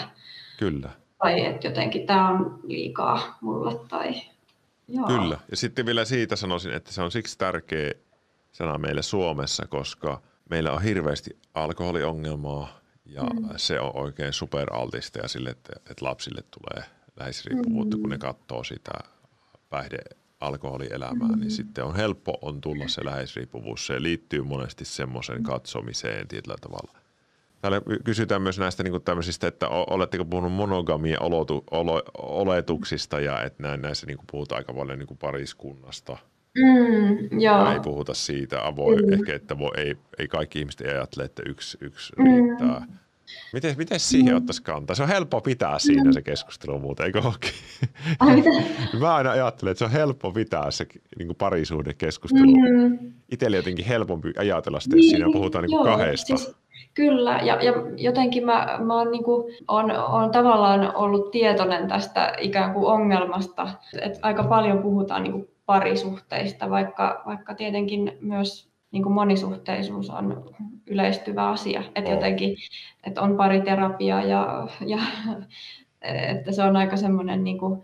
Kyllä. 0.72 0.90
Tai 1.18 1.46
että 1.46 1.68
jotenkin 1.68 2.08
tämä 2.08 2.30
on 2.30 2.60
liikaa 2.64 3.38
mulle. 3.42 3.80
Tai... 3.90 4.14
Joo. 4.88 5.08
Kyllä. 5.08 5.38
Ja 5.52 5.58
sitten 5.58 5.86
vielä 5.86 6.06
siitä 6.06 6.36
sanoisin, 6.36 6.74
että 6.74 6.92
se 6.92 7.02
on 7.02 7.12
siksi 7.12 7.38
tärkeä 7.38 7.92
sana 8.52 8.78
meille 8.78 9.02
Suomessa, 9.02 9.66
koska– 9.68 10.22
meillä 10.50 10.72
on 10.72 10.82
hirveästi 10.82 11.38
alkoholiongelmaa 11.54 12.80
ja 13.06 13.24
mm. 13.24 13.50
se 13.58 13.80
on 13.80 13.92
oikein 13.96 14.34
superaltista 14.34 15.20
ja 15.20 15.28
sille, 15.28 15.50
että, 15.50 15.74
että 15.76 16.06
lapsille 16.06 16.42
tulee 16.42 16.86
läheisriippuvuutta, 17.20 17.98
mm. 17.98 18.02
kun 18.02 18.10
ne 18.10 18.18
katsoo 18.18 18.64
sitä 18.64 18.92
päihde 19.70 19.98
alkoholielämää, 20.40 21.28
niin 21.28 21.38
mm. 21.38 21.40
niin 21.40 21.52
sitten 21.52 21.84
on 21.84 21.96
helppo 21.96 22.38
on 22.42 22.62
tulla 22.62 22.88
se 22.88 23.06
läheisriippuvuus. 23.06 23.88
Se 23.88 24.04
liittyy 24.04 24.44
monesti 24.44 24.86
semmoisen 24.86 25.38
mm. 25.38 25.44
katsomiseen 25.44 26.28
tietyllä 26.28 26.58
tavalla. 26.62 27.03
Täällä 27.64 27.82
kysytään 28.04 28.42
myös 28.42 28.60
näistä 28.60 28.84
niin 28.84 29.02
tämmöisistä, 29.02 29.48
että 29.48 29.68
oletteko 29.70 30.26
puhunut 30.26 30.54
monogamia 30.54 31.18
oletuksista 32.18 33.20
ja 33.20 33.42
että 33.44 33.78
näissä 33.78 34.08
niin 34.08 34.18
puhutaan 34.32 34.60
aika 34.60 34.74
paljon 34.74 35.00
niin 35.00 35.18
pariskunnasta– 35.18 36.18
Mm, 36.58 37.40
joo. 37.40 37.72
Ei 37.72 37.80
puhuta 37.80 38.14
siitä 38.14 38.68
avoin, 38.68 39.06
mm. 39.06 39.14
ehkä 39.14 39.36
että 39.36 39.60
voi, 39.60 39.72
ei, 39.78 39.96
ei 40.20 40.28
kaikki 40.28 40.60
ihmiset 40.60 40.82
ajattele, 40.82 41.26
että 41.26 41.44
yksi, 41.46 41.78
yksi 41.82 42.14
mm. 42.18 42.26
riittää. 42.26 42.88
Miten, 43.54 43.76
miten 43.78 44.00
siihen 44.00 44.34
mm. 44.34 44.38
ottaisi 44.38 44.64
kantaa? 44.64 44.96
Se 44.96 45.04
on 45.04 45.10
helppo 45.10 45.42
pitää 45.42 45.80
siinä 45.80 46.14
se 46.14 46.22
keskustelu 46.22 46.80
muuten, 46.80 47.06
eikö 47.06 47.22
olekin? 47.22 47.52
Mä 49.00 49.16
aina 49.16 49.32
ajattelen, 49.32 49.72
että 49.72 49.80
se 49.80 49.86
on 49.86 49.92
helppo 49.92 50.32
pitää 50.32 50.72
se 50.72 50.88
niin 51.18 51.36
parisuuden 51.36 51.96
keskustelu. 51.96 52.56
Mm. 52.56 53.14
Itselle 53.32 53.58
jotenkin 53.58 53.86
helpompi 53.86 54.34
ajatella 54.38 54.80
sitä, 54.80 54.96
niin, 54.96 55.10
siinä 55.10 55.26
puhutaan 55.34 55.66
niin 55.66 55.84
kahdesta. 55.84 56.38
Siis, 56.38 56.56
kyllä, 56.94 57.40
ja, 57.44 57.64
ja 57.64 57.74
jotenkin 57.98 58.46
mä, 58.46 58.80
mä 58.84 58.98
oon, 58.98 59.12
niin 59.12 59.24
kuin, 59.24 59.54
on, 59.68 59.92
on 59.92 60.32
tavallaan 60.32 60.96
ollut 60.96 61.32
tietoinen 61.32 61.88
tästä 61.88 62.34
ikään 62.40 62.74
kuin 62.74 62.86
ongelmasta, 62.86 63.70
että 64.02 64.20
aika 64.22 64.44
paljon 64.44 64.82
puhutaan 64.82 65.24
niin 65.24 65.34
kuin 65.34 65.50
parisuhteista, 65.66 66.70
vaikka, 66.70 67.24
vaikka 67.26 67.56
tietenkin 67.56 68.18
myös 68.22 68.74
niin 68.92 69.04
kuin 69.04 69.14
monisuhteisuus 69.14 70.10
on 70.10 70.56
yleistyvä 70.88 71.50
asia. 71.50 71.84
Että 71.96 72.12
jotenkin, 72.12 72.58
että 73.04 73.22
on 73.22 73.38
pariterapia 73.38 74.22
ja, 74.22 74.68
ja 74.86 74.98
että 76.02 76.52
se 76.52 76.64
on 76.64 76.76
aika 76.76 76.98
semmoinen 76.98 77.44
niin 77.44 77.58
kuin 77.58 77.84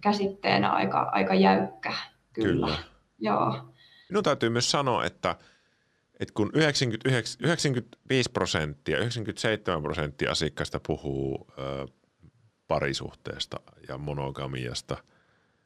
käsitteenä 0.00 0.70
aika, 0.70 1.10
aika 1.12 1.34
jäykkä. 1.34 1.92
Kyllä. 2.32 2.66
kyllä. 2.66 2.78
Joo. 3.18 3.58
Minun 4.08 4.24
täytyy 4.24 4.50
myös 4.50 4.70
sanoa, 4.70 5.04
että, 5.04 5.36
että 6.20 6.34
kun 6.34 6.50
99, 6.54 7.36
95 7.44 8.30
prosenttia, 8.30 8.98
97 8.98 9.82
prosenttia 9.82 10.30
asiakkaista 10.30 10.80
puhuu 10.86 11.46
ö, 11.58 11.86
parisuhteesta 12.68 13.60
ja 13.88 13.98
monogamiasta– 13.98 14.96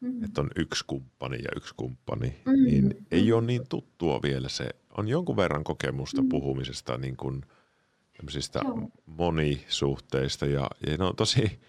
mm. 0.05 0.25
että 0.25 0.41
on 0.41 0.51
yksi 0.57 0.85
kumppani 0.87 1.37
ja 1.37 1.51
yksi 1.57 1.75
kumppani, 1.77 2.37
mm. 2.45 2.65
niin 2.65 3.07
ei 3.11 3.33
ole 3.33 3.43
niin 3.43 3.69
tuttua 3.69 4.21
vielä 4.23 4.49
se. 4.49 4.69
On 4.99 5.09
jonkun 5.09 5.37
verran 5.37 5.65
kokemusta 5.65 6.23
mm. 6.23 6.29
puhumisesta 6.29 6.99
niin 6.99 7.17
kuin 7.17 7.43
tämmöisistä 8.17 8.61
Joo. 8.65 8.89
monisuhteista 9.07 10.47
ja, 10.47 10.71
ja 10.87 10.97
ne 10.97 11.05
on 11.05 11.17
tosi, 11.17 11.61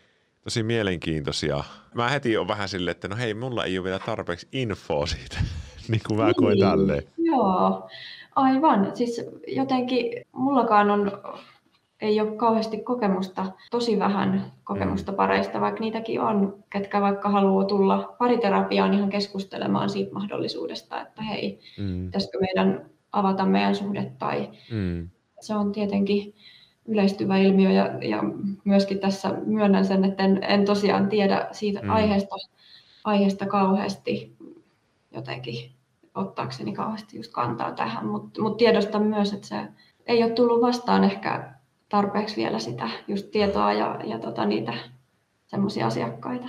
tosi 0.44 0.64
mielenkiintoisia. 0.64 1.64
Mä 1.94 2.10
heti 2.10 2.38
on 2.38 2.48
vähän 2.48 2.70
silleen, 2.70 2.92
että 2.92 3.08
no 3.08 3.16
hei, 3.16 3.34
mulla 3.34 3.66
ei 3.66 3.78
ole 3.78 3.86
vielä 3.86 4.00
tarpeeksi 4.00 4.48
infoa 4.52 5.06
siitä, 5.06 5.38
niin 5.88 6.02
kuin 6.08 6.20
mä 6.20 6.34
koen 6.34 6.58
niin. 6.58 6.68
tälleen. 6.68 7.04
Joo, 7.18 7.90
aivan. 8.36 8.92
Siis 8.94 9.22
jotenkin 9.48 10.26
mullakaan 10.32 10.92
on 10.92 11.12
ei 12.02 12.22
ole 12.22 12.36
kauheasti 12.36 12.78
kokemusta, 12.78 13.52
tosi 13.72 14.00
vähän 14.00 14.52
kokemusta 14.64 15.12
mm. 15.12 15.16
pareista, 15.16 15.62
vaikka 15.62 15.80
niitäkin 15.80 16.22
on, 16.22 16.64
ketkä 16.70 17.02
vaikka 17.02 17.30
haluaa 17.30 17.66
tulla 17.66 18.16
pariterapiaan 18.20 18.94
ihan 18.94 19.10
keskustelemaan 19.10 19.90
siitä 19.90 20.14
mahdollisuudesta, 20.14 21.02
että 21.02 21.22
hei, 21.22 21.60
mm. 21.78 22.06
pitäisikö 22.06 22.40
meidän 22.40 22.86
avata 23.12 23.46
meidän 23.46 23.76
suhde 23.76 24.12
tai 24.20 24.50
mm. 24.72 25.10
se 25.40 25.56
on 25.56 25.72
tietenkin 25.72 26.34
yleistyvä 26.86 27.38
ilmiö 27.38 27.72
ja, 27.72 27.86
ja 28.02 28.24
myöskin 28.64 29.00
tässä 29.00 29.30
myönnän 29.46 29.86
sen, 29.86 30.06
että 30.06 30.24
en, 30.24 30.44
en 30.44 30.66
tosiaan 30.66 31.10
tiedä 31.10 31.48
siitä 31.52 31.82
mm. 31.82 31.90
aiheesta, 31.90 32.36
aiheesta 33.04 33.46
kauheasti 33.46 34.36
jotenkin 35.12 35.75
ottaakseni 36.16 36.74
kauheasti 36.74 37.18
just 37.18 37.32
kantaa 37.32 37.72
tähän, 37.72 38.06
mutta 38.06 38.42
mut 38.42 38.58
tiedostan 38.58 39.04
myös, 39.04 39.34
että 39.34 39.48
se 39.48 39.68
ei 40.06 40.24
ole 40.24 40.32
tullut 40.32 40.62
vastaan 40.62 41.04
ehkä 41.04 41.54
tarpeeksi 41.90 42.36
vielä 42.36 42.60
sitä 42.60 42.90
just 43.08 43.32
tietoa 43.32 43.74
ja, 43.74 44.00
ja 44.04 44.20
tota, 44.20 44.46
niitä 44.46 44.74
semmoisia 45.48 45.88
asiakkaita. 45.88 46.46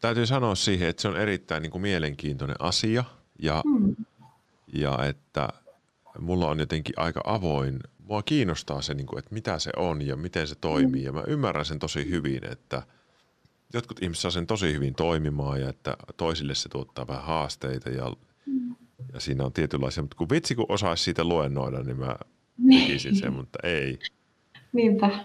Täytyy 0.00 0.26
sanoa 0.26 0.54
siihen, 0.54 0.88
että 0.88 1.02
se 1.02 1.08
on 1.08 1.16
erittäin 1.16 1.62
niin 1.62 1.70
kuin 1.70 1.82
mielenkiintoinen 1.82 2.56
asia 2.58 3.04
ja, 3.38 3.62
mm. 3.64 3.96
ja 4.72 4.98
että 5.04 5.48
mulla 6.18 6.48
on 6.48 6.58
jotenkin 6.58 6.94
aika 6.98 7.20
avoin. 7.24 7.80
Mua 7.98 8.22
kiinnostaa 8.22 8.82
se, 8.82 8.94
niin 8.94 9.06
kuin, 9.06 9.18
että 9.18 9.34
mitä 9.34 9.58
se 9.58 9.70
on 9.76 10.02
ja 10.02 10.16
miten 10.16 10.48
se 10.48 10.54
toimii 10.54 11.00
mm. 11.00 11.06
ja 11.06 11.12
mä 11.12 11.22
ymmärrän 11.26 11.64
sen 11.64 11.78
tosi 11.78 12.10
hyvin, 12.10 12.44
että 12.52 12.82
jotkut 13.72 14.02
ihmiset 14.02 14.22
saa 14.22 14.30
sen 14.30 14.46
tosi 14.46 14.72
hyvin 14.72 14.94
toimimaan 14.94 15.60
ja 15.60 15.68
että 15.68 15.96
toisille 16.16 16.54
se 16.54 16.68
tuottaa 16.68 17.06
vähän 17.06 17.24
haasteita 17.24 17.90
ja. 17.90 18.12
Ja 19.12 19.20
siinä 19.20 19.44
on 19.44 19.52
tietynlaisia, 19.52 20.02
mutta 20.02 20.16
kun 20.16 20.30
vitsi 20.30 20.54
kun 20.54 20.66
osaisi 20.68 21.04
siitä 21.04 21.24
luennoida, 21.24 21.82
niin 21.82 21.98
mä 21.98 22.16
niin. 22.58 22.86
tekisin 22.86 23.16
sen, 23.16 23.32
mutta 23.32 23.58
ei. 23.62 23.98
Niinpä. 24.72 25.24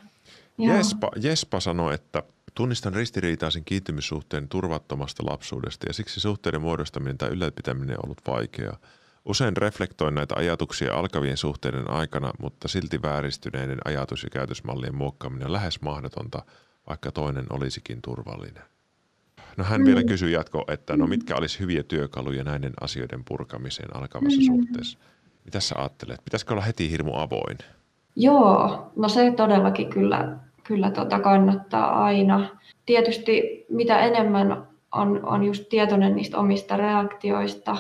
Jespa, 0.58 1.12
Jespa 1.22 1.60
sanoi, 1.60 1.94
että 1.94 2.24
tunnistan 2.56 2.94
ristiriitaisen 2.94 3.66
kiintymyssuhteen 3.66 4.48
turvattomasta 4.50 5.24
lapsuudesta 5.26 5.88
ja 5.90 5.94
siksi 5.94 6.20
suhteiden 6.20 6.62
muodostaminen 6.62 7.18
tai 7.18 7.30
ylläpitäminen 7.30 7.98
on 7.98 8.06
ollut 8.06 8.22
vaikeaa. 8.28 8.78
Usein 9.26 9.58
reflektoin 9.58 10.16
näitä 10.16 10.36
ajatuksia 10.38 10.94
alkavien 10.96 11.38
suhteiden 11.38 11.90
aikana, 11.90 12.32
mutta 12.40 12.68
silti 12.68 13.02
vääristyneiden 13.02 13.78
ajatus- 13.86 14.24
ja 14.24 14.30
käytösmallien 14.30 14.96
muokkaaminen 14.96 15.48
on 15.48 15.54
lähes 15.54 15.82
mahdotonta, 15.82 16.46
vaikka 16.90 17.12
toinen 17.12 17.46
olisikin 17.50 18.02
turvallinen. 18.02 18.64
No 19.58 19.64
hän 19.64 19.82
mm. 19.82 19.86
vielä 19.86 20.04
kysyy 20.04 20.30
jatko, 20.30 20.66
että 20.68 20.98
no 20.98 21.08
mitkä 21.08 21.36
olisi 21.36 21.60
hyviä 21.60 21.84
työkaluja 21.84 22.44
näiden 22.44 22.74
asioiden 22.82 23.24
purkamiseen 23.28 23.96
alkavassa 23.96 24.42
mm. 24.42 24.46
suhteessa. 24.46 25.00
Mitä 25.46 25.60
sä 25.60 25.76
ajattelet? 25.78 26.22
Pitäisikö 26.26 26.54
olla 26.54 26.64
heti 26.64 26.92
hirmu 26.92 27.16
avoin? 27.16 27.58
Joo, 28.16 28.92
no 28.96 29.10
se 29.10 29.32
todellakin 29.32 29.90
kyllä, 29.90 30.38
kyllä 30.64 30.92
tota 30.92 31.20
kannattaa 31.20 32.04
aina. 32.04 32.50
Tietysti 32.86 33.66
mitä 33.70 34.00
enemmän 34.00 34.68
on, 34.92 35.26
on 35.26 35.44
just 35.44 35.70
tietoinen 35.70 36.16
niistä 36.16 36.38
omista 36.38 36.78
reaktioista 36.78 37.78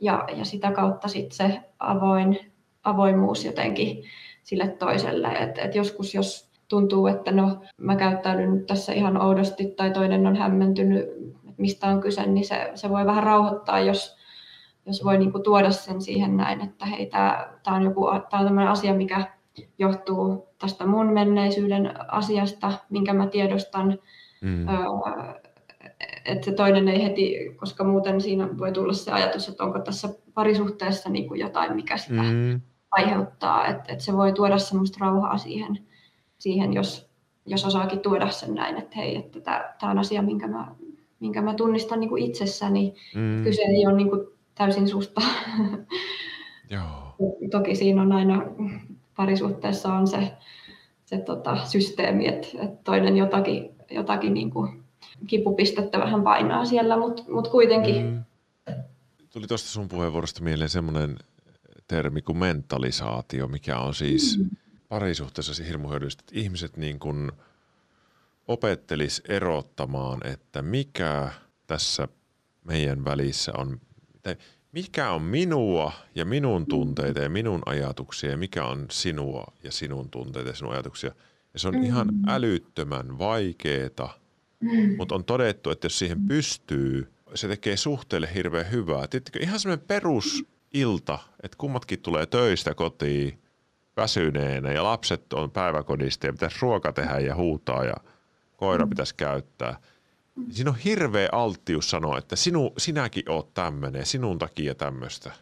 ja, 0.00 0.28
ja 0.36 0.44
sitä 0.44 0.72
kautta 0.72 1.08
sitten 1.08 1.36
se 1.36 1.60
avoin, 1.78 2.52
avoimuus 2.84 3.44
jotenkin 3.44 4.04
sille 4.42 4.68
toiselle. 4.68 5.28
Et, 5.28 5.58
et 5.58 5.74
joskus 5.74 6.14
jos 6.14 6.47
tuntuu, 6.68 7.06
että 7.06 7.32
no 7.32 7.60
mä 7.76 7.96
käyttäydyn 7.96 8.54
nyt 8.54 8.66
tässä 8.66 8.92
ihan 8.92 9.22
oudosti 9.22 9.66
tai 9.66 9.90
toinen 9.90 10.26
on 10.26 10.36
hämmentynyt, 10.36 11.02
että 11.48 11.62
mistä 11.62 11.86
on 11.86 12.00
kyse, 12.00 12.26
niin 12.26 12.44
se, 12.44 12.70
se 12.74 12.88
voi 12.90 13.06
vähän 13.06 13.22
rauhoittaa, 13.22 13.80
jos, 13.80 14.16
jos 14.86 15.04
voi 15.04 15.18
niin 15.18 15.32
kuin 15.32 15.44
tuoda 15.44 15.70
sen 15.70 16.02
siihen 16.02 16.36
näin, 16.36 16.60
että 16.60 16.86
hei, 16.86 17.06
tämä 17.06 17.76
on 17.76 17.82
joku 17.82 18.06
tää 18.30 18.40
on 18.40 18.58
asia, 18.58 18.94
mikä 18.94 19.26
johtuu 19.78 20.48
tästä 20.58 20.86
mun 20.86 21.12
menneisyyden 21.12 21.94
asiasta, 22.10 22.72
minkä 22.90 23.12
mä 23.12 23.26
tiedostan, 23.26 23.98
mm. 24.40 24.68
öö, 24.68 24.74
että 26.24 26.44
se 26.44 26.52
toinen 26.52 26.88
ei 26.88 27.04
heti, 27.04 27.54
koska 27.56 27.84
muuten 27.84 28.20
siinä 28.20 28.58
voi 28.58 28.72
tulla 28.72 28.92
se 28.92 29.12
ajatus, 29.12 29.48
että 29.48 29.64
onko 29.64 29.78
tässä 29.78 30.08
parisuhteessa 30.34 31.10
niin 31.10 31.28
kuin 31.28 31.40
jotain, 31.40 31.76
mikä 31.76 31.96
sitä 31.96 32.22
mm. 32.22 32.60
aiheuttaa, 32.90 33.66
että, 33.66 33.92
että 33.92 34.04
se 34.04 34.12
voi 34.12 34.32
tuoda 34.32 34.58
semmoista 34.58 34.98
rauhaa 35.00 35.38
siihen, 35.38 35.78
siihen 36.38 36.72
jos, 36.72 37.10
jos 37.46 37.64
osaakin 37.64 38.00
tuoda 38.00 38.30
sen 38.30 38.54
näin, 38.54 38.76
että 38.76 38.96
hei, 38.96 39.16
että 39.16 39.40
tämä 39.80 39.90
on 39.90 39.98
asia, 39.98 40.22
minkä 40.22 40.46
mä, 40.48 40.74
minkä 41.20 41.42
mä 41.42 41.54
tunnistan 41.54 42.00
niin 42.00 42.08
kuin 42.08 42.22
itsessäni, 42.22 42.94
mm. 43.14 43.44
kyse 43.44 43.62
ei 43.62 43.86
ole 43.86 43.96
niin 43.96 44.10
kuin 44.10 44.20
täysin 44.54 44.88
susta. 44.88 45.20
Joo. 46.70 47.14
Toki 47.50 47.74
siinä 47.74 48.02
on 48.02 48.12
aina 48.12 48.42
parisuhteessa 49.16 49.92
on 49.92 50.06
se, 50.06 50.32
se 51.04 51.18
tota, 51.18 51.66
systeemi, 51.66 52.28
että, 52.28 52.48
että 52.54 52.82
toinen 52.84 53.16
jotakin, 53.16 53.70
jotakin 53.90 54.34
niin 54.34 54.50
kuin 54.50 54.84
kipupistettä 55.26 55.98
vähän 55.98 56.22
painaa 56.22 56.64
siellä, 56.64 56.96
mutta 56.96 57.22
mut 57.28 57.48
kuitenkin. 57.48 58.06
Mm. 58.06 58.24
Tuli 59.32 59.46
tuosta 59.46 59.68
sun 59.68 59.88
puheenvuorosta 59.88 60.42
mieleen 60.42 60.70
semmoinen 60.70 61.16
termi 61.88 62.22
kuin 62.22 62.38
mentalisaatio, 62.38 63.48
mikä 63.48 63.78
on 63.78 63.94
siis 63.94 64.38
mm. 64.38 64.50
Parisuhteessa 64.88 65.64
hirmu 65.64 65.88
hyödyllistä, 65.88 66.20
että 66.20 66.40
ihmiset 66.40 66.76
niin 66.76 66.98
kuin 66.98 67.32
opettelis 68.48 69.22
erottamaan, 69.28 70.26
että 70.26 70.62
mikä 70.62 71.30
tässä 71.66 72.08
meidän 72.64 73.04
välissä 73.04 73.52
on, 73.58 73.80
tai 74.22 74.36
mikä 74.72 75.10
on 75.10 75.22
minua 75.22 75.92
ja 76.14 76.24
minun 76.24 76.66
tunteita 76.66 77.20
ja 77.20 77.30
minun 77.30 77.62
ajatuksia 77.66 78.30
ja 78.30 78.36
mikä 78.36 78.64
on 78.64 78.86
sinua 78.90 79.52
ja 79.62 79.72
sinun 79.72 80.10
tunteita 80.10 80.48
ja 80.48 80.54
sinun 80.54 80.72
ajatuksia. 80.72 81.14
Ja 81.54 81.60
se 81.60 81.68
on 81.68 81.74
mm. 81.74 81.82
ihan 81.82 82.08
älyttömän 82.26 83.18
vaikeeta, 83.18 84.08
mm. 84.60 84.96
mutta 84.96 85.14
on 85.14 85.24
todettu, 85.24 85.70
että 85.70 85.84
jos 85.84 85.98
siihen 85.98 86.26
pystyy, 86.28 87.12
se 87.34 87.48
tekee 87.48 87.76
suhteelle 87.76 88.28
hirveän 88.34 88.70
hyvää. 88.70 89.08
Tiedättekö, 89.08 89.38
ihan 89.42 89.60
semmoinen 89.60 89.86
perusilta, 89.86 91.18
että 91.42 91.58
kummatkin 91.58 92.02
tulee 92.02 92.26
töistä 92.26 92.74
kotiin 92.74 93.38
väsyneenä 93.98 94.72
ja 94.72 94.84
lapset 94.84 95.32
on 95.32 95.50
päiväkodista 95.50 96.26
ja 96.26 96.32
pitäisi 96.32 96.58
ruoka 96.62 96.92
tehdä 96.92 97.18
ja 97.18 97.34
huutaa 97.34 97.84
ja 97.84 97.94
koira 98.56 98.84
mm. 98.84 98.90
pitäisi 98.90 99.14
käyttää– 99.14 99.76
siinä 100.50 100.70
on 100.70 100.76
hirveä 100.76 101.28
alttius 101.32 101.90
sanoa, 101.90 102.18
että 102.18 102.36
sinu, 102.36 102.72
sinäkin 102.78 103.30
oot 103.30 103.54
tämmöinen, 103.54 104.06
sinun 104.06 104.38
takia 104.38 104.74
tämmöistä. 104.74 105.32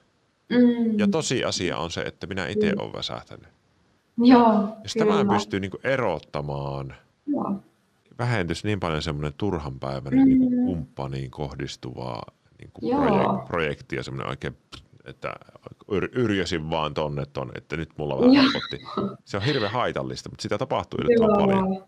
Mm. 0.48 0.98
Ja 0.98 1.09
tosiasia 1.09 1.78
on 1.78 1.90
se, 1.90 2.00
että 2.00 2.26
minä 2.26 2.48
itse 2.48 2.72
mm. 2.72 2.80
olen 2.80 2.92
väsähtänyt. 2.92 3.48
Joo, 4.18 4.76
Jos 4.82 4.94
tämän 4.94 5.28
pystyy 5.28 5.61
niin 5.61 5.70
erottamaan, 5.84 6.94
Joo. 7.26 7.54
vähentyisi 8.18 8.66
niin 8.66 8.80
paljon 8.80 9.02
semmoinen 9.02 9.34
turhanpäiväinen 9.38 10.28
mm. 10.28 10.28
niin 10.28 10.66
kumppaniin 10.66 11.30
kohdistuvaa 11.30 12.22
niin 12.59 12.70
kuin 12.72 12.92
projek- 12.92 13.46
projekti 13.46 13.96
ja 13.96 14.02
semmoinen 14.02 14.30
oikein, 14.30 14.57
että 15.07 15.34
yr- 15.92 16.11
yrjösin 16.12 16.70
vaan 16.70 16.94
tonne 16.94 17.24
ton, 17.32 17.52
että 17.54 17.76
nyt 17.76 17.90
mulla 17.96 18.20
vähän 18.20 18.34
helpotti. 18.34 18.80
Se 19.24 19.36
on 19.36 19.42
hirveän 19.42 19.72
haitallista, 19.72 20.30
mutta 20.30 20.42
sitä 20.42 20.59
tapahtuu 20.59 20.98
yllättävän 21.00 21.36
paljon. 21.36 21.84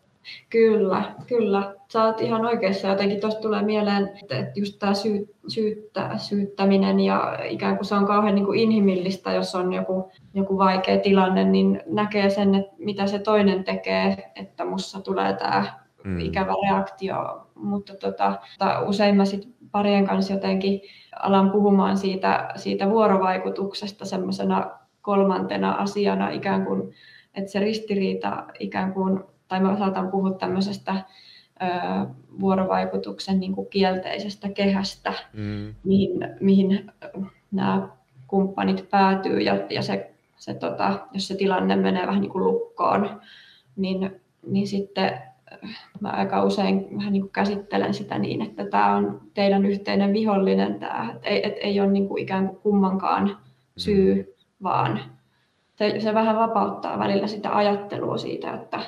Kyllä, 0.51 1.15
kyllä. 1.27 1.75
Sä 1.93 2.05
oot 2.05 2.21
ihan 2.21 2.47
oikeassa. 2.47 2.89
Jotenkin 2.89 3.21
tuosta 3.21 3.41
tulee 3.41 3.63
mieleen, 3.63 4.11
että 4.23 4.53
just 4.55 4.79
tämä 4.79 4.95
syy, 4.95 5.35
syyttä, 5.49 6.19
syyttäminen 6.19 7.01
ja 7.01 7.39
ikään 7.45 7.77
kuin 7.77 7.87
se 7.87 7.95
on 7.95 8.07
kauhean 8.07 8.35
niin 8.35 8.45
kuin 8.45 8.61
inhimillistä, 8.61 9.33
jos 9.33 9.55
on 9.55 9.73
joku, 9.73 10.13
joku 10.35 10.59
vaikea 10.59 10.99
tilanne, 10.99 11.45
niin 11.45 11.83
näkee 11.87 12.31
sen, 12.31 12.55
että 12.55 12.75
mitä 12.79 13.07
se 13.07 13.19
toinen 13.19 13.65
tekee, 13.65 14.33
että 14.37 14.65
mussa 14.65 15.01
tulee 15.01 15.33
tämä 15.33 15.79
mm. 16.09 16.21
ikävä 16.21 16.55
reaktio. 16.69 17.47
Mutta 17.55 17.95
tota, 17.95 18.39
usein 18.87 19.17
mä 19.17 19.25
sit 19.25 19.49
parien 19.73 20.07
kanssa 20.07 20.33
jotenkin 20.33 20.81
alan 21.21 21.51
puhumaan 21.51 21.97
siitä, 21.97 22.53
siitä 22.57 22.91
vuorovaikutuksesta 22.91 24.05
semmoisena 24.05 24.71
kolmantena 25.03 25.73
asiana 25.73 26.31
ikään 26.31 26.67
kuin, 26.67 26.95
että 27.35 27.51
se 27.51 27.59
ristiriita 27.59 28.47
ikään 28.59 28.93
kuin 28.93 29.21
tai 29.49 29.61
mä 29.61 29.79
saatan 29.79 30.11
puhua 30.11 30.31
tämmöisestä 30.31 30.95
ö, 31.63 31.67
vuorovaikutuksen 32.41 33.41
niin 33.41 33.53
kuin 33.53 33.69
kielteisestä 33.71 34.49
kehästä, 34.49 35.13
mm. 35.33 35.75
mihin, 35.85 36.13
mihin 36.41 36.91
nämä 37.51 37.89
kumppanit 38.27 38.91
päätyy 38.91 39.41
ja, 39.41 39.57
ja 39.71 39.83
se, 39.83 40.15
se, 40.37 40.55
tota, 40.55 41.07
jos 41.13 41.29
se 41.29 41.37
tilanne 41.37 41.77
menee 41.77 42.07
vähän 42.07 42.21
niin 42.21 42.31
kuin 42.31 42.45
lukkoon, 42.45 43.21
niin, 43.77 44.21
niin 44.47 44.67
sitten 44.67 45.23
mä 46.01 46.11
aika 46.11 46.45
usein 46.45 46.87
vähän 46.97 47.13
niin 47.13 47.23
kuin 47.23 47.33
käsittelen 47.33 47.95
sitä 47.95 48.19
niin, 48.19 48.43
että 48.43 48.65
tämä 48.65 48.97
on 48.97 49.21
teidän 49.35 49.67
yhteinen 49.67 50.13
vihollinen, 50.13 50.81
tämä, 50.81 51.13
että 51.15 51.29
ei, 51.29 51.47
et 51.47 51.55
ei 51.61 51.81
ole 51.81 51.91
niin 51.91 52.09
kuin 52.09 52.23
ikään 52.23 52.49
kuin 52.49 52.61
kummankaan 52.61 53.39
syy, 53.77 54.15
mm. 54.15 54.45
vaan 54.63 55.01
se, 55.75 56.01
se 56.01 56.15
vähän 56.15 56.37
vapauttaa 56.37 56.99
välillä 56.99 57.27
sitä 57.27 57.57
ajattelua 57.57 58.19
siitä, 58.19 58.55
että, 58.55 58.81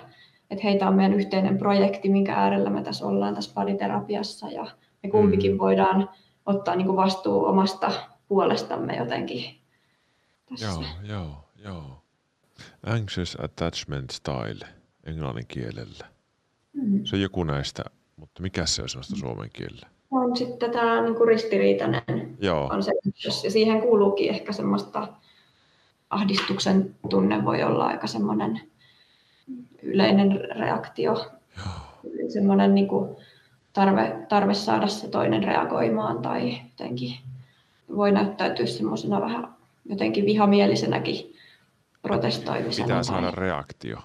että 0.51 0.65
heitä 0.65 0.89
on 0.89 0.95
meidän 0.95 1.15
yhteinen 1.15 1.59
projekti, 1.59 2.09
minkä 2.09 2.35
äärellä 2.35 2.71
me 2.71 2.83
tässä 2.83 3.07
ollaan 3.07 3.35
tässä 3.35 3.55
pariterapiassa 3.55 4.49
ja 4.49 4.67
me 5.03 5.11
kumpikin 5.11 5.53
mm. 5.53 5.59
voidaan 5.59 6.11
ottaa 6.47 6.77
niin 6.77 6.87
kuin 6.87 6.97
vastuu 6.97 7.45
omasta 7.45 7.93
puolestamme 8.29 8.97
jotenkin. 8.97 9.61
Tässä. 10.49 10.67
Joo, 10.67 10.85
joo, 11.03 11.45
joo. 11.65 12.03
Anxious 12.87 13.39
attachment 13.41 14.11
style 14.11 14.67
englannin 15.05 15.47
kielellä. 15.49 16.20
Mm. 16.73 17.05
Se 17.05 17.17
on 17.17 17.23
joku 17.23 17.45
näistä, 17.45 17.85
mutta 18.17 18.43
mikä 18.43 18.67
se 18.67 18.83
on 18.83 18.89
sellaista 18.89 19.17
suomen 19.17 19.51
kielellä? 19.53 19.89
On 20.11 20.37
sitten 20.37 20.71
tämä 20.71 21.03
niin 21.03 21.15
kuin 21.15 21.29
ristiriitainen. 21.29 22.37
Joo. 22.41 22.69
On 22.73 22.83
se, 22.83 22.93
ja 23.45 23.51
siihen 23.51 23.81
kuuluukin 23.81 24.31
ehkä 24.31 24.53
semmoista 24.53 25.09
ahdistuksen 26.11 26.95
tunne 27.11 27.45
voi 27.45 27.63
olla 27.63 27.87
aika 27.87 28.07
semmoinen 28.07 28.61
yleinen 29.83 30.41
reaktio. 30.59 31.31
Semmoinen 32.29 32.75
niin 32.75 32.89
kuin 32.89 33.17
tarve, 33.73 34.27
tarve 34.29 34.55
saada 34.55 34.87
se 34.87 35.09
toinen 35.09 35.45
reagoimaan 35.45 36.23
tai 36.23 36.61
jotenkin 36.71 37.17
voi 37.97 38.13
näyttäytyä 38.13 38.67
semmoisena 38.67 39.21
vähän 39.21 39.55
jotenkin 39.85 40.27
vihamielisenäkin 40.27 41.35
protestoimisena. 42.03 42.87
Pitää 42.87 43.03
saada 43.03 43.31
reaktio. 43.31 43.99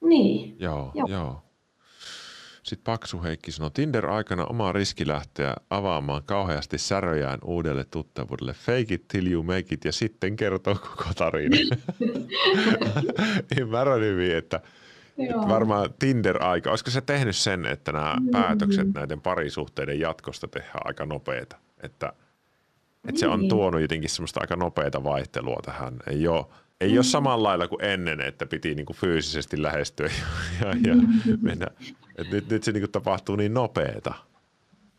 Niin. 0.00 0.56
Joo, 0.58 0.90
joo. 0.94 1.08
joo. 1.08 1.42
Sitten 2.62 2.84
Paksu 2.84 3.22
Heikki 3.22 3.52
sanoi, 3.52 3.70
Tinder-aikana 3.70 4.44
oma 4.44 4.72
riski 4.72 5.08
lähteä 5.08 5.54
avaamaan 5.70 6.22
kauheasti 6.22 6.78
säröjään 6.78 7.38
uudelle 7.44 7.84
tuttavuudelle. 7.90 8.52
Fake 8.52 8.94
it 8.94 9.08
till 9.08 9.32
you 9.32 9.42
make 9.42 9.66
it 9.70 9.84
ja 9.84 9.92
sitten 9.92 10.36
kertoo 10.36 10.74
koko 10.74 11.04
tarina. 11.16 11.56
Ymmärrän 13.60 14.00
hyvin, 14.00 14.36
että 14.36 14.60
Joo. 15.16 15.48
varmaan 15.48 15.90
Tinder-aika, 15.98 16.70
olisiko 16.70 16.90
se 16.90 17.00
tehnyt 17.00 17.36
sen, 17.36 17.66
että 17.66 17.92
nämä 17.92 18.16
mm. 18.20 18.30
päätökset 18.30 18.94
näiden 18.94 19.20
parisuhteiden 19.20 20.00
jatkosta 20.00 20.48
tehdään 20.48 20.80
aika 20.84 21.06
nopeita, 21.06 21.56
että, 21.82 22.12
että 23.08 23.20
se 23.20 23.28
on 23.28 23.40
niin. 23.40 23.48
tuonut 23.48 23.80
jotenkin 23.80 24.10
semmoista 24.10 24.40
aika 24.40 24.56
nopeata 24.56 25.04
vaihtelua 25.04 25.60
tähän. 25.64 25.96
Ei 26.06 26.28
ole, 26.28 26.46
ei 26.80 26.90
mm. 26.90 26.96
ole 26.96 27.04
samalla 27.04 27.48
lailla 27.48 27.68
kuin 27.68 27.84
ennen, 27.84 28.20
että 28.20 28.46
piti 28.46 28.74
niinku 28.74 28.92
fyysisesti 28.92 29.62
lähestyä 29.62 30.10
ja, 30.60 30.68
ja, 30.68 30.94
ja 31.26 31.36
mennä. 31.42 31.66
Et 32.20 32.30
nyt, 32.30 32.50
nyt 32.50 32.62
se 32.62 32.72
niinku 32.72 32.88
tapahtuu 32.92 33.36
niin 33.36 33.54
nopeeta. 33.54 34.14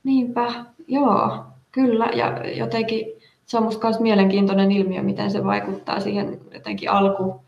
Niinpä, 0.03 0.65
joo, 0.87 1.45
kyllä. 1.71 2.05
Ja 2.05 2.47
jotenkin 2.47 3.05
se 3.45 3.57
on 3.57 3.63
myös 3.83 3.99
mielenkiintoinen 3.99 4.71
ilmiö, 4.71 5.01
miten 5.01 5.31
se 5.31 5.43
vaikuttaa 5.43 5.99
siihen 5.99 6.39
jotenkin 6.53 6.91
alku, 6.91 7.41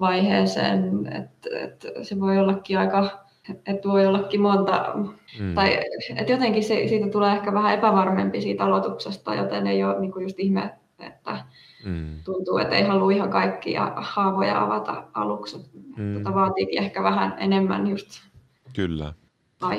vaiheeseen, 0.00 1.06
että, 1.06 1.48
että 1.64 1.88
se 2.02 2.20
voi 2.20 2.38
ollakin 2.38 2.78
aika, 2.78 3.24
että 3.66 3.88
voi 3.88 4.06
ollakin 4.06 4.40
monta, 4.40 4.92
mm. 5.40 5.54
tai 5.54 5.78
että 6.16 6.32
jotenkin 6.32 6.64
se, 6.64 6.88
siitä 6.88 7.10
tulee 7.10 7.32
ehkä 7.32 7.54
vähän 7.54 7.74
epävarmempi 7.74 8.40
siitä 8.40 8.64
aloituksesta, 8.64 9.34
joten 9.34 9.66
ei 9.66 9.84
ole 9.84 10.00
niin 10.00 10.12
kuin 10.12 10.22
just 10.22 10.38
ihme, 10.40 10.70
että 11.00 11.44
mm. 11.84 12.22
tuntuu, 12.24 12.58
että 12.58 12.76
ei 12.76 12.82
halua 12.82 13.12
ihan 13.12 13.30
kaikkia 13.30 13.92
haavoja 13.96 14.62
avata 14.62 15.04
aluksi. 15.14 15.56
Mm. 15.96 16.14
Tota 16.14 16.34
vaatiikin 16.34 16.82
ehkä 16.82 17.02
vähän 17.02 17.34
enemmän 17.38 17.86
just 17.86 18.25
Kyllä. 18.76 19.14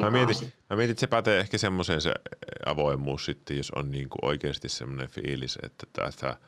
Mä 0.01 0.11
mietin, 0.11 0.53
mä 0.69 0.75
mietin, 0.75 0.91
että 0.91 1.01
se 1.01 1.07
pätee 1.07 1.39
ehkä 1.39 1.57
semmoiseen 1.57 2.01
se 2.01 2.13
avoimuus 2.65 3.25
sitten, 3.25 3.57
jos 3.57 3.71
on 3.71 3.91
niin 3.91 4.09
kuin 4.09 4.25
oikeasti 4.25 4.69
semmoinen 4.69 5.09
fiilis, 5.09 5.57
että 5.63 5.87
tästä– 5.93 6.37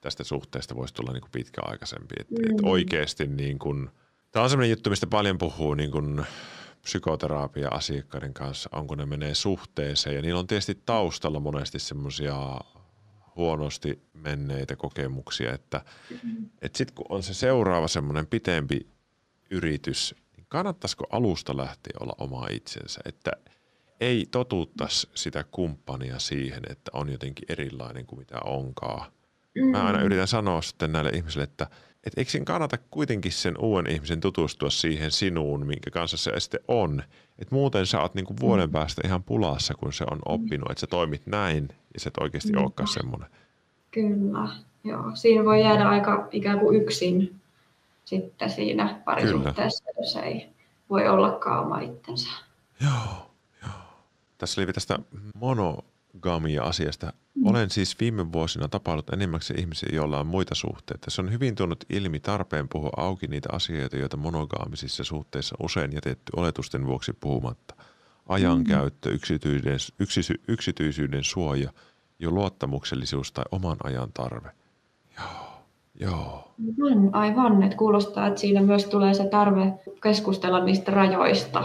tästä 0.00 0.24
suhteesta 0.24 0.76
voisi 0.76 0.94
tulla 0.94 1.12
niin 1.12 1.20
kuin 1.20 1.30
pitkäaikaisempi. 1.30 2.14
Että 2.20 2.34
mm. 2.34 2.50
et 2.50 2.60
oikeasti 2.62 3.26
niin 3.26 3.58
kuin, 3.58 3.90
tämä 4.30 4.42
on 4.42 4.50
sellainen 4.50 4.70
juttu, 4.70 4.90
mistä 4.90 5.06
paljon 5.06 5.38
puhuu 5.38 5.74
niin 5.74 5.90
kuin 5.90 6.26
psykoterapia-asiakkaiden 6.82 8.34
kanssa, 8.34 8.70
on 8.72 8.86
kun 8.86 8.98
ne 8.98 9.06
menee 9.06 9.34
suhteeseen. 9.34 10.16
Ja 10.16 10.22
niillä 10.22 10.40
on 10.40 10.46
tietysti 10.46 10.82
taustalla 10.86 11.40
monesti 11.40 11.78
semmoisia 11.78 12.36
huonosti 13.36 14.02
menneitä 14.12 14.76
kokemuksia, 14.76 15.54
että 15.54 15.84
et 16.62 16.76
sitten 16.76 16.94
kun 16.94 17.06
on 17.08 17.22
se 17.22 17.34
seuraava 17.34 17.88
semmoinen 17.88 18.26
pitempi 18.26 18.86
yritys, 19.50 20.14
kannattaisiko 20.50 21.06
alusta 21.10 21.56
lähteä 21.56 21.92
olla 22.00 22.12
oma 22.18 22.46
itsensä, 22.50 23.00
että 23.04 23.30
ei 24.00 24.26
totuuttaisi 24.30 25.08
sitä 25.14 25.44
kumppania 25.50 26.18
siihen, 26.18 26.62
että 26.70 26.90
on 26.94 27.12
jotenkin 27.12 27.44
erilainen 27.48 28.06
kuin 28.06 28.18
mitä 28.18 28.38
onkaan. 28.44 29.12
Mä 29.70 29.86
aina 29.86 30.02
yritän 30.02 30.28
sanoa 30.28 30.62
sitten 30.62 30.92
näille 30.92 31.10
ihmisille, 31.10 31.44
että 31.44 31.66
et 32.06 32.12
eikö 32.16 32.30
sen 32.30 32.44
kannata 32.44 32.78
kuitenkin 32.90 33.32
sen 33.32 33.58
uuden 33.58 33.92
ihmisen 33.92 34.20
tutustua 34.20 34.70
siihen 34.70 35.10
sinuun, 35.10 35.66
minkä 35.66 35.90
kanssa 35.90 36.16
se 36.16 36.40
sitten 36.40 36.60
on. 36.68 37.02
Et 37.38 37.50
muuten 37.50 37.86
sä 37.86 38.00
oot 38.00 38.14
niinku 38.14 38.34
vuoden 38.40 38.70
päästä 38.70 39.02
ihan 39.04 39.22
pulassa, 39.22 39.74
kun 39.74 39.92
se 39.92 40.04
on 40.10 40.18
oppinut, 40.26 40.70
että 40.70 40.80
sä 40.80 40.86
toimit 40.86 41.26
näin 41.26 41.68
ja 41.94 42.00
sä 42.00 42.08
et 42.08 42.18
oikeasti 42.20 42.56
olekaan 42.56 42.88
semmoinen. 42.88 43.28
Kyllä, 43.90 44.48
joo. 44.84 45.10
Siinä 45.14 45.44
voi 45.44 45.62
jäädä 45.62 45.88
aika 45.88 46.28
ikään 46.32 46.58
kuin 46.60 46.82
yksin 46.82 47.40
sitten 48.10 48.50
siinä 48.50 49.00
parisuhteessa, 49.04 49.84
Kyllä. 49.84 50.00
jos 50.00 50.16
ei 50.16 50.48
voi 50.90 51.08
ollakaan 51.08 51.64
oma 51.64 51.80
itsensä. 51.80 52.28
Joo, 52.80 53.30
joo. 53.62 53.72
Tässä 54.38 54.60
oli 54.60 54.72
tästä 54.72 54.98
monogamia-asiasta. 55.34 57.12
Mm. 57.34 57.46
Olen 57.46 57.70
siis 57.70 58.00
viime 58.00 58.32
vuosina 58.32 58.68
tapaillut 58.68 59.10
enimmäkseen 59.10 59.60
ihmisiä, 59.60 59.88
joilla 59.92 60.20
on 60.20 60.26
muita 60.26 60.54
suhteita. 60.54 61.10
Se 61.10 61.20
on 61.20 61.32
hyvin 61.32 61.54
tuonut 61.54 61.84
ilmi 61.90 62.20
tarpeen 62.20 62.68
puhua 62.68 62.90
auki 62.96 63.26
niitä 63.26 63.48
asioita, 63.52 63.96
joita 63.96 64.16
monogaamisissa 64.16 65.04
suhteissa 65.04 65.56
usein 65.62 65.92
jätetty 65.92 66.32
oletusten 66.36 66.86
vuoksi 66.86 67.12
puhumatta. 67.12 67.74
Ajankäyttö, 68.28 69.08
mm. 69.08 69.14
yksityisyyden, 69.14 69.78
yksisy, 69.98 70.40
yksityisyyden 70.48 71.24
suoja, 71.24 71.72
jo 72.18 72.30
luottamuksellisuus 72.30 73.32
tai 73.32 73.44
oman 73.50 73.76
ajan 73.84 74.12
tarve. 74.12 74.50
Joo. 75.18 75.49
Joo. 76.00 76.54
Aivan, 76.78 77.14
aivan. 77.14 77.62
Että 77.62 77.76
kuulostaa, 77.76 78.26
että 78.26 78.40
siinä 78.40 78.62
myös 78.62 78.84
tulee 78.84 79.14
se 79.14 79.28
tarve 79.28 79.72
keskustella 80.02 80.64
niistä 80.64 80.90
rajoista 80.90 81.58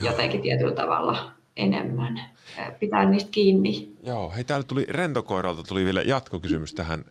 Joo. 0.00 0.10
jotenkin 0.10 0.42
tietyllä 0.42 0.74
tavalla 0.74 1.32
enemmän. 1.56 2.20
Pitää 2.80 3.10
niistä 3.10 3.30
kiinni. 3.30 3.92
Joo, 4.02 4.30
hei 4.30 4.44
täällä 4.44 4.64
tuli 4.64 4.86
Rentokoiralta 4.88 5.62
tuli 5.62 5.84
vielä 5.84 6.02
jatkokysymys 6.02 6.74
tähän. 6.74 7.04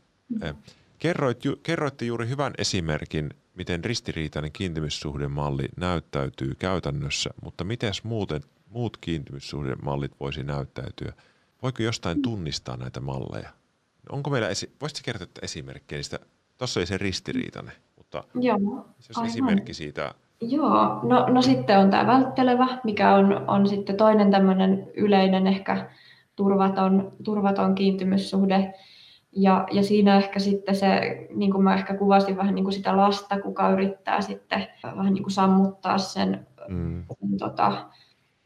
Kerroit, 1.00 1.46
ju, 1.46 1.56
kerroitte 1.64 2.06
juuri 2.06 2.28
hyvän 2.30 2.54
esimerkin, 2.58 3.30
miten 3.56 3.84
ristiriitainen 3.84 4.52
kiintymyssuhdemalli 4.52 5.64
näyttäytyy 5.78 6.56
käytännössä, 6.60 7.30
mutta 7.44 7.64
miten 7.64 7.94
muuten 8.04 8.42
muut 8.70 8.98
kiintymyssuhdemallit 8.98 10.12
voisi 10.20 10.44
näyttäytyä? 10.44 11.14
Voiko 11.64 11.84
jostain 11.84 12.22
tunnistaa 12.22 12.78
näitä 12.78 13.00
malleja? 13.00 13.50
Onko 14.10 14.30
meillä, 14.30 14.50
esi- 14.50 14.72
voisitko 14.82 15.06
kertoa 15.06 15.28
esimerkkejä 15.42 15.98
niistä 15.98 16.20
Tuossa 16.58 16.80
oli 16.80 16.88
se 16.88 16.98
ristiriitainen, 16.98 17.74
mutta 17.98 18.24
Joo, 18.36 18.86
se 19.00 19.14
olisi 19.20 19.32
esimerkki 19.32 19.74
siitä. 19.74 20.14
Joo, 20.42 21.00
no, 21.04 21.28
no 21.30 21.42
sitten 21.42 21.80
on 21.80 21.90
tämä 21.90 22.08
välttelevä, 22.08 22.68
mikä 22.84 23.16
on, 23.16 23.50
on 23.50 23.68
sitten 23.68 23.98
toinen 23.98 24.32
tämmöinen 24.32 24.88
yleinen 24.94 25.48
ehkä 25.48 25.90
turvaton, 26.36 27.12
turvaton 27.24 27.76
kiintymyssuhde. 27.76 28.74
Ja, 29.32 29.68
ja 29.72 29.84
siinä 29.84 30.18
ehkä 30.18 30.40
sitten 30.40 30.76
se, 30.76 30.88
niin 31.36 31.52
kuin 31.52 31.64
mä 31.64 31.76
ehkä 31.76 31.98
kuvasin 31.98 32.38
vähän 32.38 32.56
niin 32.56 32.66
kuin 32.66 32.74
sitä 32.74 32.98
lasta, 32.98 33.42
kuka 33.42 33.70
yrittää 33.70 34.22
sitten 34.22 34.68
vähän 34.84 35.14
niin 35.14 35.24
kuin 35.24 35.34
sammuttaa 35.34 35.98
sen, 35.98 36.48
mm. 36.68 37.04
sen 37.20 37.38
tota, 37.40 37.90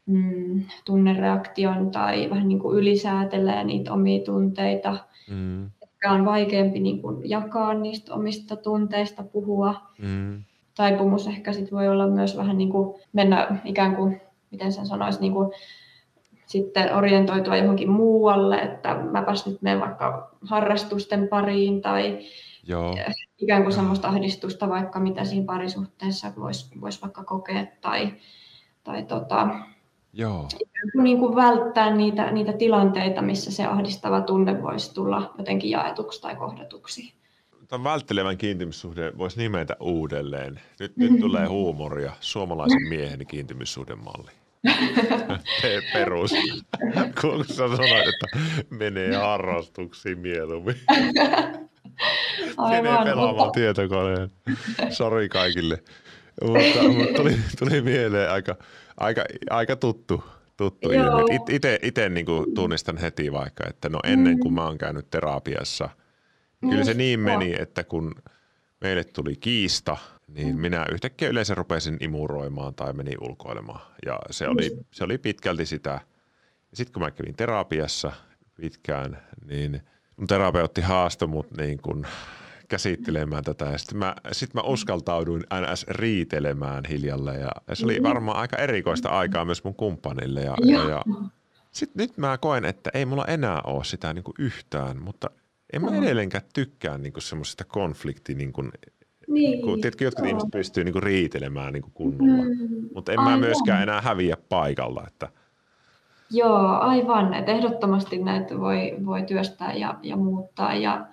mm, 0.06 0.64
tunnereaktion 0.84 1.90
tai 1.90 2.30
vähän 2.30 2.48
niin 2.48 2.58
kuin 2.58 2.78
ylisäätelee 2.78 3.64
niitä 3.64 3.92
omia 3.92 4.24
tunteita. 4.24 4.96
Mm 5.30 5.70
ehkä 6.04 6.12
on 6.14 6.24
vaikeampi 6.24 6.80
niin 6.80 7.02
kuin 7.02 7.30
jakaa 7.30 7.74
niistä 7.74 8.14
omista 8.14 8.56
tunteista, 8.56 9.22
puhua. 9.22 9.74
Mm. 10.02 10.42
Taipumus 10.76 11.26
ehkä 11.26 11.52
sit 11.52 11.72
voi 11.72 11.88
olla 11.88 12.06
myös 12.06 12.36
vähän 12.36 12.58
niin 12.58 12.70
kuin 12.70 13.00
mennä 13.12 13.60
ikään 13.64 13.96
kuin, 13.96 14.20
miten 14.50 14.72
sen 14.72 14.86
sanoisi, 14.86 15.20
niin 15.20 15.32
kuin 15.32 15.52
sitten 16.46 16.94
orientoitua 16.94 17.56
johonkin 17.56 17.90
muualle, 17.90 18.56
että 18.56 18.94
mäpäs 18.94 19.46
nyt 19.46 19.62
menen 19.62 19.80
vaikka 19.80 20.36
harrastusten 20.42 21.28
pariin 21.28 21.80
tai 21.80 22.18
Joo. 22.66 22.96
ikään 23.38 23.62
kuin 23.62 23.72
semmoista 23.72 24.08
ahdistusta 24.08 24.68
vaikka 24.68 25.00
mitä 25.00 25.24
siinä 25.24 25.46
parisuhteessa 25.46 26.32
voisi 26.36 26.80
vois 26.80 27.02
vaikka 27.02 27.24
kokea 27.24 27.66
tai, 27.80 28.12
tai 28.84 29.02
tota, 29.02 29.48
Joo. 30.12 30.48
Niin 31.02 31.18
kuin 31.18 31.36
välttää 31.36 31.94
niitä, 31.94 32.30
niitä 32.30 32.52
tilanteita, 32.52 33.22
missä 33.22 33.52
se 33.52 33.64
ahdistava 33.64 34.20
tunne 34.20 34.62
voisi 34.62 34.94
tulla 34.94 35.34
jotenkin 35.38 35.70
jaetuksi 35.70 36.22
tai 36.22 36.36
kohdatuksi. 36.36 37.12
Tämän 37.68 37.84
välttelevän 37.84 38.38
kiintymyssuhde 38.38 39.12
voisi 39.18 39.38
nimetä 39.38 39.76
uudelleen. 39.80 40.60
Nyt, 40.80 40.96
nyt 40.96 41.20
tulee 41.20 41.46
huumoria. 41.46 42.12
Suomalaisen 42.20 42.88
miehen 42.88 43.26
kiintymyssuhdemalli. 43.26 44.30
Perus. 45.92 46.30
Kun 47.20 47.44
sä 47.44 47.54
sanoit, 47.54 48.08
että 48.08 48.38
menee 48.70 49.16
harrastuksiin 49.16 50.18
mieluummin. 50.18 50.76
Aivan, 52.56 52.84
menee 52.84 53.04
pelaamaan 53.04 53.36
mutta... 53.36 53.50
tietokoneen. 53.50 54.30
Sori 54.90 55.28
kaikille. 55.28 55.82
Mutta, 56.42 56.82
mutta 56.82 57.14
tuli, 57.16 57.36
tuli 57.58 57.80
mieleen 57.80 58.30
aika, 58.30 58.56
aika, 58.96 59.24
aika 59.50 59.76
tuttu, 59.76 60.24
tuttu 60.56 60.90
ilmi. 60.90 61.34
It, 61.50 61.64
itse 61.82 62.08
niin 62.08 62.26
tunnistan 62.54 62.96
heti 62.96 63.32
vaikka, 63.32 63.64
että 63.68 63.88
no 63.88 64.00
ennen 64.04 64.38
kuin 64.38 64.54
mä 64.54 64.64
oon 64.64 64.78
käynyt 64.78 65.10
terapiassa, 65.10 65.88
kyllä 66.60 66.84
se 66.84 66.94
niin 66.94 67.20
meni, 67.20 67.54
että 67.58 67.84
kun 67.84 68.14
meille 68.80 69.04
tuli 69.04 69.36
kiista, 69.36 69.96
niin 70.28 70.54
mm. 70.54 70.60
minä 70.60 70.86
yhtäkkiä 70.92 71.28
yleensä 71.28 71.54
rupesin 71.54 71.96
imuroimaan 72.00 72.74
tai 72.74 72.92
menin 72.92 73.18
ulkoilemaan. 73.20 73.80
Ja 74.06 74.18
se 74.30 74.48
oli, 74.48 74.78
se 74.90 75.04
oli 75.04 75.18
pitkälti 75.18 75.66
sitä. 75.66 76.00
Sitten 76.74 76.92
kun 76.92 77.02
mä 77.02 77.10
kävin 77.10 77.36
terapiassa 77.36 78.12
pitkään, 78.54 79.18
niin 79.46 79.82
mun 80.16 80.26
terapeutti 80.26 80.80
haastoi 80.80 81.28
mut 81.28 81.56
niin 81.56 81.78
kuin 81.82 82.06
käsittelemään 82.70 83.44
tätä. 83.44 83.64
Ja 83.64 83.78
sitten 83.78 83.98
mä, 83.98 84.14
sit 84.32 84.54
mä 84.54 84.60
uskaltauduin 84.60 85.42
ns. 85.72 85.86
riitelemään 85.88 86.84
hiljalleen 86.88 87.40
ja 87.40 87.50
se 87.72 87.84
oli 87.84 88.00
mm. 88.00 88.02
varmaan 88.02 88.38
aika 88.38 88.56
erikoista 88.56 89.08
aikaa 89.08 89.44
myös 89.44 89.64
mun 89.64 89.74
kumppanille. 89.74 90.40
Ja, 90.40 90.54
ja, 90.64 90.90
ja 90.90 91.04
sitten 91.70 92.02
nyt 92.02 92.18
mä 92.18 92.38
koen, 92.38 92.64
että 92.64 92.90
ei 92.94 93.04
mulla 93.04 93.24
enää 93.24 93.60
ole 93.64 93.84
sitä 93.84 94.14
niin 94.14 94.24
kuin 94.24 94.34
yhtään, 94.38 95.02
mutta 95.02 95.30
en 95.72 95.82
mä 95.84 95.96
edelleenkään 95.96 96.44
tykkää 96.54 96.98
niin 96.98 97.12
kuin 97.12 97.22
semmoisesta 97.22 97.64
konflikti, 97.64 98.34
niin 98.34 98.52
kuin, 98.52 98.72
niin. 99.28 99.62
Kun, 99.62 99.80
tiedätkö, 99.80 100.04
jotkut 100.04 100.24
oh. 100.24 100.28
ihmiset 100.28 100.50
pystyy 100.50 100.84
niin 100.84 100.92
kuin 100.92 101.02
riitelemään 101.02 101.72
niin 101.72 101.82
kuin 101.82 101.92
kunnolla, 101.94 102.44
mm. 102.44 102.88
mutta 102.94 103.12
en 103.12 103.18
aivan. 103.18 103.32
mä 103.32 103.38
myöskään 103.38 103.82
enää 103.82 104.00
häviä 104.00 104.36
paikalla. 104.48 105.04
Että... 105.06 105.28
Joo, 106.30 106.66
aivan. 106.66 107.34
Et 107.34 107.48
ehdottomasti 107.48 108.18
näitä 108.18 108.60
voi, 108.60 108.96
voi 109.06 109.22
työstää 109.22 109.74
ja, 109.74 109.98
ja 110.02 110.16
muuttaa. 110.16 110.74
Ja, 110.74 111.06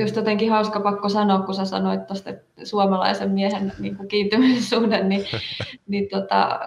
just 0.00 0.16
jotenkin 0.16 0.50
hauska 0.50 0.80
pakko 0.80 1.08
sanoa, 1.08 1.42
kun 1.42 1.54
sä 1.54 1.64
sanoit 1.64 2.06
tuosta 2.06 2.30
suomalaisen 2.64 3.30
miehen 3.30 3.72
niin 3.78 3.96
kuin 3.96 4.08
kiintymyssuhde, 4.08 5.02
niin, 5.02 5.24
niin 5.88 6.08
tota, 6.08 6.60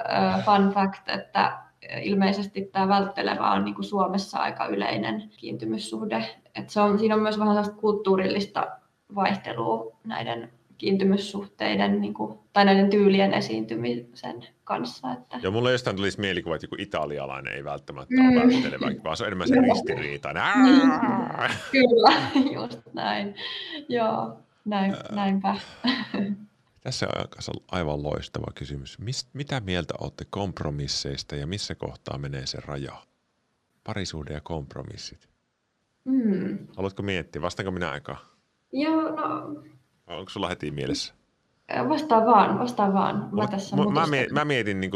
fun 0.45 0.73
fact, 0.73 1.09
että 1.09 1.57
ilmeisesti 2.01 2.69
tämä 2.71 2.87
välttelevä 2.87 3.51
on 3.51 3.65
niin 3.65 3.75
kuin 3.75 3.85
Suomessa 3.85 4.39
aika 4.39 4.65
yleinen 4.65 5.29
kiintymyssuhde. 5.37 6.25
Et 6.55 6.69
se 6.69 6.81
on, 6.81 6.99
siinä 6.99 7.15
on 7.15 7.21
myös 7.21 7.39
vähän 7.39 7.75
kulttuurillista 7.75 8.67
vaihtelua 9.15 9.95
näiden 10.03 10.49
kiintymyssuhteiden 10.77 12.01
niin 12.01 12.13
kuin, 12.13 12.39
tai 12.53 12.65
näiden 12.65 12.89
tyylien 12.89 13.33
esiintymisen 13.33 14.47
kanssa. 14.63 15.11
Että... 15.11 15.39
Joo, 15.43 15.51
mulle 15.51 15.71
jostain 15.71 15.95
tulisi 15.95 16.19
mielikuva, 16.19 16.55
että 16.55 16.65
joku 16.65 16.75
italialainen 16.79 17.53
ei 17.53 17.63
välttämättä 17.63 18.15
mm. 18.15 18.29
ole 18.29 18.35
välttelevä, 18.35 18.91
vaan 19.03 19.17
se 19.17 19.23
on 19.23 19.27
enemmän 19.27 19.47
se 19.47 19.55
ristiriitainen. 19.55 20.43
Kyllä, 21.71 22.21
just 22.61 22.79
näin. 22.93 23.35
Joo, 23.89 24.39
näin, 24.65 24.95
näinpä. 25.11 25.55
Tässä 26.81 27.07
on 27.47 27.63
aivan 27.71 28.03
loistava 28.03 28.51
kysymys. 28.55 28.99
Mist, 28.99 29.29
mitä 29.33 29.59
mieltä 29.59 29.93
olette 30.01 30.25
kompromisseista 30.29 31.35
ja 31.35 31.47
missä 31.47 31.75
kohtaa 31.75 32.17
menee 32.17 32.45
se 32.45 32.57
raja? 32.65 32.93
Parisuhde 33.83 34.33
ja 34.33 34.41
kompromissit. 34.41 35.29
Mm. 36.05 36.57
Haluatko 36.75 37.03
miettiä? 37.03 37.41
Vastaanko 37.41 37.71
minä 37.71 37.91
aikaa? 37.91 38.35
Joo, 38.71 39.01
no 39.01 39.63
Onko 40.07 40.29
sulla 40.29 40.49
heti 40.49 40.71
mielessä? 40.71 41.13
Vastaa 41.89 42.25
vaan, 42.25 42.59
vastaa 42.59 42.93
vaan. 42.93 43.29
Mä, 43.31 43.47
tässä 43.47 43.75
mä, 43.75 43.85
mä, 43.85 44.07
mietin, 44.07 44.33
mä 44.33 44.45
mietin 44.45 44.81
niin 44.81 44.91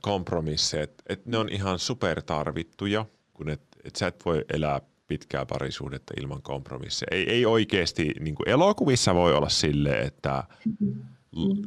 kompromisseja, 0.00 0.82
että 0.82 1.04
et 1.08 1.26
ne 1.26 1.38
on 1.38 1.48
ihan 1.48 1.78
super 1.78 2.22
tarvittuja, 2.22 3.06
kun 3.34 3.48
et, 3.48 3.62
et 3.84 3.96
sä 3.96 4.06
et 4.06 4.24
voi 4.24 4.44
elää 4.52 4.80
pitkää 5.06 5.46
parisuudetta 5.46 6.14
ilman 6.20 6.42
kompromisseja. 6.42 7.08
Ei, 7.10 7.30
ei 7.30 7.46
oikeasti, 7.46 8.14
niin 8.20 8.34
elokuvissa 8.46 9.14
voi 9.14 9.34
olla 9.34 9.48
silleen, 9.48 10.06
että 10.06 10.44
mm-hmm. 10.64 11.62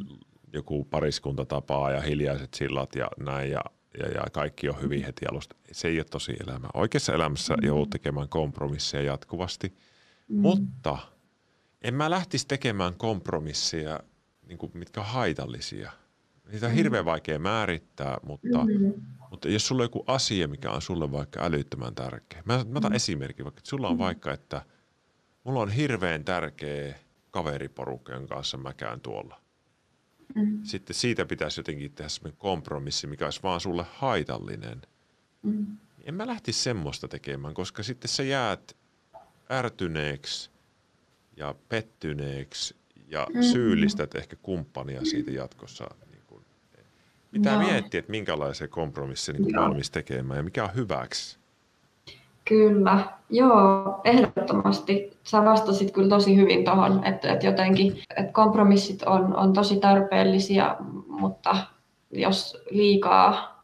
joku 0.54 0.86
pariskunta 0.86 1.46
tapaa 1.46 1.92
ja 1.92 2.02
hiljaiset 2.02 2.54
sillat 2.54 2.96
ja 2.96 3.08
näin 3.20 3.52
ja 3.52 3.62
ja, 4.00 4.08
ja 4.08 4.24
kaikki 4.32 4.70
on 4.70 4.82
hyvin 4.82 5.06
heti 5.06 5.26
alusta. 5.32 5.56
Se 5.72 5.88
ei 5.88 5.98
ole 5.98 6.06
tosi 6.12 6.34
elämä. 6.48 6.68
Oikeassa 6.74 7.14
elämässä 7.14 7.54
mm. 7.54 7.68
joudut 7.68 7.90
tekemään 7.90 8.30
kompromisseja 8.30 9.04
jatkuvasti, 9.04 9.78
mm. 10.28 10.40
mutta 10.40 10.98
en 11.86 11.94
mä 11.94 12.10
lähtisi 12.10 12.48
tekemään 12.48 12.96
kompromisseja, 12.96 14.00
niin 14.48 14.58
kuin, 14.58 14.72
mitkä 14.74 15.00
on 15.00 15.06
haitallisia. 15.06 15.92
Niitä 16.52 16.66
on 16.66 16.72
mm. 16.72 16.76
hirveän 16.76 17.06
vaikea 17.06 17.40
määrittää, 17.40 18.18
mutta, 18.24 18.66
mm. 18.66 18.94
mutta 19.32 19.50
jos 19.50 19.68
sulla 19.68 19.82
on 19.82 19.86
joku 19.86 20.04
asia, 20.08 20.48
mikä 20.48 20.72
on 20.72 20.82
sulle 20.82 21.12
vaikka 21.12 21.44
älyttömän 21.44 21.96
tärkeä. 21.96 22.44
Mä, 22.46 22.66
mä 22.70 22.78
otan 22.78 22.92
mm. 22.92 22.96
esimerkin, 22.96 23.46
vaikka 23.46 23.60
että 23.60 23.70
sulla 23.70 23.88
on 23.88 23.96
mm. 23.96 24.00
vaikka, 24.00 24.34
että 24.34 24.62
mulla 25.44 25.60
on 25.60 25.70
hirveän 25.70 26.26
tärkeä 26.26 26.96
kaveriporukka, 27.32 28.14
jonka 28.14 28.36
kanssa 28.36 28.58
mä 28.58 28.74
käyn 28.74 29.02
tuolla. 29.02 29.42
Mm. 30.36 30.60
Sitten 30.64 30.96
siitä 30.96 31.26
pitäisi 31.26 31.60
jotenkin 31.60 31.92
tehdä 31.92 32.10
semmoinen 32.10 32.38
kompromissi, 32.38 33.08
mikä 33.08 33.26
olisi 33.26 33.44
vaan 33.44 33.60
sulle 33.60 33.86
haitallinen. 33.94 34.82
Mm. 35.42 35.78
En 36.04 36.16
mä 36.16 36.28
lähtisi 36.28 36.62
semmoista 36.62 37.08
tekemään, 37.08 37.54
koska 37.54 37.84
sitten 37.84 38.10
sä 38.10 38.24
jäät 38.24 38.78
ärtyneeksi 39.52 40.55
ja 41.38 41.56
pettyneeksi 41.70 42.76
ja 43.08 43.28
mm. 43.34 43.42
syyllistät 43.42 44.16
ehkä 44.16 44.36
kumppania 44.36 45.06
siitä 45.06 45.32
jatkossa. 45.32 45.86
Niin 46.12 46.22
kun, 46.28 46.42
pitää 47.32 47.62
no. 47.62 47.68
miettiä, 47.68 48.00
että 48.00 48.12
minkälaisen 48.12 48.70
kompromissin 48.70 49.36
niin 49.36 49.56
valmis 49.56 49.92
tekemään 49.92 50.38
ja 50.38 50.44
mikä 50.44 50.64
on 50.64 50.76
hyväksi. 50.76 51.38
Kyllä, 52.46 53.06
joo, 53.30 54.02
ehdottomasti. 54.04 55.18
Sä 55.24 55.46
vastasit 55.46 55.92
kyllä 55.92 56.10
tosi 56.10 56.36
hyvin 56.36 56.66
tuohon, 56.66 57.04
että, 57.04 57.34
että 57.34 57.46
jotenkin 57.46 58.04
että 58.18 58.34
kompromissit 58.34 59.04
on, 59.04 59.36
on 59.36 59.54
tosi 59.54 59.80
tarpeellisia, 59.80 60.76
mutta 61.08 61.58
jos 62.12 62.58
liikaa 62.70 63.64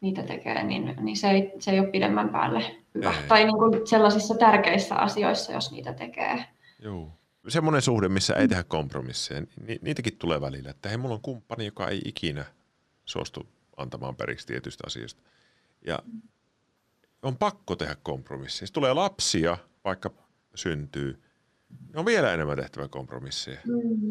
niitä 0.00 0.22
tekee, 0.22 0.62
niin, 0.62 0.94
niin 1.00 1.16
se, 1.16 1.30
ei, 1.30 1.52
se 1.58 1.70
ei 1.70 1.80
ole 1.80 1.88
pidemmän 1.88 2.28
päälle 2.28 2.64
hyvä. 2.94 3.10
Ei. 3.10 3.28
Tai 3.28 3.44
niin 3.44 3.58
kuin 3.58 3.86
sellaisissa 3.86 4.34
tärkeissä 4.34 4.94
asioissa, 4.94 5.52
jos 5.52 5.72
niitä 5.72 5.92
tekee. 5.92 6.44
Joo. 6.82 7.12
Semmoinen 7.48 7.82
suhde, 7.82 8.08
missä 8.08 8.34
ei 8.34 8.48
tehdä 8.48 8.62
kompromisseja, 8.62 9.42
ni, 9.66 9.78
niitäkin 9.82 10.16
tulee 10.16 10.40
välillä. 10.40 10.70
Että 10.70 10.88
hei, 10.88 10.98
mulla 10.98 11.14
on 11.14 11.20
kumppani, 11.20 11.66
joka 11.66 11.88
ei 11.88 12.00
ikinä 12.04 12.44
suostu 13.04 13.48
antamaan 13.76 14.16
periksi 14.16 14.46
tietystä 14.46 14.84
asiasta. 14.86 15.22
Ja 15.86 15.98
on 17.22 17.36
pakko 17.36 17.76
tehdä 17.76 17.96
kompromisseja. 18.02 18.62
Jos 18.62 18.72
tulee 18.72 18.92
lapsia, 18.92 19.58
vaikka 19.84 20.10
syntyy, 20.54 21.22
niin 21.88 21.98
on 21.98 22.06
vielä 22.06 22.32
enemmän 22.32 22.56
tehtävä 22.56 22.88
kompromisseja. 22.88 23.60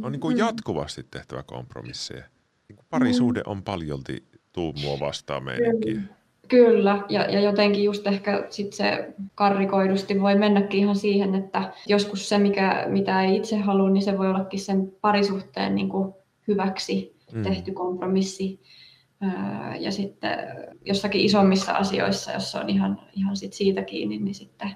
On 0.03 0.11
niin 0.11 0.19
kuin 0.19 0.37
jatkuvasti 0.37 1.03
tehtävä 1.11 1.43
kompromisseja. 1.43 2.23
Niin 2.69 2.75
kuin 2.75 2.85
parisuhde 2.89 3.41
on 3.45 3.63
paljolti 3.63 4.27
tuumua 4.51 4.99
vastaan 4.99 5.43
meidänkin. 5.43 6.09
Kyllä, 6.51 7.03
ja, 7.09 7.21
ja 7.21 7.39
jotenkin 7.39 7.83
just 7.83 8.07
ehkä 8.07 8.45
sit 8.49 8.73
se 8.73 9.13
karrikoidusti 9.35 10.21
voi 10.21 10.35
mennäkin 10.35 10.79
ihan 10.79 10.95
siihen, 10.95 11.35
että 11.35 11.73
joskus 11.87 12.29
se, 12.29 12.37
mikä, 12.37 12.85
mitä 12.89 13.21
ei 13.21 13.35
itse 13.35 13.57
halua, 13.57 13.89
niin 13.89 14.01
se 14.01 14.17
voi 14.17 14.29
ollakin 14.29 14.59
sen 14.59 14.93
parisuhteen 15.01 15.75
niin 15.75 15.89
kuin 15.89 16.13
hyväksi 16.47 17.15
mm. 17.33 17.43
tehty 17.43 17.71
kompromissi. 17.71 18.59
Ja 19.79 19.91
sitten 19.91 20.39
jossakin 20.85 21.21
isommissa 21.21 21.73
asioissa, 21.73 22.31
jos 22.31 22.55
on 22.55 22.69
ihan, 22.69 23.01
ihan 23.13 23.35
sit 23.35 23.53
siitä 23.53 23.81
kiinni, 23.81 24.17
niin 24.17 24.35
sitten 24.35 24.71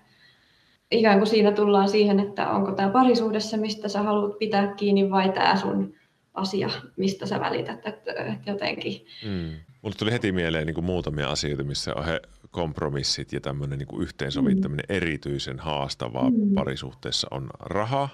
ikään 0.91 1.17
kuin 1.17 1.27
siinä 1.27 1.51
tullaan 1.51 1.89
siihen, 1.89 2.19
että 2.19 2.49
onko 2.49 2.71
tämä 2.71 2.89
parisuudessa, 2.89 3.57
mistä 3.57 3.87
sä 3.87 4.01
haluat 4.01 4.39
pitää 4.39 4.73
kiinni, 4.73 5.11
vai 5.11 5.29
tämä 5.29 5.55
sun 5.55 5.93
asia, 6.35 6.69
mistä 6.97 7.25
sä 7.25 7.39
välität, 7.39 7.87
että, 7.87 8.11
että 8.11 8.51
jotenkin. 8.51 9.05
Mm. 9.25 9.53
Mulle 9.81 9.95
tuli 9.95 10.11
heti 10.11 10.31
mieleen 10.31 10.67
niin 10.67 10.75
kuin 10.75 10.85
muutamia 10.85 11.29
asioita, 11.29 11.63
missä 11.63 11.95
on 11.95 12.05
he 12.05 12.21
kompromissit 12.51 13.33
ja 13.33 13.41
tämmöinen 13.41 13.79
niin 13.79 13.87
kuin 13.87 14.01
yhteensovittaminen 14.01 14.85
mm. 14.89 14.95
erityisen 14.95 15.59
haastavaa 15.59 16.29
mm. 16.29 16.53
parisuhteessa 16.53 17.27
on 17.31 17.49
raha 17.59 18.09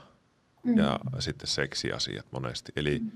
mm. 0.64 0.78
ja 0.78 1.00
sitten 1.20 1.48
seksiasiat 1.48 2.26
monesti. 2.32 2.72
Eli 2.76 3.00
mm 3.00 3.12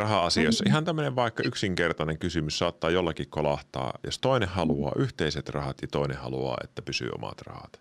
raha-asioissa. 0.00 0.64
Ihan 0.66 0.84
tämmöinen 0.84 1.16
vaikka 1.16 1.42
yksinkertainen 1.42 2.18
kysymys 2.18 2.58
saattaa 2.58 2.90
jollakin 2.90 3.26
kolahtaa, 3.30 3.98
jos 4.04 4.18
toinen 4.18 4.48
haluaa 4.48 4.92
yhteiset 4.96 5.48
rahat 5.48 5.82
ja 5.82 5.88
toinen 5.88 6.16
haluaa, 6.16 6.56
että 6.64 6.82
pysyy 6.82 7.08
omat 7.14 7.40
rahat. 7.42 7.80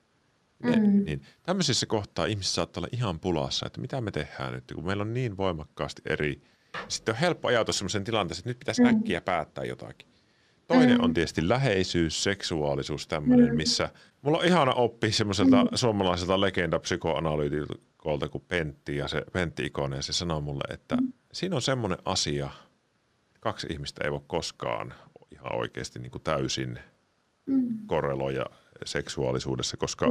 Mm. 0.63 1.05
niin 1.05 1.21
tämmöisissä 1.43 1.85
kohtaa 1.85 2.25
ihmiset 2.25 2.53
saattaa 2.53 2.81
olla 2.81 2.89
ihan 2.91 3.19
pulassa, 3.19 3.65
että 3.65 3.81
mitä 3.81 4.01
me 4.01 4.11
tehdään 4.11 4.53
nyt, 4.53 4.63
kun 4.75 4.85
meillä 4.85 5.01
on 5.01 5.13
niin 5.13 5.37
voimakkaasti 5.37 6.01
eri. 6.05 6.41
Sitten 6.87 7.15
on 7.15 7.19
helppo 7.19 7.47
ajatus 7.47 7.77
sellaisen 7.77 8.03
tilanteeseen, 8.03 8.41
että 8.41 8.49
nyt 8.49 8.59
pitäisi 8.59 8.81
mm. 8.81 8.87
äkkiä 8.87 9.21
päättää 9.21 9.63
jotakin. 9.63 10.09
Toinen 10.67 10.97
mm. 10.97 11.03
on 11.03 11.13
tietysti 11.13 11.49
läheisyys, 11.49 12.23
seksuaalisuus, 12.23 13.07
tämmöinen, 13.07 13.49
mm. 13.49 13.55
missä 13.55 13.89
mulla 14.21 14.37
on 14.37 14.45
ihana 14.45 14.73
oppi 14.73 15.11
semmoiselta 15.11 15.63
mm. 15.63 15.69
suomalaiselta 15.75 16.41
legendapsykoanalyytikolta 16.41 18.29
kuin 18.29 18.43
Pentti 18.47 18.97
ja 18.97 19.07
se 19.07 19.23
Pentti 19.33 19.65
Ikonen, 19.65 19.97
ja 19.97 20.03
se 20.03 20.13
sanoo 20.13 20.41
mulle, 20.41 20.73
että 20.73 20.95
mm 20.95 21.13
siinä 21.33 21.55
on 21.55 21.61
semmoinen 21.61 21.99
asia, 22.05 22.49
kaksi 23.39 23.67
ihmistä 23.69 24.03
ei 24.03 24.11
voi 24.11 24.21
koskaan 24.27 24.93
ihan 25.31 25.55
oikeasti 25.55 25.99
niin 25.99 26.11
kuin 26.11 26.21
täysin 26.21 26.79
mm. 27.45 27.87
korreloida 27.87 28.45
seksuaalisuudessa, 28.85 29.77
koska, 29.77 30.05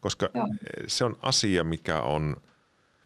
koska 0.00 0.30
se 0.86 1.04
on 1.04 1.16
asia, 1.22 1.64
mikä 1.64 2.00
on, 2.00 2.36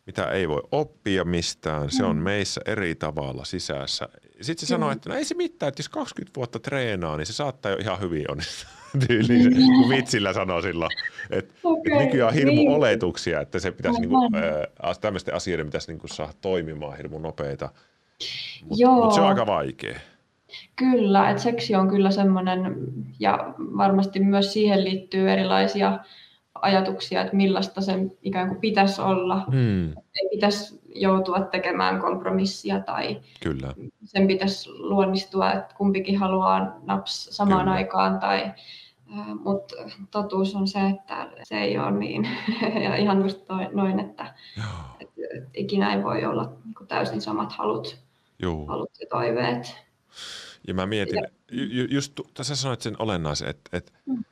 mitä 0.07 0.30
ei 0.30 0.49
voi 0.49 0.62
oppia 0.72 1.24
mistään. 1.24 1.91
Se 1.91 2.05
on 2.05 2.16
mm. 2.16 2.22
meissä 2.22 2.61
eri 2.66 2.95
tavalla 2.95 3.45
sisässä. 3.45 4.09
Sitten 4.41 4.66
se 4.66 4.70
sanoo, 4.70 4.91
että 4.91 5.09
no 5.09 5.16
ei 5.16 5.24
se 5.24 5.34
mitään, 5.34 5.68
että 5.68 5.80
jos 5.80 5.89
20 5.89 6.37
vuotta 6.37 6.59
treenaa, 6.59 7.16
niin 7.16 7.26
se 7.26 7.32
saattaa 7.32 7.72
jo 7.72 7.78
ihan 7.80 8.01
hyvin 8.01 8.30
onnistua. 8.30 8.70
Tyyliin 9.07 9.55
kun 9.55 9.89
vitsillä 9.89 10.32
sanoo 10.32 10.62
silloin, 10.62 10.91
että, 11.30 11.55
okay. 11.64 11.93
että 11.93 12.05
nykyään 12.05 12.28
on 12.28 12.34
hirmu 12.34 12.55
niin. 12.55 12.70
oletuksia, 12.70 13.41
että 13.41 13.59
se 13.59 13.70
pitäisi, 13.70 14.01
niin 14.01 14.11
kuin, 14.11 14.34
äh, 14.34 14.99
tämmöisten 15.01 15.34
asioiden 15.34 15.66
pitäisi 15.66 15.93
niin 15.93 15.99
kuin 15.99 16.11
saada 16.11 16.32
toimimaan 16.41 16.97
hirmu 16.97 17.18
nopeita. 17.18 17.68
Mutta 18.64 18.87
mut 18.91 19.14
se 19.14 19.20
on 19.20 19.26
aika 19.26 19.47
vaikea. 19.47 20.01
Kyllä, 20.76 21.30
että 21.30 21.42
seksi 21.42 21.74
on 21.74 21.88
kyllä 21.88 22.11
semmoinen, 22.11 22.76
ja 23.20 23.55
varmasti 23.59 24.20
myös 24.20 24.53
siihen 24.53 24.84
liittyy 24.84 25.30
erilaisia 25.30 25.99
ajatuksia, 26.62 27.20
että 27.20 27.36
millaista 27.36 27.80
sen 27.80 28.12
ikään 28.22 28.49
kuin 28.49 28.61
pitäisi 28.61 29.01
olla. 29.03 29.44
Hmm. 29.51 29.88
Ei 29.88 30.28
pitäisi 30.30 30.80
joutua 30.94 31.40
tekemään 31.40 32.01
kompromissia 32.01 32.80
tai 32.80 33.20
Kyllä. 33.42 33.74
sen 34.05 34.26
pitäisi 34.26 34.70
luonnistua, 34.70 35.53
että 35.53 35.74
kumpikin 35.74 36.18
haluaa 36.18 36.78
naps 36.82 37.28
samaan 37.30 37.61
Kyllä. 37.61 37.72
aikaan. 37.72 38.18
Tai, 38.20 38.53
mutta 39.44 39.74
totuus 40.11 40.55
on 40.55 40.68
se, 40.68 40.78
että 40.86 41.28
se 41.42 41.59
ei 41.59 41.78
ole 41.78 41.90
niin. 41.90 42.28
ja 42.84 42.97
ihan 42.97 43.22
just 43.22 43.47
noin, 43.72 44.01
että, 44.01 44.34
että, 45.01 45.22
että 45.30 45.51
ikinä 45.55 45.94
ei 45.94 46.05
voi 46.05 46.24
olla 46.24 46.53
niin 46.64 46.88
täysin 46.88 47.20
samat 47.20 47.53
halut, 47.53 47.99
Joo. 48.38 48.66
halut 48.66 48.90
ja 49.01 49.07
toiveet. 49.11 49.86
Ja 50.67 50.75
mä 50.75 50.87
mietin, 50.87 51.27
ju, 51.51 51.87
just 51.91 52.21
tässä 52.35 52.57
sanoit 52.57 52.83
sen 52.83 52.97
olennaisen, 52.99 53.49
että, 53.49 53.77
että 53.77 53.93
mm 54.07 54.25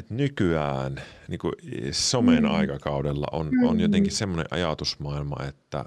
että 0.00 0.14
nykyään 0.14 1.02
niin 1.28 1.38
kuin 1.38 1.52
somen 1.92 2.42
mm. 2.42 2.50
aikakaudella 2.50 3.26
on, 3.32 3.50
on 3.64 3.76
mm. 3.76 3.80
jotenkin 3.80 4.12
semmoinen 4.12 4.46
ajatusmaailma, 4.50 5.44
että 5.48 5.84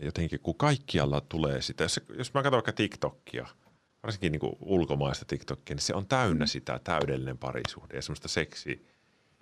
jotenkin 0.00 0.40
kun 0.40 0.54
kaikkialla 0.54 1.20
tulee 1.20 1.62
sitä, 1.62 1.84
jos, 1.84 2.00
jos 2.18 2.34
mä 2.34 2.42
katson 2.42 2.56
vaikka 2.56 2.72
TikTokia, 2.72 3.46
varsinkin 4.02 4.32
niin 4.32 4.40
kuin 4.40 4.56
ulkomaista 4.60 5.24
TikTokia, 5.24 5.74
niin 5.74 5.82
se 5.82 5.94
on 5.94 6.06
täynnä 6.06 6.44
mm. 6.44 6.48
sitä 6.48 6.80
täydellinen 6.84 7.38
parisuhde 7.38 7.96
ja 7.96 8.02
semmoista 8.02 8.28
seksi 8.28 8.86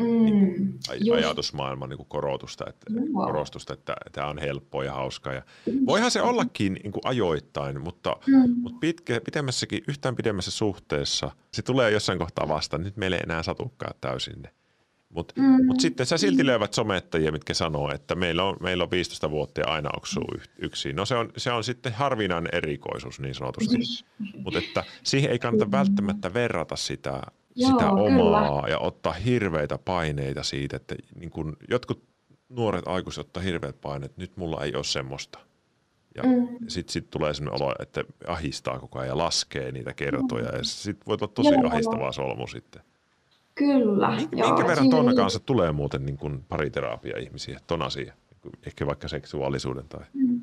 mm, 0.01 0.25
niin 0.25 0.79
aj- 0.89 1.15
ajatusmaailman 1.17 1.89
niin 1.89 1.97
kuin 1.97 2.09
korotusta, 2.09 2.65
että, 2.69 2.87
wow. 2.93 3.25
korostusta, 3.25 3.75
että 3.75 3.97
tämä 4.13 4.27
on 4.27 4.39
helppoa 4.39 4.85
ja 4.85 4.93
hauskaa. 4.93 5.33
Ja 5.33 5.43
voihan 5.87 6.11
se 6.11 6.23
ollakin 6.23 6.73
niin 6.73 6.93
kuin 6.93 7.03
ajoittain, 7.05 7.81
mutta, 7.81 8.17
mm. 8.27 8.51
mutta 8.61 8.79
pitkä, 8.81 9.21
pidemmässäkin, 9.25 9.85
yhtään 9.89 10.17
pidemmässä 10.17 10.51
suhteessa 10.51 11.31
se 11.53 11.63
tulee 11.63 11.91
jossain 11.91 12.19
kohtaa 12.19 12.49
vastaan. 12.49 12.83
Nyt 12.83 12.97
meille 12.97 13.17
ei 13.17 13.23
enää 13.25 13.43
satukaan 13.43 13.95
täysin 14.01 14.43
ne. 14.43 14.51
Mutta 15.15 15.35
mm. 15.37 15.67
mut 15.67 15.81
sitten 15.81 16.07
sä 16.07 16.19
silti 16.19 16.47
löydät 16.47 16.75
somettajia, 16.75 17.33
mitkä 17.33 17.55
sanoo, 17.55 17.93
että 17.95 18.15
meillä 18.15 18.45
on, 18.45 18.57
meillä 18.61 18.85
on 18.85 18.91
15 18.91 19.31
vuotta 19.31 19.61
ja 19.61 19.67
aina 19.67 19.91
oksuu 19.97 20.35
yksin. 20.59 20.97
No 20.97 21.07
se 21.07 21.15
on, 21.15 21.33
se 21.37 21.53
on 21.53 21.65
sitten 21.65 21.93
harvinainen 21.93 22.55
erikoisuus 22.55 23.21
niin 23.21 23.35
sanotusti. 23.35 23.77
Mutta 24.45 24.59
että 24.59 24.85
siihen 25.03 25.31
ei 25.31 25.39
kannata 25.39 25.71
välttämättä 25.71 26.35
verrata 26.35 26.77
sitä 26.77 27.23
Joo, 27.55 27.71
sitä 27.71 27.91
omaa 27.91 28.63
kyllä. 28.63 28.69
ja 28.69 28.79
ottaa 28.79 29.13
hirveitä 29.13 29.79
paineita 29.79 30.43
siitä, 30.43 30.77
että 30.77 30.95
niin 31.21 31.31
kun 31.31 31.57
jotkut 31.71 32.03
nuoret 32.49 32.89
aikuiset 32.89 33.27
ottaa 33.27 33.43
hirveät 33.43 33.81
paineet, 33.81 34.17
nyt 34.17 34.37
mulla 34.37 34.65
ei 34.65 34.75
ole 34.75 34.85
semmoista. 34.85 35.39
Ja 36.15 36.23
mm. 36.23 36.49
sitten 36.69 36.93
sit 36.93 37.11
tulee 37.11 37.35
sellainen 37.35 37.63
olo, 37.63 37.75
että 37.79 38.05
ahistaa 38.27 38.79
koko 38.79 38.99
ajan 38.99 39.09
ja 39.09 39.19
laskee 39.19 39.73
niitä 39.73 39.93
kertoja. 39.93 40.51
Mm. 40.51 40.59
Ja 40.59 40.65
sitten 40.65 41.07
voi 41.07 41.17
olla 41.21 41.33
tosi 41.35 41.55
Joo. 41.55 41.71
ahistavaa 41.71 42.13
solmu 42.13 42.47
sitten. 42.47 42.83
Kyllä. 43.55 44.11
Minkä, 44.11 44.37
joo, 44.37 44.49
minkä 44.49 44.69
verran 44.69 44.91
tuon 44.91 45.17
kanssa 45.17 45.41
tulee 45.41 45.73
muuten 45.73 46.07
niin 46.07 46.17
kuin 46.17 46.45
pariterapia 46.49 47.19
ihmisiä, 47.19 47.61
ton 47.67 47.83
asia? 47.83 48.15
ehkä 48.67 48.87
vaikka 48.87 49.09
seksuaalisuuden 49.09 49.89
tai... 49.89 50.01
Mm. 50.15 50.41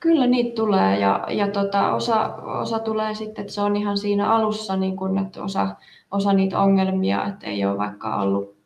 Kyllä 0.00 0.26
niitä 0.26 0.54
tulee 0.54 0.98
ja, 1.00 1.26
ja 1.30 1.48
tota, 1.48 1.94
osa, 1.94 2.34
osa 2.34 2.78
tulee 2.78 3.14
sitten, 3.14 3.42
että 3.42 3.52
se 3.52 3.60
on 3.60 3.76
ihan 3.76 3.98
siinä 3.98 4.30
alussa, 4.30 4.76
niin 4.76 4.96
kun, 4.96 5.18
että 5.18 5.42
osa, 5.42 5.76
osa 6.16 6.32
niitä 6.32 6.58
ongelmia, 6.58 7.24
että 7.24 7.46
ei 7.46 7.64
ole 7.64 7.78
vaikka 7.78 8.16
ollut 8.16 8.56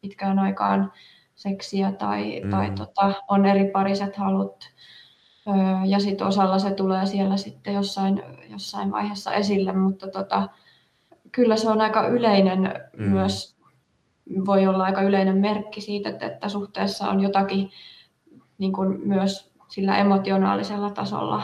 pitkään 0.00 0.38
aikaan 0.38 0.92
seksiä 1.34 1.92
tai, 1.92 2.40
mm. 2.44 2.50
tai 2.50 2.70
tota, 2.70 3.12
on 3.28 3.46
eri 3.46 3.70
pariset 3.70 4.16
halut. 4.16 4.70
Ja 5.86 6.00
sitten 6.00 6.26
osalla 6.26 6.58
se 6.58 6.70
tulee 6.70 7.06
siellä 7.06 7.36
sitten 7.36 7.74
jossain, 7.74 8.22
jossain 8.50 8.90
vaiheessa 8.90 9.34
esille, 9.34 9.72
mutta 9.72 10.08
tota, 10.08 10.48
kyllä 11.32 11.56
se 11.56 11.68
on 11.68 11.80
aika 11.80 12.06
yleinen 12.06 12.60
mm. 12.96 13.04
myös, 13.04 13.56
voi 14.46 14.66
olla 14.66 14.84
aika 14.84 15.02
yleinen 15.02 15.36
merkki 15.36 15.80
siitä, 15.80 16.08
että, 16.08 16.26
että 16.26 16.48
suhteessa 16.48 17.08
on 17.08 17.20
jotakin 17.20 17.70
niin 18.58 18.72
kuin 18.72 19.08
myös 19.08 19.52
sillä 19.68 19.98
emotionaalisella 19.98 20.90
tasolla 20.90 21.42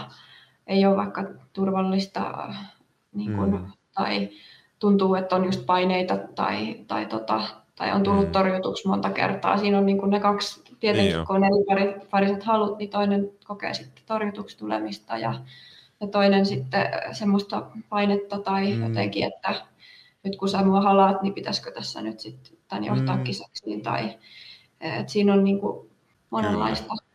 ei 0.66 0.86
ole 0.86 0.96
vaikka 0.96 1.24
turvallista 1.52 2.48
niin 3.14 3.36
kuin, 3.36 3.50
mm. 3.50 3.72
tai 3.94 4.28
tuntuu, 4.78 5.14
että 5.14 5.36
on 5.36 5.44
just 5.44 5.66
paineita 5.66 6.16
tai, 6.16 6.76
tai, 6.86 7.06
tota, 7.06 7.42
tai 7.76 7.92
on 7.92 8.02
tullut 8.02 8.26
mm. 8.26 8.32
torjutuksi 8.32 8.88
monta 8.88 9.10
kertaa. 9.10 9.58
Siinä 9.58 9.78
on 9.78 9.86
niin 9.86 9.98
kuin 9.98 10.10
ne 10.10 10.20
kaksi, 10.20 10.62
tietenkin 10.80 11.16
niin 11.16 11.26
kun 11.26 11.36
on 11.36 11.44
eri 11.72 11.94
pariset 12.10 12.42
halut, 12.42 12.78
niin 12.78 12.90
toinen 12.90 13.30
kokee 13.44 13.74
sitten 13.74 14.04
torjutuksi 14.06 14.58
tulemista 14.58 15.18
ja, 15.18 15.34
ja 16.00 16.06
toinen 16.06 16.46
sitten 16.46 16.88
semmoista 17.12 17.66
painetta 17.88 18.38
tai 18.38 18.74
mm. 18.74 18.82
jotenkin, 18.82 19.24
että 19.24 19.54
nyt 20.22 20.36
kun 20.36 20.48
sä 20.48 20.64
mua 20.64 20.80
halaat, 20.80 21.22
niin 21.22 21.34
pitäisikö 21.34 21.72
tässä 21.72 22.02
nyt 22.02 22.20
sitten 22.20 22.58
tämän 22.68 22.84
johtaa 22.84 23.16
mm. 23.16 23.24
kisaksiin 23.24 23.82
tai 23.82 24.18
että 24.80 25.12
siinä 25.12 25.32
on 25.32 25.44
niin 25.44 25.60
kuin 25.60 25.90
monenlaista 26.30 26.88
Kyllä 26.88 27.06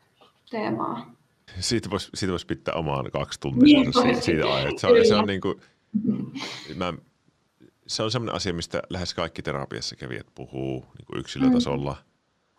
teemaa. 0.51 1.11
Siitä 1.59 1.89
voisi, 1.89 2.09
siitä 2.13 2.31
voisi 2.31 2.45
pitää 2.45 2.73
omaan 2.73 3.11
kaksi 3.11 3.39
tuntia 3.39 3.79
niin, 3.79 3.93
siitä, 3.93 4.21
siitä 4.21 4.53
aiheesta. 4.53 4.79
Se 4.79 4.87
on, 4.87 5.05
se 5.07 5.15
on, 5.15 5.27
niin 5.27 5.41
kuin, 5.41 5.61
mä, 6.75 6.93
se 7.87 8.03
on 8.03 8.11
sellainen 8.11 8.35
asia, 8.35 8.53
mistä 8.53 8.81
lähes 8.89 9.13
kaikki 9.13 9.41
terapiassa 9.41 9.95
kävijät 9.95 10.27
puhuu 10.35 10.85
niin 10.97 11.05
kuin 11.05 11.19
yksilötasolla. 11.19 11.97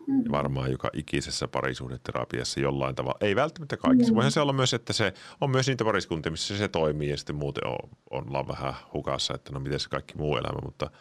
Mm. 0.07 0.23
Ja 0.25 0.31
varmaan 0.31 0.71
joka 0.71 0.89
ikisessä 0.93 1.47
parisuhdeterapiassa 1.47 2.59
jollain 2.59 2.95
tavalla. 2.95 3.17
Ei 3.21 3.35
välttämättä 3.35 3.77
kaikissa. 3.77 4.11
Mm. 4.11 4.15
Voihan 4.15 4.31
se 4.31 4.39
olla 4.39 4.53
myös, 4.53 4.73
että 4.73 4.93
se 4.93 5.13
on 5.41 5.49
myös 5.49 5.67
niitä 5.67 5.83
pariskuntia, 5.83 6.31
missä 6.31 6.57
se 6.57 6.67
toimii 6.67 7.09
ja 7.09 7.17
sitten 7.17 7.35
muuten 7.35 7.67
on, 7.67 7.89
ollaan 8.09 8.47
vähän 8.47 8.73
hukassa, 8.93 9.33
että 9.33 9.51
no 9.53 9.59
miten 9.59 9.79
se 9.79 9.89
kaikki 9.89 10.17
muu 10.17 10.37
elämä. 10.37 10.59
Mutta, 10.63 10.91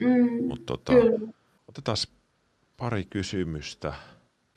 mm. 0.00 0.46
mutta 0.48 0.66
tota, 0.66 0.92
otetaan 1.68 1.96
pari 2.76 3.04
kysymystä 3.04 3.94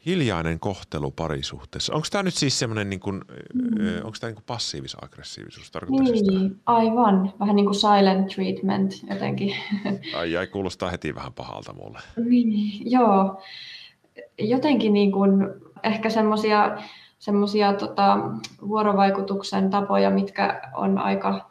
hiljainen 0.06 0.60
kohtelu 0.60 1.12
parisuhteessa. 1.12 1.94
Onko 1.94 2.08
tämä 2.12 2.24
nyt 2.24 2.34
siis 2.34 2.60
semmoinen, 2.60 2.90
niin 2.90 3.00
kuin, 3.00 3.22
mm. 3.54 3.98
onko 4.04 4.18
tämä 4.20 4.34
niin 4.34 4.44
passiivis-aggressiivisuus? 4.46 5.72
Niin, 5.90 6.18
sitä? 6.18 6.62
aivan. 6.66 7.34
Vähän 7.40 7.56
niin 7.56 7.66
kuin 7.66 7.76
silent 7.76 8.28
treatment 8.36 8.94
jotenkin. 9.10 9.56
Ai 10.18 10.32
jäi, 10.32 10.48
kuulostaa 10.48 10.90
heti 10.90 11.16
vähän 11.16 11.34
pahalta 11.34 11.74
mulle. 11.74 12.00
Niin, 12.26 12.92
joo. 12.92 13.42
Jotenkin 14.40 14.94
niin 14.94 15.12
kuin, 15.12 15.32
ehkä 15.84 16.10
semmoisia 16.10 16.78
semmoisia 17.24 17.74
tota, 17.74 18.18
vuorovaikutuksen 18.68 19.70
tapoja, 19.70 20.10
mitkä 20.10 20.62
on 20.74 20.98
aika 20.98 21.50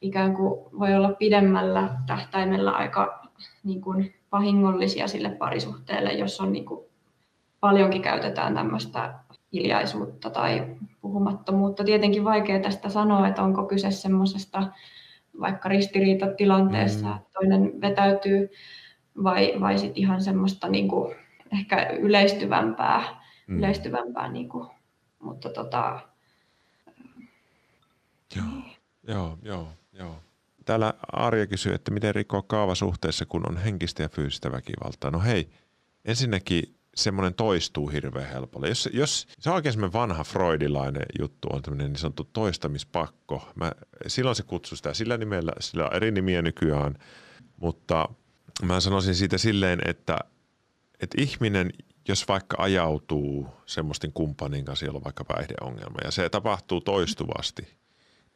ikään 0.00 0.34
kuin 0.34 0.60
voi 0.78 0.94
olla 0.94 1.12
pidemmällä 1.12 1.96
tähtäimellä 2.06 2.70
aika 2.70 3.28
niin 3.64 3.80
kuin, 3.80 4.14
vahingollisia 4.32 5.08
sille 5.08 5.30
parisuhteelle, 5.30 6.12
jos 6.12 6.40
on 6.40 6.52
niin 6.52 6.64
kuin, 6.64 6.87
paljonkin 7.60 8.02
käytetään 8.02 8.54
tämmöistä 8.54 9.14
hiljaisuutta 9.52 10.30
tai 10.30 10.76
puhumattomuutta. 11.00 11.84
Tietenkin 11.84 12.24
vaikea 12.24 12.60
tästä 12.60 12.88
sanoa, 12.88 13.28
että 13.28 13.42
onko 13.42 13.66
kyse 13.66 13.90
semmoisesta 13.90 14.72
vaikka 15.40 15.68
ristiriitatilanteessa, 15.68 17.06
mm. 17.06 17.16
että 17.16 17.30
toinen 17.32 17.80
vetäytyy 17.80 18.50
vai, 19.22 19.54
vai 19.60 19.78
sitten 19.78 20.02
ihan 20.02 20.22
semmoista 20.22 20.68
niin 20.68 20.88
kuin, 20.88 21.16
ehkä 21.52 21.90
yleistyvämpää, 21.90 23.02
mm. 23.46 23.58
yleistyvämpää 23.58 24.28
niin 24.28 24.48
kuin, 24.48 24.68
mutta 25.22 25.48
tota, 25.48 26.00
Joo, 28.36 28.46
joo, 29.08 29.38
joo, 29.42 29.68
joo. 29.92 30.16
Täällä 30.64 30.94
Arja 31.12 31.46
kysyy, 31.46 31.74
että 31.74 31.90
miten 31.90 32.14
rikkoa 32.14 32.42
kaava 32.42 32.74
suhteessa, 32.74 33.26
kun 33.26 33.48
on 33.48 33.56
henkistä 33.56 34.02
ja 34.02 34.08
fyysistä 34.08 34.52
väkivaltaa. 34.52 35.10
No 35.10 35.20
hei, 35.20 35.48
ensinnäkin 36.04 36.77
semmoinen 36.98 37.34
toistuu 37.34 37.88
hirveän 37.88 38.30
helpolla. 38.30 38.68
Jos, 38.68 38.88
jos 38.92 39.26
se 39.38 39.50
on 39.50 39.56
oikein 39.56 39.72
semmoinen 39.72 39.92
vanha 39.92 40.24
freudilainen 40.24 41.06
juttu, 41.18 41.48
on 41.52 41.62
tämmöinen 41.62 41.92
niin 41.92 41.98
sanottu 41.98 42.28
toistamispakko. 42.32 43.48
Mä, 43.54 43.72
silloin 44.06 44.36
se 44.36 44.42
kutsui 44.42 44.76
sitä 44.76 44.94
sillä 44.94 45.16
nimellä, 45.16 45.52
sillä 45.60 45.84
on 45.84 45.96
eri 45.96 46.10
nimiä 46.10 46.42
nykyään, 46.42 46.98
mutta 47.56 48.08
mä 48.62 48.80
sanoisin 48.80 49.14
siitä 49.14 49.38
silleen, 49.38 49.80
että, 49.84 50.18
että 51.00 51.22
ihminen, 51.22 51.72
jos 52.08 52.28
vaikka 52.28 52.56
ajautuu 52.62 53.48
semmoisten 53.66 54.12
kumppanin 54.12 54.64
kanssa, 54.64 54.86
jolla 54.86 54.96
on 54.96 55.04
vaikka 55.04 55.24
päihdeongelma, 55.24 55.98
ja 56.04 56.10
se 56.10 56.28
tapahtuu 56.28 56.80
toistuvasti– 56.80 57.68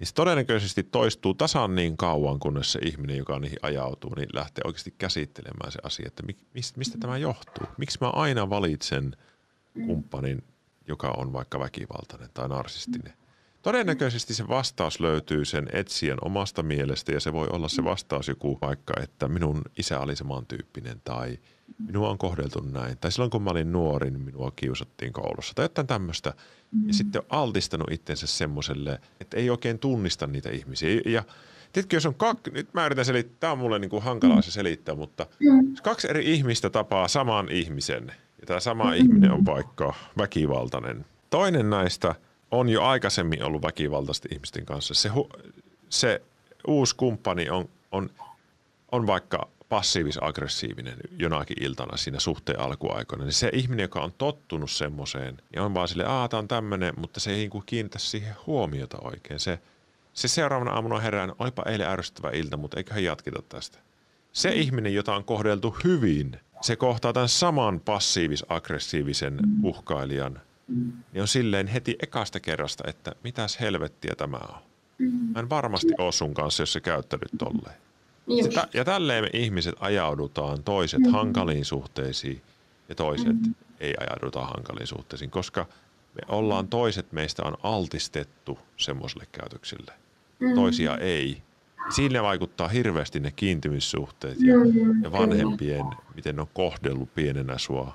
niin 0.02 0.08
se 0.08 0.14
todennäköisesti 0.14 0.82
toistuu 0.82 1.34
tasan 1.34 1.74
niin 1.74 1.96
kauan, 1.96 2.38
kunnes 2.38 2.72
se 2.72 2.78
ihminen, 2.82 3.16
joka 3.16 3.38
niihin 3.38 3.58
ajautuu, 3.62 4.14
niin 4.14 4.28
lähtee 4.32 4.62
oikeasti 4.64 4.94
käsittelemään 4.98 5.72
se 5.72 5.78
asia, 5.82 6.06
että 6.06 6.22
mistä, 6.76 6.98
tämä 7.00 7.18
johtuu. 7.18 7.66
Miksi 7.78 7.98
mä 8.00 8.10
aina 8.10 8.50
valitsen 8.50 9.16
kumppanin, 9.86 10.44
joka 10.88 11.14
on 11.16 11.32
vaikka 11.32 11.60
väkivaltainen 11.60 12.28
tai 12.34 12.48
narsistinen. 12.48 13.12
Todennäköisesti 13.62 14.34
se 14.34 14.48
vastaus 14.48 15.00
löytyy 15.00 15.44
sen 15.44 15.68
etsijän 15.72 16.18
omasta 16.20 16.62
mielestä 16.62 17.12
ja 17.12 17.20
se 17.20 17.32
voi 17.32 17.48
olla 17.52 17.68
se 17.68 17.84
vastaus 17.84 18.28
joku 18.28 18.58
vaikka, 18.62 18.94
että 19.02 19.28
minun 19.28 19.62
isä 19.78 20.00
oli 20.00 20.16
samantyyppinen 20.16 21.00
tai 21.04 21.38
minua 21.86 22.10
on 22.10 22.18
kohdeltu 22.18 22.60
näin. 22.60 22.98
Tai 22.98 23.12
silloin 23.12 23.30
kun 23.30 23.42
mä 23.42 23.50
olin 23.50 23.72
nuori, 23.72 24.10
niin 24.10 24.22
minua 24.22 24.52
kiusattiin 24.56 25.12
koulussa 25.12 25.54
tai 25.54 25.64
jotain 25.64 25.86
tämmöistä. 25.86 26.34
Mm. 26.72 26.86
Ja 26.86 26.94
sitten 26.94 27.20
on 27.20 27.26
altistanut 27.30 27.92
itsensä 27.92 28.26
semmoiselle, 28.26 29.00
että 29.20 29.36
ei 29.36 29.50
oikein 29.50 29.78
tunnista 29.78 30.26
niitä 30.26 30.50
ihmisiä. 30.50 31.00
Ja 31.06 31.22
tiedätkö, 31.72 31.96
jos 31.96 32.06
on 32.06 32.14
kaksi, 32.14 32.50
nyt 32.50 32.74
mä 32.74 32.86
yritän 32.86 33.04
selittää, 33.04 33.36
tämä 33.40 33.52
on 33.52 33.58
mulle 33.58 33.78
niin 33.78 33.90
kuin 33.90 34.02
hankalaa 34.02 34.36
mm. 34.36 34.42
se 34.42 34.50
selittää, 34.50 34.94
mutta 34.94 35.26
mm. 35.40 35.70
jos 35.70 35.80
kaksi 35.80 36.10
eri 36.10 36.32
ihmistä 36.32 36.70
tapaa 36.70 37.08
saman 37.08 37.48
ihmisen 37.50 38.12
ja 38.40 38.46
tämä 38.46 38.60
sama 38.60 38.84
mm. 38.84 38.94
ihminen 38.94 39.32
on 39.32 39.44
vaikka 39.44 39.94
väkivaltainen. 40.18 41.04
Toinen 41.30 41.70
näistä 41.70 42.14
on 42.50 42.68
jo 42.68 42.82
aikaisemmin 42.82 43.44
ollut 43.44 43.62
väkivaltaisesti 43.62 44.28
ihmisten 44.32 44.66
kanssa. 44.66 44.94
Se, 44.94 45.10
se 45.88 46.22
uusi 46.66 46.96
kumppani 46.96 47.50
on, 47.50 47.68
on, 47.92 48.10
on 48.92 49.06
vaikka 49.06 49.48
passiivis-aggressiivinen 49.72 50.96
jonakin 51.18 51.62
iltana 51.62 51.96
siinä 51.96 52.20
suhteen 52.20 52.60
alkuaikoina, 52.60 53.24
niin 53.24 53.32
se 53.32 53.50
ihminen, 53.52 53.84
joka 53.84 54.00
on 54.00 54.12
tottunut 54.18 54.70
semmoiseen, 54.70 55.38
niin 55.50 55.62
on 55.62 55.74
vaan 55.74 55.88
sille, 55.88 56.04
aah, 56.04 56.28
tämä 56.28 56.38
on 56.38 56.48
tämmöinen, 56.48 56.94
mutta 56.96 57.20
se 57.20 57.30
ei 57.30 57.36
niin 57.36 57.62
kiinnitä 57.66 57.98
siihen 57.98 58.34
huomiota 58.46 58.98
oikein. 59.00 59.40
Se, 59.40 59.58
se 60.12 60.28
seuraavana 60.28 60.70
aamuna 60.70 60.98
herään, 60.98 61.32
olipa 61.38 61.62
eilen 61.66 61.88
ärsyttävä 61.88 62.30
ilta, 62.30 62.56
mutta 62.56 62.76
eiköhän 62.76 63.04
jatketa 63.04 63.42
tästä. 63.48 63.78
Se 64.32 64.50
mm. 64.50 64.56
ihminen, 64.56 64.94
jota 64.94 65.16
on 65.16 65.24
kohdeltu 65.24 65.76
hyvin, 65.84 66.36
se 66.60 66.76
kohtaa 66.76 67.12
tämän 67.12 67.28
saman 67.28 67.80
passiivis-aggressiivisen 67.80 69.40
uhkailijan, 69.62 70.40
niin 71.12 71.22
on 71.22 71.28
silleen 71.28 71.66
heti 71.66 71.96
ekasta 72.02 72.40
kerrasta, 72.40 72.84
että 72.86 73.12
mitäs 73.24 73.60
helvettiä 73.60 74.14
tämä 74.16 74.40
on. 74.48 74.62
Mm. 74.98 75.10
Mä 75.34 75.40
en 75.40 75.50
varmasti 75.50 75.92
ole 75.98 76.12
sun 76.12 76.34
kanssa, 76.34 76.62
jos 76.62 76.72
se 76.72 76.80
käyttänyt 76.80 77.30
tolleen. 77.38 77.76
Sitä, 78.42 78.68
ja 78.74 78.84
tälleen 78.84 79.24
me 79.24 79.30
ihmiset 79.32 79.74
ajaudutaan 79.80 80.62
toiset 80.62 81.00
mm-hmm. 81.00 81.12
hankaliin 81.12 81.64
suhteisiin 81.64 82.42
ja 82.88 82.94
toiset 82.94 83.26
mm-hmm. 83.26 83.54
ei 83.80 83.94
ajauduta 84.00 84.44
hankaliin 84.44 84.86
suhteisiin, 84.86 85.30
koska 85.30 85.66
me 86.14 86.20
ollaan 86.28 86.68
toiset 86.68 87.12
meistä 87.12 87.42
on 87.44 87.56
altistettu 87.62 88.58
semmoiselle 88.76 89.26
käytöksille. 89.32 89.92
Mm-hmm. 90.40 90.54
Toisia 90.54 90.98
ei. 90.98 91.42
Siinä 91.88 92.22
vaikuttaa 92.22 92.68
hirveästi 92.68 93.20
ne 93.20 93.30
kiintymyssuhteet 93.30 94.40
ja, 94.40 94.56
mm-hmm. 94.56 95.04
ja 95.04 95.12
vanhempien, 95.12 95.84
miten 96.14 96.36
ne 96.36 96.42
on 96.42 96.48
kohdellut 96.54 97.14
pienenä 97.14 97.58
sua. 97.58 97.94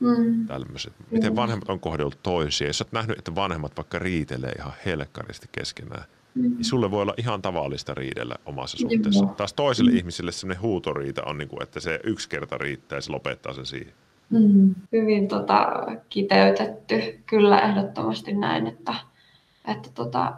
Mm. 0.00 0.46
Tällaiset. 0.46 0.92
Miten 1.10 1.36
vanhemmat 1.36 1.68
on 1.68 1.80
kohdellut 1.80 2.22
toisia. 2.22 2.66
Jos 2.66 2.80
olet 2.80 2.92
nähnyt, 2.92 3.18
että 3.18 3.34
vanhemmat 3.34 3.76
vaikka 3.76 3.98
riitelee 3.98 4.52
ihan 4.52 4.72
helkkaristi 4.84 5.48
keskenään. 5.52 6.04
Niin 6.42 6.64
sulle 6.64 6.90
voi 6.90 7.02
olla 7.02 7.14
ihan 7.16 7.42
tavallista 7.42 7.94
riidellä 7.94 8.34
omassa 8.46 8.78
suhteessa. 8.78 9.24
Joo. 9.24 9.34
Taas 9.34 9.52
toiselle 9.52 9.90
mm. 9.90 9.96
ihmiselle 9.96 10.32
sellainen 10.32 10.62
huutoriita 10.62 11.22
on, 11.24 11.38
niin 11.38 11.48
kuin, 11.48 11.62
että 11.62 11.80
se 11.80 12.00
yksi 12.04 12.28
kerta 12.28 12.58
riittää 12.58 12.96
ja 12.96 13.02
se 13.02 13.12
lopettaa 13.12 13.54
sen 13.54 13.66
siihen. 13.66 13.92
Mm. 14.30 14.74
Hyvin 14.92 15.28
tota, 15.28 15.86
kiteytetty. 16.08 17.22
Kyllä 17.26 17.60
ehdottomasti 17.60 18.32
näin, 18.32 18.66
että, 18.66 18.94
että, 19.68 19.90
tota, 19.94 20.32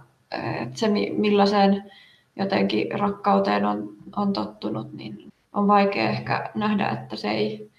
että 0.63 0.79
se 0.79 0.89
millaiseen 1.17 1.93
jotenkin 2.37 3.01
rakkauteen 3.01 3.65
on, 3.65 3.97
on 4.17 4.33
tottunut, 4.33 4.93
niin 4.93 5.33
on 5.53 5.69
vaikea 5.69 6.11
ehkä 6.11 6.51
nähdä, 6.55 6.89
että 6.89 7.17
se 7.17 7.31
ei 7.31 7.71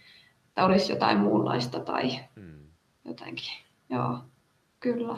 että 0.51 0.65
olisi 0.65 0.91
jotain 0.91 1.17
muunlaista 1.17 1.79
tai 1.79 2.19
mm. 2.35 2.59
jotenkin. 3.05 3.53
Joo, 3.89 4.19
kyllä. 4.79 5.15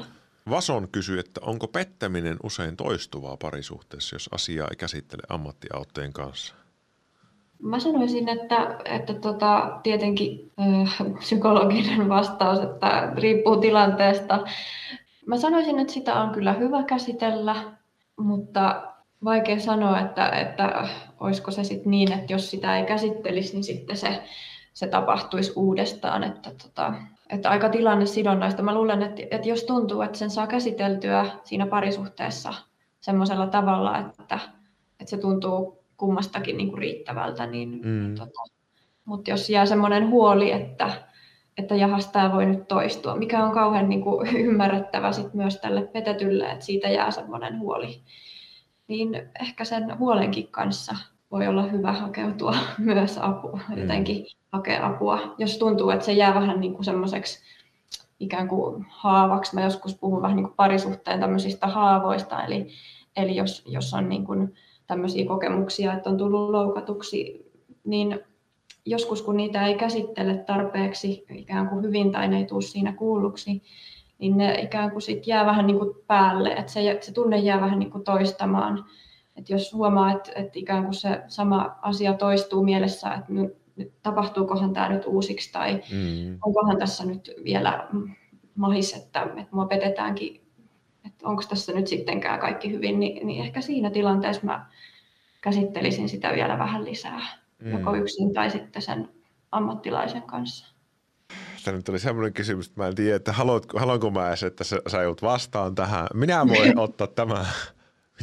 Vason 0.49 0.87
kysyy, 0.91 1.19
että 1.19 1.41
onko 1.43 1.67
pettäminen 1.67 2.37
usein 2.43 2.75
toistuvaa 2.75 3.37
parisuhteessa, 3.37 4.15
jos 4.15 4.29
asiaa 4.31 4.67
ei 4.71 4.75
käsittele 4.75 5.23
ammattiautteen 5.29 6.13
kanssa? 6.13 6.55
Mä 7.61 7.79
sanoisin, 7.79 8.29
että, 8.29 8.79
että 8.85 9.13
tota, 9.13 9.79
tietenkin 9.83 10.51
äh, 10.59 10.95
psykologinen 11.19 12.09
vastaus, 12.09 12.59
että 12.59 13.13
riippuu 13.15 13.57
tilanteesta. 13.57 14.39
Mä 15.25 15.37
sanoisin, 15.37 15.79
että 15.79 15.93
sitä 15.93 16.13
on 16.13 16.29
kyllä 16.29 16.53
hyvä 16.53 16.83
käsitellä, 16.83 17.55
mutta 18.17 18.83
vaikea 19.23 19.59
sanoa, 19.59 19.99
että, 19.99 20.29
että 20.29 20.89
olisiko 21.19 21.51
se 21.51 21.63
sitten 21.63 21.91
niin, 21.91 22.11
että 22.11 22.33
jos 22.33 22.51
sitä 22.51 22.77
ei 22.77 22.85
käsittelisi, 22.85 23.53
niin 23.53 23.63
sitten 23.63 23.97
se, 23.97 24.23
se 24.73 24.87
tapahtuisi 24.87 25.53
uudestaan. 25.55 26.23
Että, 26.23 26.51
tota, 26.63 26.93
että 27.33 27.49
aika 27.49 27.69
tilanne 27.69 28.05
sidonnaista. 28.05 28.63
Mä 28.63 28.73
luulen, 28.73 29.03
että, 29.03 29.21
että 29.31 29.49
jos 29.49 29.63
tuntuu, 29.63 30.01
että 30.01 30.17
sen 30.17 30.29
saa 30.29 30.47
käsiteltyä 30.47 31.25
siinä 31.43 31.65
parisuhteessa 31.65 32.53
semmoisella 32.99 33.47
tavalla, 33.47 33.97
että, 33.97 34.39
että 34.99 35.09
se 35.09 35.17
tuntuu 35.17 35.83
kummastakin 35.97 36.57
niin 36.57 36.69
kuin 36.69 36.77
riittävältä, 36.77 37.45
niin 37.45 37.81
mm. 37.83 38.15
tota, 38.15 38.41
mutta 39.05 39.31
jos 39.31 39.49
jää 39.49 39.65
semmoinen 39.65 40.09
huoli, 40.09 40.51
että, 40.51 40.91
että 41.57 41.75
jahas 41.75 42.07
tämä 42.07 42.33
voi 42.33 42.45
nyt 42.45 42.67
toistua, 42.67 43.15
mikä 43.15 43.45
on 43.45 43.51
kauhean 43.51 43.89
niin 43.89 44.01
kuin 44.01 44.27
ymmärrettävä 44.47 45.11
sit 45.11 45.33
myös 45.33 45.57
tälle 45.57 45.81
petetylle, 45.81 46.51
että 46.51 46.65
siitä 46.65 46.89
jää 46.89 47.11
semmoinen 47.11 47.59
huoli, 47.59 48.01
niin 48.87 49.29
ehkä 49.41 49.65
sen 49.65 49.99
huolenkin 49.99 50.47
kanssa 50.47 50.95
voi 51.31 51.47
olla 51.47 51.63
hyvä 51.63 51.91
hakeutua 51.91 52.55
myös 52.77 53.17
apua, 53.17 53.59
mm. 53.69 53.75
Hakea 54.53 54.87
apua, 54.87 55.35
jos 55.37 55.57
tuntuu, 55.57 55.89
että 55.89 56.05
se 56.05 56.13
jää 56.13 56.33
vähän 56.33 56.59
niin 56.59 56.73
kuin 56.73 56.85
semmoiseksi 56.85 57.39
ikään 58.19 58.47
kuin 58.47 58.85
haavaksi. 58.89 59.55
Mä 59.55 59.63
joskus 59.63 59.95
puhun 59.95 60.21
vähän 60.21 60.35
niin 60.35 60.45
kuin 60.45 60.55
parisuhteen 60.55 61.19
tämmöisistä 61.19 61.67
haavoista, 61.67 62.43
eli, 62.43 62.67
eli 63.15 63.35
jos, 63.35 63.63
jos 63.67 63.93
on 63.93 64.09
niin 64.09 64.25
kuin 64.25 64.53
tämmöisiä 64.87 65.25
kokemuksia, 65.25 65.93
että 65.93 66.09
on 66.09 66.17
tullut 66.17 66.49
loukatuksi, 66.49 67.51
niin 67.83 68.19
joskus 68.85 69.21
kun 69.21 69.37
niitä 69.37 69.67
ei 69.67 69.75
käsittele 69.75 70.37
tarpeeksi 70.37 71.25
ikään 71.29 71.69
kuin 71.69 71.83
hyvin 71.83 72.11
tai 72.11 72.27
ne 72.27 72.37
ei 72.37 72.45
tule 72.45 72.61
siinä 72.61 72.93
kuulluksi, 72.93 73.61
niin 74.19 74.37
ne 74.37 74.61
ikään 74.61 74.91
kuin 74.91 75.01
sit 75.01 75.27
jää 75.27 75.45
vähän 75.45 75.67
niin 75.67 75.79
kuin 75.79 75.95
päälle, 76.07 76.49
että 76.49 76.71
se, 76.71 76.97
se 77.01 77.13
tunne 77.13 77.37
jää 77.37 77.61
vähän 77.61 77.79
niin 77.79 77.91
kuin 77.91 78.03
toistamaan. 78.03 78.85
että 79.35 79.53
jos 79.53 79.73
huomaa, 79.73 80.11
että, 80.11 80.31
että 80.35 80.59
ikään 80.59 80.83
kuin 80.83 80.93
se 80.93 81.21
sama 81.27 81.75
asia 81.81 82.13
toistuu 82.13 82.63
mielessä, 82.63 83.13
että 83.13 83.33
nyt, 83.33 83.62
nyt 83.75 83.93
tapahtuukohan 84.01 84.73
tämä 84.73 84.89
nyt 84.89 85.05
uusiksi 85.05 85.51
tai 85.51 85.73
mm. 85.73 86.37
onkohan 86.45 86.77
tässä 86.77 87.05
nyt 87.05 87.31
vielä 87.43 87.87
mahis, 88.55 88.93
että, 88.93 89.23
että 89.23 89.55
mua 89.55 89.65
petetäänkin 89.65 90.43
että 91.05 91.27
onko 91.27 91.43
tässä 91.49 91.73
nyt 91.73 91.87
sittenkään 91.87 92.39
kaikki 92.39 92.71
hyvin, 92.71 92.99
niin, 92.99 93.27
niin 93.27 93.43
ehkä 93.43 93.61
siinä 93.61 93.89
tilanteessa 93.89 94.45
mä 94.45 94.65
käsittelisin 95.41 96.09
sitä 96.09 96.33
vielä 96.33 96.57
vähän 96.57 96.85
lisää, 96.85 97.21
mm. 97.59 97.71
joko 97.71 97.95
yksin 97.95 98.33
tai 98.33 98.51
sitten 98.51 98.81
sen 98.81 99.09
ammattilaisen 99.51 100.21
kanssa. 100.21 100.73
Tänne 101.65 101.81
tuli 101.81 101.99
semmoinen 101.99 102.33
kysymys, 102.33 102.67
että 102.67 102.81
mä 102.81 102.87
en 102.87 102.95
tiedä, 102.95 103.15
että 103.15 103.33
haluatko, 103.33 103.79
haluanko 103.79 104.11
mä 104.11 104.27
edes, 104.27 104.43
että 104.43 104.63
sä, 104.63 104.81
sä 104.87 105.01
joudut 105.01 105.21
vastaan 105.21 105.75
tähän. 105.75 106.07
Minä 106.13 106.47
voin 106.47 106.79
ottaa 106.85 107.07
tämä, 107.07 107.45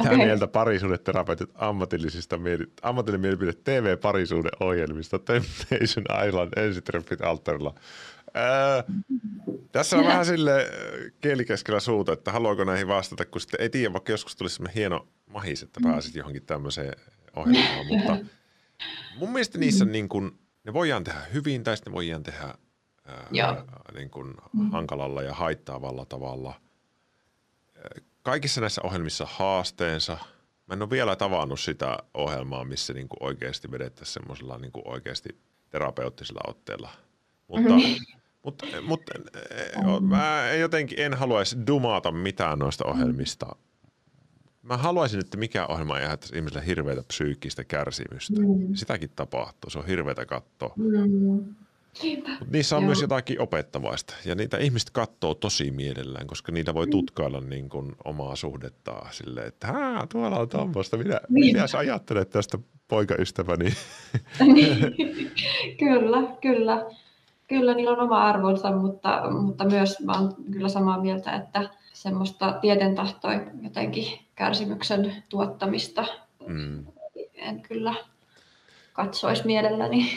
mitä 0.02 0.14
okay. 0.14 0.26
mieltä 0.26 0.46
parisuudeterapeutit 0.46 1.50
ammatillisista 1.54 2.40
ammatillinen 2.82 3.20
mielipide 3.20 3.52
TV-parisuudeohjelmista 3.52 5.18
Temptation 5.18 6.06
Island 6.28 6.52
ensitreffit 6.56 7.20
alttarilla. 7.22 7.74
Ää, 8.34 8.84
tässä 9.72 9.98
on 9.98 10.04
vähän 10.04 10.26
sille 10.26 10.66
kielikeskellä 11.20 11.80
suuta, 11.80 12.12
että 12.12 12.32
haluaako 12.32 12.64
näihin 12.64 12.88
vastata, 12.88 13.26
kun 13.26 13.40
sitten 13.40 13.60
ei 13.60 13.70
tiedä, 13.70 13.92
vaikka 13.92 14.12
joskus 14.12 14.36
tulisi 14.36 14.54
semmoinen 14.54 14.74
hieno 14.74 15.08
mahis, 15.26 15.62
että 15.62 15.80
pääsit 15.82 16.14
johonkin 16.14 16.46
tämmöiseen 16.46 16.92
ohjelmaan, 17.36 17.86
mutta 17.86 18.16
mun 19.16 19.32
mielestä 19.32 19.58
niissä 19.58 19.84
niin 19.84 20.08
kuin, 20.08 20.38
ne 20.64 20.72
voidaan 20.72 21.04
tehdä 21.04 21.20
hyvin 21.32 21.64
tai 21.64 21.76
sitten 21.76 21.90
ne 21.90 21.94
voidaan 21.94 22.22
tehdä 22.22 22.54
ää, 23.06 23.26
niin 23.94 24.10
kuin 24.10 24.34
hankalalla 24.72 25.22
ja 25.22 25.34
haittaavalla 25.34 26.04
tavalla. 26.04 26.60
Kaikissa 28.22 28.60
näissä 28.60 28.80
ohjelmissa 28.84 29.26
haasteensa. 29.30 30.18
Mä 30.66 30.74
en 30.74 30.82
ole 30.82 30.90
vielä 30.90 31.16
tavannut 31.16 31.60
sitä 31.60 31.98
ohjelmaa, 32.14 32.64
missä 32.64 32.92
niin 32.92 33.08
kuin 33.08 33.22
oikeasti 33.28 33.70
vedettäisiin 33.70 34.14
semmoisella 34.14 34.58
niin 34.58 34.72
kuin 34.72 34.88
oikeasti 34.88 35.28
terapeuttisella 35.70 36.40
otteella. 36.46 36.90
Mutta 37.48 37.70
mm-hmm. 37.70 38.20
Mutta 38.42 38.66
mut, 38.82 39.00
mä 40.00 40.50
jotenkin 40.60 41.00
en 41.00 41.14
haluaisi 41.14 41.56
dumata 41.66 42.12
mitään 42.12 42.58
noista 42.58 42.84
ohjelmista. 42.84 43.56
Mä 44.62 44.76
haluaisin, 44.76 45.20
että 45.20 45.36
mikä 45.36 45.66
ohjelma 45.66 45.98
ei 45.98 46.02
aiheuttaisi 46.02 46.36
ihmisille 46.36 46.66
hirveätä 46.66 47.02
psyykkistä 47.02 47.64
kärsimystä. 47.64 48.40
Mm. 48.40 48.74
Sitäkin 48.74 49.10
tapahtuu, 49.16 49.70
se 49.70 49.78
on 49.78 49.86
hirveätä 49.86 50.26
katsoa. 50.26 50.74
Mm. 52.02 52.38
Mut 52.38 52.50
niissä 52.50 52.76
on 52.76 52.82
Joo. 52.82 52.86
myös 52.86 53.02
jotakin 53.02 53.40
opettavaista. 53.40 54.14
Ja 54.24 54.34
niitä 54.34 54.56
ihmiset 54.58 54.90
katsoo 54.90 55.34
tosi 55.34 55.70
mielellään, 55.70 56.26
koska 56.26 56.52
niitä 56.52 56.74
voi 56.74 56.86
mm. 56.86 56.90
tutkailla 56.90 57.40
niin 57.40 57.68
kuin 57.68 57.92
omaa 58.04 58.36
suhdettaan 58.36 59.08
silleen, 59.12 59.46
että 59.46 59.66
Hää, 59.66 60.06
tuolla 60.06 60.38
on 60.38 60.48
tuommoista. 60.48 60.96
Mitä, 60.96 61.20
niin. 61.28 61.56
mitä 61.56 61.66
sä 61.66 61.78
ajattelet 61.78 62.30
tästä 62.30 62.58
poikaystäväni? 62.88 63.72
kyllä, 65.78 66.36
kyllä 66.40 66.86
kyllä 67.50 67.74
niillä 67.74 67.92
on 67.92 68.00
oma 68.00 68.24
arvonsa, 68.24 68.72
mutta, 68.72 69.30
mutta 69.30 69.64
myös 69.64 70.00
mä 70.00 70.12
olen 70.12 70.32
kyllä 70.52 70.68
samaa 70.68 71.00
mieltä, 71.00 71.36
että 71.36 71.70
semmoista 71.92 72.52
tieten 72.60 72.94
tahtoa 72.94 73.32
jotenkin 73.62 74.18
kärsimyksen 74.34 75.22
tuottamista 75.28 76.04
mm. 76.46 76.86
en 77.34 77.62
kyllä 77.62 77.94
katsoisi 78.92 79.46
mielelläni. 79.46 80.10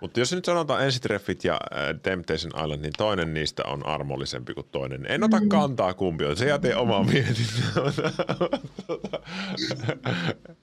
Mutta 0.00 0.20
jos 0.20 0.32
nyt 0.32 0.44
sanotaan 0.44 0.84
ensitreffit 0.84 1.44
ja 1.44 1.52
äh, 1.54 2.00
Temptation 2.02 2.64
Island, 2.64 2.82
niin 2.82 2.92
toinen 2.98 3.34
niistä 3.34 3.62
on 3.66 3.86
armollisempi 3.86 4.54
kuin 4.54 4.66
toinen. 4.70 5.06
En 5.08 5.24
ota 5.24 5.40
mm. 5.40 5.48
kantaa 5.48 5.94
kumpi 5.94 6.24
on, 6.24 6.36
se 6.36 6.46
jäte 6.46 6.76
omaa 6.76 7.04
mietintöä. 7.04 8.12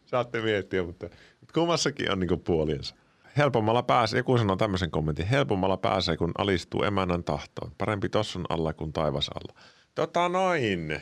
Saatte 0.06 0.42
miettiä, 0.42 0.84
mutta 0.84 1.10
kummassakin 1.54 2.12
on 2.12 2.20
niinku 2.20 2.38
puoliensa 2.38 2.96
helpommalla 3.38 3.84
pääsee, 3.84 4.20
joku 4.20 4.38
sanoo 4.38 4.56
tämmöisen 4.56 4.92
kommentin, 4.92 5.28
helpommalla 5.28 5.78
pääsee, 5.78 6.18
kun 6.18 6.32
alistuu 6.38 6.84
emännän 6.84 7.24
tahtoon. 7.24 7.72
Parempi 7.78 8.10
tossun 8.10 8.46
alla 8.50 8.74
kuin 8.74 8.94
taivas 8.94 9.30
alla. 9.30 9.62
Tota 9.96 10.30
noin. 10.30 11.02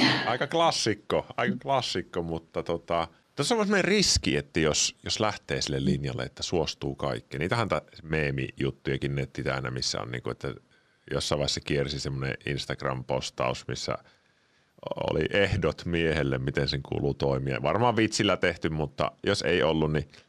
Aika 0.26 0.46
klassikko, 0.46 1.26
aika 1.36 1.56
klassikko, 1.62 2.22
mutta 2.22 2.62
tota, 2.62 3.08
tuossa 3.40 3.54
on 3.54 3.60
semmoinen 3.60 3.84
riski, 3.84 4.36
että 4.36 4.60
jos, 4.60 4.96
jos 5.04 5.20
lähtee 5.20 5.60
sille 5.60 5.84
linjalle, 5.84 6.22
että 6.22 6.42
suostuu 6.42 6.94
kaikki. 6.94 7.38
Niitähän 7.38 7.68
meemi-juttujakin 8.02 9.14
netti 9.14 9.42
täynnä, 9.42 9.70
missä 9.70 10.00
on 10.00 10.10
niinku, 10.10 10.30
että 10.30 10.54
jossain 11.10 11.38
vaiheessa 11.38 11.60
kiersi 11.60 12.00
semmoinen 12.00 12.34
Instagram-postaus, 12.46 13.64
missä 13.68 13.98
oli 15.10 15.26
ehdot 15.30 15.84
miehelle, 15.84 16.38
miten 16.38 16.68
sen 16.68 16.82
kuuluu 16.82 17.14
toimia. 17.14 17.62
Varmaan 17.62 17.96
vitsillä 17.96 18.36
tehty, 18.36 18.68
mutta 18.68 19.12
jos 19.26 19.42
ei 19.42 19.62
ollut, 19.62 19.92
niin– 19.92 20.08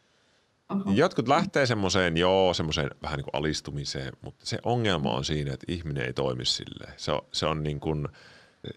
Oho. 0.72 0.92
Jotkut 0.92 1.28
lähtee 1.28 1.66
semmoiseen, 1.66 2.18
joo, 2.18 2.54
semmoiseen 2.54 2.90
vähän 3.02 3.18
niin 3.18 3.26
kuin 3.26 3.36
alistumiseen, 3.36 4.14
mutta 4.22 4.46
se 4.46 4.60
ongelma 4.64 5.12
on 5.12 5.26
siinä, 5.26 5.54
että 5.54 5.66
ihminen 5.68 6.06
ei 6.06 6.14
toimi 6.14 6.46
silleen. 6.46 6.94
Se 6.98 7.12
on, 7.12 7.22
se 7.32 7.46
on 7.46 7.64
niin 7.64 7.80
kuin, 7.80 8.08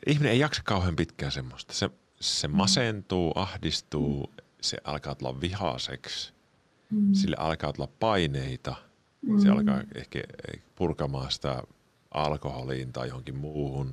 ihminen 0.07 0.33
ei 0.33 0.39
jaksa 0.39 0.63
kauhean 0.65 0.97
pitkään 0.97 1.33
semmoista. 1.33 1.75
Se, 1.75 1.91
se 2.25 2.49
mm. 2.49 2.57
masentuu, 2.57 3.33
ahdistuu, 3.35 4.31
se 4.61 4.79
alkaa 4.85 5.15
tulla 5.15 5.41
vihaseksi, 5.41 6.33
mm. 6.91 7.13
sille 7.13 7.37
alkaa 7.39 7.73
tulla 7.73 7.89
paineita, 8.01 8.75
mm. 9.23 9.39
se 9.39 9.51
alkaa 9.51 9.83
ehkä 9.95 10.21
purkamaan 10.75 11.31
sitä 11.31 11.63
alkoholiin 12.11 12.93
tai 12.93 13.09
johonkin 13.09 13.37
muuhun. 13.37 13.93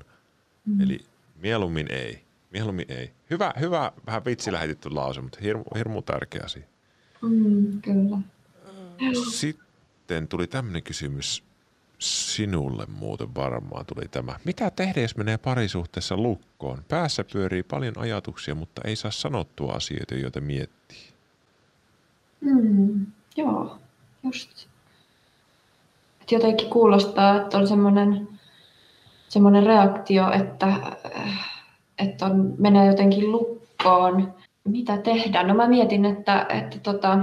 Mm. 0.66 0.82
Eli 0.82 1.06
mieluummin 1.36 1.92
ei. 1.92 2.24
Mieluummin 2.52 2.86
ei. 2.92 3.12
Hyvä, 3.30 3.54
hyvä 3.60 3.92
vähän 4.06 4.26
vitsi 4.26 4.52
lähetetty 4.52 4.90
lause, 4.90 5.22
mutta 5.22 5.40
hirmu, 5.42 5.64
hirmu 5.76 6.02
tärkeä 6.02 6.42
asia. 6.46 6.64
Mm, 7.22 7.82
kyllä. 7.82 8.18
Sitten 9.32 10.28
tuli 10.28 10.48
tämmöinen 10.48 10.84
kysymys 10.84 11.44
sinulle 12.02 12.86
muuten 13.00 13.36
varmaan 13.36 13.86
tuli 13.86 14.08
tämä. 14.12 14.36
Mitä 14.46 14.72
tehdä, 14.72 15.02
jos 15.02 15.18
menee 15.18 15.38
parisuhteessa 15.38 16.18
lukkoon? 16.18 16.84
Päässä 16.88 17.24
pyörii 17.34 17.64
paljon 17.64 17.98
ajatuksia, 17.98 18.56
mutta 18.56 18.82
ei 18.86 18.96
saa 18.96 19.12
sanottua 19.12 19.74
asioita, 19.74 20.16
joita 20.16 20.42
miettii. 20.42 20.98
Mm, 22.42 23.06
joo, 23.38 23.78
just. 24.24 24.68
Et 26.22 26.32
jotenkin 26.32 26.70
kuulostaa, 26.70 27.42
että 27.42 27.58
on 27.58 27.68
semmoinen, 27.68 28.28
semmoinen 29.30 29.64
reaktio, 29.64 30.32
että, 30.32 30.74
että 32.00 32.26
on, 32.26 32.56
menee 32.58 32.88
jotenkin 32.88 33.32
lukkoon 33.32 34.34
mitä 34.64 34.98
tehdä? 34.98 35.44
No 35.44 35.54
mä 35.54 35.68
mietin, 35.68 36.06
että, 36.06 36.46
että 36.50 36.80
tota, 36.80 37.20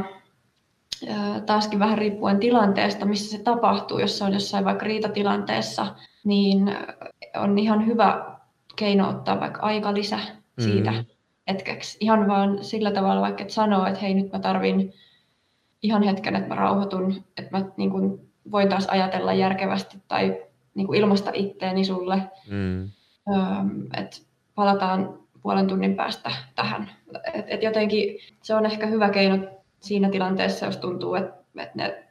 taaskin 1.47 1.79
vähän 1.79 1.99
riippuen 1.99 2.39
tilanteesta, 2.39 3.07
missä 3.07 3.37
se 3.37 3.43
tapahtuu, 3.43 3.99
jos 3.99 4.19
se 4.19 4.25
on 4.25 4.33
jossain 4.33 4.65
vaikka 4.65 4.85
riitatilanteessa, 4.85 5.87
niin 6.25 6.77
on 7.37 7.59
ihan 7.59 7.87
hyvä 7.87 8.39
keino 8.77 9.09
ottaa 9.09 9.41
vaikka 9.41 9.61
aika 9.61 9.95
lisä 9.95 10.19
siitä 10.59 10.91
mm. 10.91 11.05
hetkeksi. 11.49 11.99
Ihan 12.01 12.29
vaan 12.29 12.65
sillä 12.65 12.91
tavalla 12.91 13.21
vaikka, 13.21 13.43
että 13.43 13.55
sanoo, 13.55 13.87
että 13.87 14.01
hei 14.01 14.15
nyt 14.15 14.33
mä 14.33 14.39
tarvin 14.39 14.95
ihan 15.83 16.03
hetken, 16.03 16.37
että 16.37 16.49
mä 16.49 16.55
rauhoitun, 16.55 17.25
että 17.37 17.59
mä 17.59 17.65
niin 17.77 17.91
kuin 17.91 18.21
voin 18.51 18.69
taas 18.69 18.87
ajatella 18.87 19.33
järkevästi 19.33 19.99
tai 20.09 20.43
niin 20.75 20.87
kuin 20.87 20.99
ilmaista 21.01 21.31
itteeni 21.35 21.85
sulle. 21.85 22.23
Mm. 22.51 22.91
että 23.97 24.17
palataan 24.55 25.19
puolen 25.43 25.67
tunnin 25.67 25.97
päästä 25.97 26.31
tähän. 26.55 26.91
Et, 27.35 27.45
et 27.49 27.63
jotenkin 27.63 28.19
se 28.43 28.55
on 28.55 28.67
ehkä 28.67 28.87
hyvä 28.87 29.11
keino 29.11 29.58
siinä 29.81 30.11
tilanteessa, 30.11 30.67
jos 30.67 30.77
tuntuu, 30.77 31.15
että, 31.15 31.35
että 31.57 31.73
ne 31.75 32.05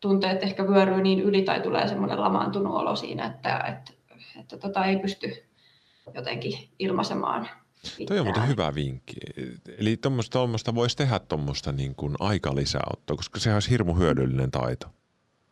tunteet 0.00 0.42
ehkä 0.42 0.68
vyöryy 0.68 1.02
niin 1.02 1.20
yli 1.20 1.42
tai 1.42 1.60
tulee 1.60 1.88
semmoinen 1.88 2.20
lamaantunut 2.20 2.74
olo 2.74 2.96
siinä, 2.96 3.26
että, 3.26 3.58
että, 3.58 3.92
että 4.40 4.58
tota 4.58 4.84
ei 4.84 4.98
pysty 4.98 5.44
jotenkin 6.14 6.68
ilmaisemaan. 6.78 7.48
Toi 8.06 8.18
on 8.18 8.26
muuten 8.26 8.48
hyvä 8.48 8.74
vinkki. 8.74 9.16
Eli 9.78 9.96
tuommoista 10.32 10.74
voisi 10.74 10.96
tehdä 10.96 11.18
tuommoista 11.18 11.72
niin 11.72 11.94
kuin 11.94 12.14
aikalisäottoa, 12.20 13.16
koska 13.16 13.40
se 13.40 13.54
olisi 13.54 13.70
hirmu 13.70 13.94
hyödyllinen 13.94 14.50
taito. 14.50 14.86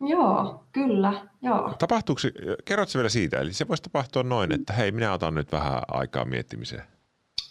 Joo, 0.01 0.65
kyllä. 0.73 1.29
Joo. 1.43 1.75
Tapahtuuko, 1.79 2.21
kerrotko 2.65 2.93
vielä 2.95 3.09
siitä, 3.09 3.39
eli 3.39 3.53
se 3.53 3.69
voisi 3.69 3.83
tapahtua 3.83 4.23
noin, 4.23 4.53
että 4.53 4.73
hei, 4.73 4.93
minä 4.93 5.13
otan 5.13 5.35
nyt 5.35 5.53
vähän 5.53 5.83
aikaa 5.89 6.25
miettimiseen. 6.25 6.83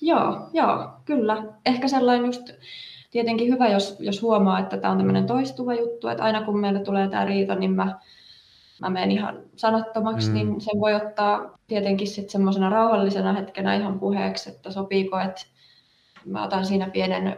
Joo, 0.01 0.49
joo, 0.54 0.89
kyllä. 1.06 1.43
Ehkä 1.66 1.88
sellainen 1.88 2.26
just 2.26 2.49
tietenkin 3.14 3.47
hyvä, 3.53 3.68
jos, 3.68 3.95
jos 3.99 4.22
huomaa, 4.22 4.59
että 4.59 4.78
tämä 4.78 4.91
on 4.91 4.97
tämmöinen 4.97 5.26
toistuva 5.26 5.74
juttu, 5.74 6.07
että 6.07 6.24
aina 6.24 6.41
kun 6.41 6.59
meille 6.59 6.80
tulee 6.80 7.07
tämä 7.07 7.26
riita, 7.26 7.55
niin 7.55 7.72
mä, 7.72 7.99
mä 8.82 8.89
menen 8.89 9.11
ihan 9.11 9.39
sanattomaksi, 9.55 10.28
mm. 10.28 10.34
niin 10.34 10.61
sen 10.61 10.80
voi 10.80 10.93
ottaa 10.93 11.57
tietenkin 11.68 12.07
sitten 12.07 12.30
semmoisena 12.30 12.70
rauhallisena 12.70 13.34
hetkenä 13.34 13.76
ihan 13.76 13.99
puheeksi, 13.99 14.49
että 14.49 14.72
sopiiko, 14.72 15.20
että 15.20 15.41
mä 16.26 16.43
otan 16.43 16.66
siinä 16.66 16.89
pienen, 16.89 17.38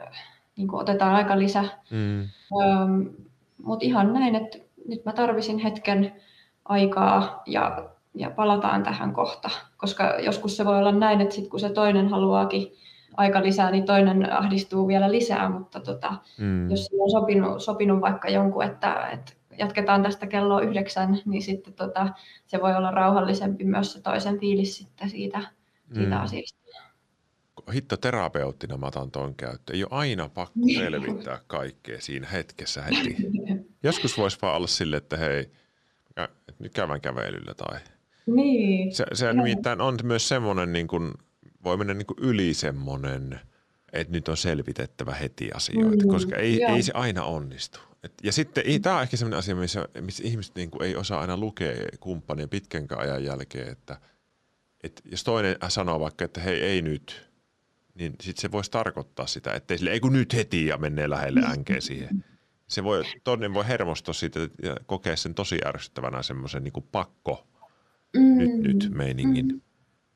niin 0.58 0.68
kuin 0.68 0.82
otetaan 0.82 1.16
aika 1.16 1.40
lisä. 1.40 1.64
Mm. 1.92 2.22
Öm, 2.62 3.10
Mutta 3.64 3.86
ihan 3.86 4.14
näin, 4.14 4.36
että 4.36 4.58
nyt 4.88 5.06
mä 5.06 5.12
tarvisin 5.12 5.60
hetken 5.60 6.14
aikaa 6.66 7.44
ja, 7.46 7.90
ja 8.14 8.30
palataan 8.30 8.84
tähän 8.84 9.14
kohta, 9.14 9.50
koska 9.78 10.04
joskus 10.20 10.58
se 10.58 10.66
voi 10.66 10.78
olla 10.78 10.92
näin, 10.92 11.22
että 11.22 11.36
sit 11.36 11.48
kun 11.48 11.60
se 11.60 11.70
toinen 11.70 12.10
haluaakin 12.10 12.72
aika 13.18 13.44
lisää, 13.44 13.72
niin 13.72 13.86
toinen 13.86 14.34
ahdistuu 14.34 14.88
vielä 14.88 15.12
lisää, 15.12 15.50
mutta 15.50 15.80
tota, 15.80 16.14
mm. 16.38 16.70
jos 16.70 16.90
on 17.00 17.12
sopinut, 17.12 17.64
sopinut 17.64 18.02
vaikka 18.02 18.30
jonkun, 18.30 18.64
että, 18.64 19.10
että 19.10 19.34
jatketaan 19.58 20.04
tästä 20.04 20.28
kello 20.28 20.60
yhdeksän, 20.60 21.20
niin 21.26 21.42
sitten 21.42 21.74
tota, 21.74 22.10
se 22.48 22.62
voi 22.62 22.76
olla 22.76 22.92
rauhallisempi 22.92 23.64
myös 23.64 23.94
se 23.94 24.02
toisen 24.02 24.40
fiilis 24.40 24.78
sitten 24.78 25.10
siitä, 25.10 25.42
siitä 25.94 26.16
mm. 26.16 26.22
asiasta. 26.22 26.66
Hitto 27.74 27.98
terapeuttina 27.98 28.78
mä 28.78 28.88
otan 28.88 29.12
tuon 29.12 29.36
käyttöön. 29.36 29.78
Ei 29.78 29.84
ole 29.84 29.92
aina 29.92 30.30
pakko 30.30 30.60
selvittää 30.76 31.40
kaikkea 31.48 32.02
siinä 32.02 32.28
hetkessä 32.28 32.82
heti. 32.86 33.16
Joskus 33.84 34.18
voisi 34.18 34.38
vaan 34.42 34.56
olla 34.56 34.68
sille, 34.68 34.98
että 34.98 35.18
hei, 35.18 35.52
nyt 36.60 36.74
käydään 36.74 37.02
kävelyllä 37.02 37.54
tai... 37.54 37.80
Niin. 38.26 38.96
Se, 38.96 39.06
se 39.14 39.34
nimittäin 39.34 39.82
on 39.82 39.98
myös 40.04 40.28
semmoinen 40.28 40.74
niin 40.74 40.88
kuin, 40.88 41.14
voi 41.66 41.78
mennä 41.78 41.94
niin 41.94 42.06
kuin 42.06 42.20
yli 42.20 42.54
semmoinen, 42.54 43.40
että 43.94 44.14
nyt 44.14 44.28
on 44.28 44.38
selvitettävä 44.38 45.16
heti 45.16 45.52
asioita, 45.52 46.06
mm, 46.06 46.12
koska 46.12 46.36
ei, 46.36 46.64
ei 46.64 46.84
se 46.84 46.92
aina 46.96 47.24
onnistu. 47.24 47.80
Et, 48.04 48.14
ja 48.24 48.32
sitten 48.32 48.82
tämä 48.82 48.96
on 48.96 49.04
ehkä 49.04 49.18
semmoinen 49.18 49.40
asia, 49.40 49.56
missä, 49.56 49.88
missä 50.02 50.24
ihmiset 50.26 50.56
niin 50.56 50.72
kuin 50.72 50.84
ei 50.84 50.96
osaa 50.96 51.22
aina 51.22 51.38
lukea 51.38 51.74
kumppanien 52.00 52.50
pitkän 52.50 52.88
ajan 52.98 53.24
jälkeen, 53.24 53.72
että, 53.72 53.98
että 54.84 55.02
jos 55.12 55.24
toinen 55.24 55.56
sanoo 55.68 56.00
vaikka, 56.00 56.26
että 56.26 56.42
hei 56.42 56.62
ei 56.62 56.82
nyt, 56.82 57.30
niin 57.96 58.16
sitten 58.22 58.42
se 58.42 58.52
voisi 58.52 58.72
tarkoittaa 58.72 59.28
sitä, 59.28 59.54
että 59.54 59.78
sille 59.78 59.92
ei 59.92 60.00
kun 60.00 60.14
nyt 60.14 60.34
heti 60.34 60.66
ja 60.66 60.78
menee 60.78 61.10
lähelle 61.10 61.42
änkeä 61.46 61.82
siihen. 61.82 62.26
Se 62.68 62.84
voi, 62.84 63.04
toinen 63.24 63.54
voi 63.54 63.68
hermostua 63.68 64.14
siitä 64.14 64.40
ja 64.40 64.78
kokea 64.86 65.16
sen 65.16 65.36
tosi 65.36 65.58
ärsyttävänä 65.66 66.24
semmoisen 66.24 66.64
niin 66.64 66.74
pakko 66.92 67.48
mm. 68.18 68.38
nyt, 68.38 68.52
nyt 68.52 68.90
meiningin. 68.94 69.48
Mm. 69.48 69.62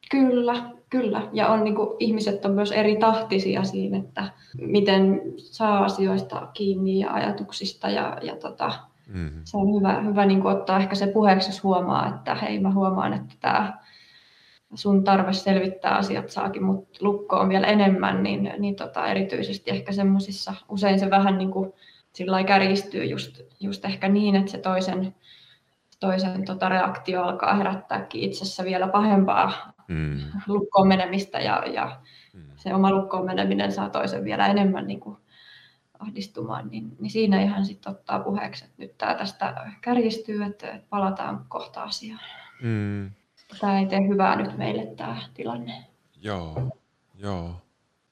Kyllä, 0.10 0.72
kyllä. 0.90 1.22
Ja 1.34 1.48
on, 1.48 1.64
niin 1.64 1.76
kuin, 1.76 1.90
ihmiset 2.00 2.46
on 2.46 2.52
myös 2.52 2.72
eri 2.72 2.96
tahtisia 2.96 3.64
siinä, 3.64 3.98
että 3.98 4.24
miten 4.62 5.22
saa 5.38 5.86
asioista 5.86 6.48
kiinni 6.54 7.00
ja 7.00 7.14
ajatuksista. 7.14 7.90
Ja, 7.90 8.18
ja 8.22 8.36
tota, 8.36 8.72
mm-hmm. 9.08 9.42
se 9.44 9.58
on 9.58 9.76
hyvä, 9.76 10.02
hyvä 10.02 10.26
niin 10.26 10.42
kuin, 10.42 10.56
ottaa 10.56 10.80
ehkä 10.80 10.96
se 10.96 11.08
puheeksi, 11.08 11.50
jos 11.50 11.64
huomaa, 11.64 12.08
että 12.08 12.36
hei 12.36 12.60
mä 12.60 12.74
huomaan, 12.74 13.14
että 13.14 13.36
tämä 13.40 13.80
sun 14.74 15.04
tarve 15.04 15.34
selvittää 15.34 15.96
asiat 15.96 16.30
saakin 16.30 16.64
mut 16.64 16.98
lukkoon 17.02 17.50
vielä 17.50 17.68
enemmän, 17.68 18.24
niin, 18.24 18.54
niin 18.58 18.76
tota, 18.76 19.08
erityisesti 19.08 19.72
ehkä 19.72 19.92
semmoisissa, 19.92 20.54
usein 20.70 21.00
se 21.00 21.10
vähän 21.10 21.38
niin 21.38 21.52
kuin, 21.52 21.74
sillä 22.14 22.44
kärjistyy 22.44 23.06
just, 23.06 23.42
just 23.60 23.86
ehkä 23.86 24.10
niin, 24.10 24.36
että 24.36 24.52
se 24.52 24.58
toisen, 24.58 25.16
toisen 26.00 26.46
tota, 26.46 26.70
reaktio 26.70 27.24
alkaa 27.24 27.56
herättääkin 27.56 28.22
itsessä 28.22 28.64
vielä 28.64 28.88
pahempaa 28.88 29.52
mm. 29.90 30.20
lukkoon 30.48 30.88
menemistä 30.88 31.40
ja, 31.40 31.64
ja 31.74 32.02
mm. 32.34 32.44
se 32.56 32.74
oma 32.74 32.92
lukkoon 32.92 33.26
meneminen 33.26 33.72
saa 33.72 33.90
toisen 33.90 34.24
vielä 34.24 34.48
enemmän 34.48 34.88
niin 34.88 35.00
kuin 35.00 35.18
ahdistumaan, 36.00 36.70
niin, 36.70 36.98
niin 37.00 37.12
siinä 37.12 37.42
ihan 37.42 37.66
sitten 37.66 37.92
ottaa 37.92 38.20
puheeksi, 38.20 38.66
että 38.66 38.76
nyt 38.78 38.98
tämä 38.98 39.16
tästä 39.16 39.72
kärjistyy, 39.82 40.44
että, 40.44 40.72
että 40.72 40.88
palataan 40.90 41.46
kohta 41.48 41.84
asiaan. 41.84 42.20
Mm. 42.62 43.12
Tämä 43.60 43.80
ei 43.80 43.86
tee 43.86 44.08
hyvää 44.08 44.36
nyt 44.36 44.58
meille 44.58 44.96
tämä 44.96 45.22
tilanne. 45.34 45.86
Joo, 46.22 46.72
joo. 47.16 47.62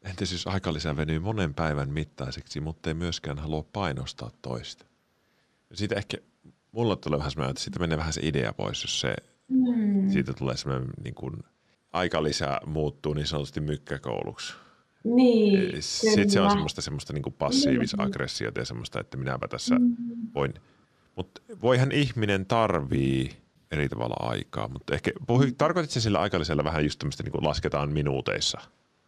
Entä 0.02 0.26
siis 0.26 0.48
aikalisä 0.48 0.96
venyy 0.96 1.20
monen 1.20 1.54
päivän 1.54 1.90
mittaiseksi, 1.90 2.60
mutta 2.60 2.90
ei 2.90 2.94
myöskään 2.94 3.38
halua 3.38 3.66
painostaa 3.74 4.30
toista. 4.42 4.86
Siitä 5.74 5.96
ehkä, 5.96 6.18
mulla 6.72 6.96
tulee 6.96 7.20
vähän 7.20 7.32
semmoinen, 7.32 7.50
että 7.50 7.64
siitä 7.64 7.80
menee 7.80 7.98
vähän 7.98 8.14
se 8.14 8.22
idea 8.24 8.54
pois, 8.54 8.84
jos 8.84 9.00
se, 9.00 9.16
mm. 9.48 10.10
siitä 10.10 10.34
tulee 10.34 10.58
semmoinen 10.58 10.90
niin 11.04 11.16
kuin, 11.16 11.44
aikalisä 11.98 12.60
muuttuu 12.66 13.14
niin 13.14 13.28
sanotusti 13.28 13.62
mykkäkouluksi. 13.62 14.54
Niin, 15.04 15.82
Sitten 15.82 16.30
se 16.30 16.42
on 16.42 16.52
semmoista, 16.52 16.82
semmoista 16.82 17.14
niin 17.14 17.36
passiivis-aggressiota 17.40 18.60
ja 18.60 18.66
semmoista, 18.66 19.00
että 19.00 19.18
minäpä 19.18 19.48
tässä 19.48 19.76
mm. 19.76 19.96
voin. 20.36 20.54
Mutta 21.16 21.42
voihan 21.62 21.92
ihminen 21.92 22.46
tarvii 22.46 23.30
eri 23.72 23.90
tavalla 23.90 24.30
aikaa, 24.30 24.68
mutta 24.68 24.94
ehkä 24.94 25.12
puhui, 25.28 25.52
tarkoititko 25.58 26.00
sillä 26.00 26.20
aikalisella 26.20 26.64
vähän 26.64 26.84
just 26.84 27.00
tämmöistä 27.00 27.24
niin 27.24 27.44
lasketaan 27.44 27.94
minuuteissa? 27.94 28.60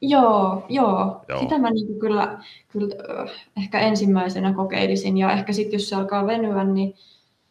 Joo, 0.02 0.66
joo. 0.70 1.26
joo. 1.30 1.40
Sitä 1.40 1.58
mä 1.58 1.70
niin 1.70 2.00
kyllä, 2.00 2.44
kyllä 2.68 2.96
ehkä 3.58 3.80
ensimmäisenä 3.80 4.54
kokeilisin 4.54 5.18
ja 5.18 5.32
ehkä 5.32 5.54
sitten 5.54 5.74
jos 5.74 5.90
se 5.90 5.96
alkaa 5.96 6.28
venyä, 6.28 6.64
niin, 6.64 6.96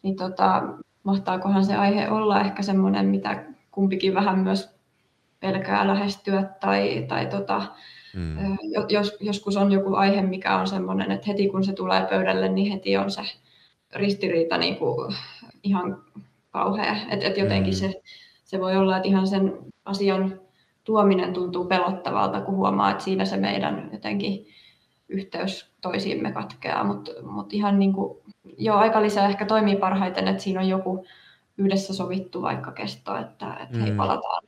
niin 0.03 0.15
tota, 0.15 0.63
mahtaakohan 1.03 1.65
se 1.65 1.75
aihe 1.75 2.09
olla 2.09 2.41
ehkä 2.41 2.63
semmoinen, 2.63 3.05
mitä 3.05 3.43
kumpikin 3.71 4.13
vähän 4.13 4.39
myös 4.39 4.69
pelkää 5.39 5.87
lähestyä 5.87 6.43
tai, 6.59 7.05
tai 7.07 7.25
tota, 7.25 7.61
mm. 8.15 8.37
jos, 8.89 9.17
joskus 9.19 9.57
on 9.57 9.71
joku 9.71 9.95
aihe, 9.95 10.21
mikä 10.21 10.57
on 10.57 10.67
semmoinen, 10.67 11.11
että 11.11 11.27
heti 11.27 11.47
kun 11.47 11.63
se 11.63 11.73
tulee 11.73 12.05
pöydälle, 12.09 12.49
niin 12.49 12.71
heti 12.71 12.97
on 12.97 13.11
se 13.11 13.21
ristiriita 13.95 14.57
niin 14.57 14.75
kuin 14.75 15.15
ihan 15.63 16.03
kauhea. 16.51 16.95
Että 17.09 17.27
et 17.27 17.37
jotenkin 17.37 17.73
mm. 17.73 17.77
se, 17.77 18.01
se 18.43 18.59
voi 18.59 18.77
olla, 18.77 18.97
että 18.97 19.09
ihan 19.09 19.27
sen 19.27 19.57
asian 19.85 20.39
tuominen 20.83 21.33
tuntuu 21.33 21.65
pelottavalta, 21.65 22.41
kun 22.41 22.55
huomaa, 22.55 22.91
että 22.91 23.03
siinä 23.03 23.25
se 23.25 23.37
meidän 23.37 23.89
jotenkin 23.93 24.47
yhteys 25.09 25.71
toisiimme 25.81 26.31
katkeaa, 26.31 26.83
mutta 26.83 27.11
mut 27.21 27.53
ihan 27.53 27.79
niin 27.79 27.93
kuin, 27.93 28.19
jo 28.57 28.75
aika 28.75 29.01
lisää 29.01 29.27
ehkä 29.27 29.45
toimii 29.45 29.75
parhaiten, 29.75 30.27
että 30.27 30.43
siinä 30.43 30.59
on 30.59 30.67
joku 30.67 31.05
yhdessä 31.57 31.93
sovittu 31.93 32.41
vaikka 32.41 32.71
kesto, 32.71 33.17
että, 33.17 33.53
että 33.53 33.77
mm. 33.77 33.83
hei, 33.83 33.91
palataan, 33.91 34.43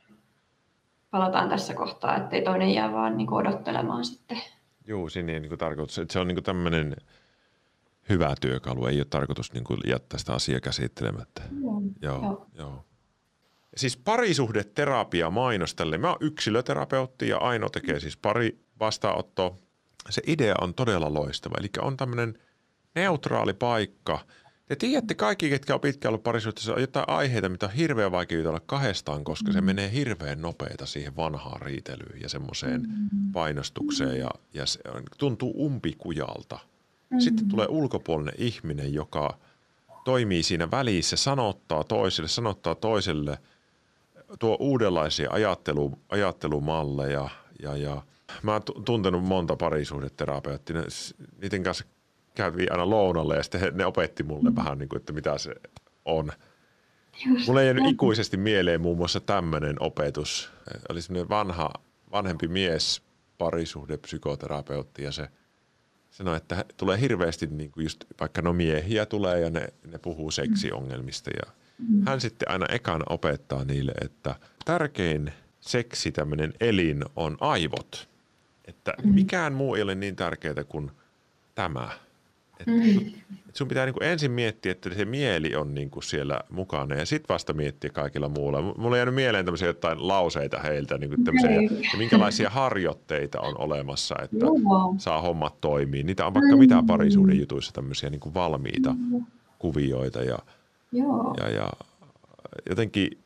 palataan 1.12 1.48
tässä 1.48 1.74
kohtaa, 1.74 2.16
ettei 2.16 2.42
toinen 2.42 2.74
jää 2.74 2.92
vaan 2.92 3.16
niin 3.16 3.32
odottelemaan 3.32 4.04
sitten. 4.04 4.38
Joo, 4.86 5.08
siinä 5.08 5.32
ei 5.32 5.40
niin 5.40 5.58
tarkoitus, 5.58 5.98
että 5.98 6.12
se 6.12 6.18
on 6.18 6.28
niin 6.28 6.42
tämmöinen 6.42 6.96
hyvä 8.08 8.34
työkalu, 8.40 8.86
ei 8.86 8.98
ole 8.98 9.06
tarkoitus 9.10 9.52
niin 9.52 9.64
kuin 9.64 9.80
jättää 9.86 10.18
sitä 10.18 10.32
asiaa 10.32 10.60
käsittelemättä. 10.60 11.42
Mm. 11.50 11.60
Joo, 12.02 12.22
joo. 12.22 12.46
joo. 12.54 12.84
Siis 13.76 13.96
parisuhdeterapia 13.96 15.30
mainos 15.30 15.74
tälle. 15.74 15.98
Mä 15.98 16.08
oon 16.08 16.18
yksilöterapeutti 16.20 17.28
ja 17.28 17.38
Aino 17.38 17.68
tekee 17.68 18.00
siis 18.00 18.16
pari 18.16 18.64
vastaanottoa. 18.80 19.58
Se 20.10 20.22
idea 20.26 20.54
on 20.60 20.74
todella 20.74 21.14
loistava. 21.14 21.54
Eli 21.60 21.68
on 21.80 21.96
tämmöinen 21.96 22.38
neutraali 22.94 23.54
paikka. 23.54 24.18
Te 24.72 24.76
tiedätte 24.76 25.14
kaikki, 25.14 25.50
ketkä 25.50 25.74
on 25.74 25.80
pitkään 25.80 26.10
ollut 26.10 26.22
parisuhteessa, 26.22 26.74
on 26.74 26.80
jotain 26.80 27.08
aiheita, 27.08 27.48
mitä 27.48 27.66
on 27.66 27.72
hirveän 27.72 28.12
vaikea 28.12 28.38
jutella 28.38 28.60
kahdestaan, 28.60 29.24
koska 29.24 29.50
mm. 29.50 29.52
se 29.52 29.60
menee 29.60 29.92
hirveän 29.92 30.42
nopeita 30.42 30.86
siihen 30.86 31.16
vanhaan 31.16 31.62
riitelyyn 31.62 32.20
ja 32.20 32.28
semmoiseen 32.28 32.80
mm. 32.80 33.32
painostukseen 33.32 34.18
ja, 34.18 34.30
ja 34.54 34.66
se 34.66 34.80
on, 34.94 35.02
tuntuu 35.18 35.66
umpikujalta. 35.66 36.58
Mm. 37.10 37.20
Sitten 37.20 37.48
tulee 37.48 37.66
ulkopuolinen 37.70 38.34
ihminen, 38.38 38.94
joka 38.94 39.38
toimii 40.04 40.42
siinä 40.42 40.70
välissä, 40.70 41.16
sanottaa 41.16 41.84
toiselle, 41.84 42.28
sanottaa 42.28 42.74
toiselle, 42.74 43.38
tuo 44.38 44.56
uudenlaisia 44.60 45.30
ajattelu, 45.32 45.98
ajattelumalleja 46.08 47.28
ja, 47.62 47.76
ja 47.76 48.02
mä 48.42 48.52
oon 48.52 48.62
tuntenut 48.84 49.24
monta 49.24 49.56
parisuhdeterapeuttia. 49.56 50.76
Niiden 51.42 51.62
kanssa 51.62 51.84
kävi 52.34 52.66
aina 52.70 52.90
lounalle 52.90 53.36
ja 53.36 53.42
sitten 53.42 53.60
he, 53.60 53.70
ne 53.74 53.86
opetti 53.86 54.22
mulle 54.22 54.50
mm. 54.50 54.56
vähän 54.56 54.78
niin 54.78 54.88
kuin, 54.88 55.00
että 55.00 55.12
mitä 55.12 55.38
se 55.38 55.54
on. 56.04 56.32
Just 57.26 57.46
Mulle 57.46 57.60
ei 57.60 57.66
jäänyt 57.66 57.86
ikuisesti 57.86 58.36
mieleen 58.36 58.80
muun 58.80 58.96
muassa 58.96 59.20
tämmöinen 59.20 59.76
opetus. 59.80 60.50
Oli 60.88 61.02
semmoinen 61.02 61.28
vanha, 61.28 61.70
vanhempi 62.12 62.48
mies, 62.48 63.02
parisuhdepsykoterapeutti 63.38 65.02
ja 65.02 65.12
se 65.12 65.28
sanoi, 66.10 66.36
että 66.36 66.64
tulee 66.76 67.00
hirveästi 67.00 67.46
niin 67.46 67.70
kuin 67.70 67.84
just, 67.84 68.04
vaikka 68.20 68.42
no 68.42 68.52
miehiä 68.52 69.06
tulee 69.06 69.40
ja 69.40 69.50
ne, 69.50 69.68
ne 69.86 69.98
puhuu 69.98 70.30
seksiongelmista 70.30 71.30
ja 71.30 71.52
mm. 71.78 72.02
hän 72.06 72.20
sitten 72.20 72.50
aina 72.50 72.66
ekana 72.66 73.04
opettaa 73.08 73.64
niille, 73.64 73.92
että 74.00 74.34
tärkein 74.64 75.32
seksi 75.60 76.12
tämmöinen 76.12 76.52
elin 76.60 77.04
on 77.16 77.36
aivot. 77.40 78.08
Että 78.64 78.94
mm. 79.04 79.14
mikään 79.14 79.52
muu 79.52 79.74
ei 79.74 79.82
ole 79.82 79.94
niin 79.94 80.16
tärkeää 80.16 80.64
kuin 80.68 80.90
tämä. 81.54 81.88
Että 82.62 82.72
mm. 82.72 83.12
et 83.48 83.56
sun 83.56 83.68
pitää 83.68 83.86
niinku 83.86 84.00
ensin 84.00 84.30
miettiä, 84.30 84.72
että 84.72 84.94
se 84.94 85.04
mieli 85.04 85.56
on 85.56 85.74
niinku 85.74 86.00
siellä 86.00 86.40
mukana 86.50 86.94
ja 86.94 87.06
sitten 87.06 87.34
vasta 87.34 87.52
miettiä 87.52 87.90
kaikilla 87.90 88.28
muulla. 88.28 88.62
Mulla 88.62 88.88
on 88.90 88.96
jäänyt 88.96 89.14
mieleen 89.14 89.44
tämmöisiä 89.44 89.68
jotain 89.68 90.08
lauseita 90.08 90.58
heiltä, 90.58 90.98
niinku 90.98 91.16
tämmöisiä, 91.24 91.50
ja 91.92 91.98
minkälaisia 91.98 92.50
harjoitteita 92.50 93.40
on 93.40 93.58
olemassa, 93.58 94.14
että 94.22 94.46
saa 94.98 95.20
hommat 95.20 95.60
toimii. 95.60 96.02
Niitä 96.02 96.26
on 96.26 96.34
vaikka 96.34 96.56
mitä 96.56 96.82
parisuuden 96.86 97.40
jutuissa 97.40 97.72
tämmöisiä 97.72 98.10
niinku 98.10 98.34
valmiita 98.34 98.94
kuvioita 99.58 100.22
ja, 100.22 100.38
ja, 101.38 101.48
ja 101.48 101.70
jotenkin 102.68 103.18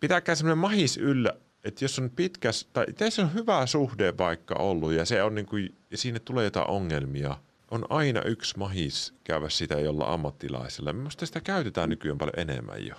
pitääkään 0.00 0.36
semmoinen 0.36 0.58
mahis 0.58 0.96
yllä, 0.96 1.32
että 1.64 1.84
jos 1.84 1.98
on 1.98 2.10
pitkäs, 2.16 2.68
tai 2.72 2.86
tässä 2.96 3.22
on 3.22 3.34
hyvä 3.34 3.66
suhde 3.66 4.14
vaikka 4.18 4.54
ollut 4.54 4.92
ja 4.92 5.04
se 5.04 5.22
on 5.22 5.34
niin 5.34 5.46
kuin, 5.46 5.74
ja 5.90 5.98
siinä 5.98 6.18
tulee 6.18 6.44
jotain 6.44 6.70
ongelmia, 6.70 7.36
on 7.74 7.84
aina 7.88 8.22
yksi 8.22 8.58
mahis 8.58 9.14
käydä 9.24 9.48
sitä 9.48 9.74
jolla 9.74 10.12
ammattilaisella. 10.12 10.92
Minusta 10.92 11.26
sitä 11.26 11.40
käytetään 11.40 11.88
nykyään 11.88 12.18
paljon 12.18 12.38
enemmän 12.50 12.86
jo. 12.86 12.94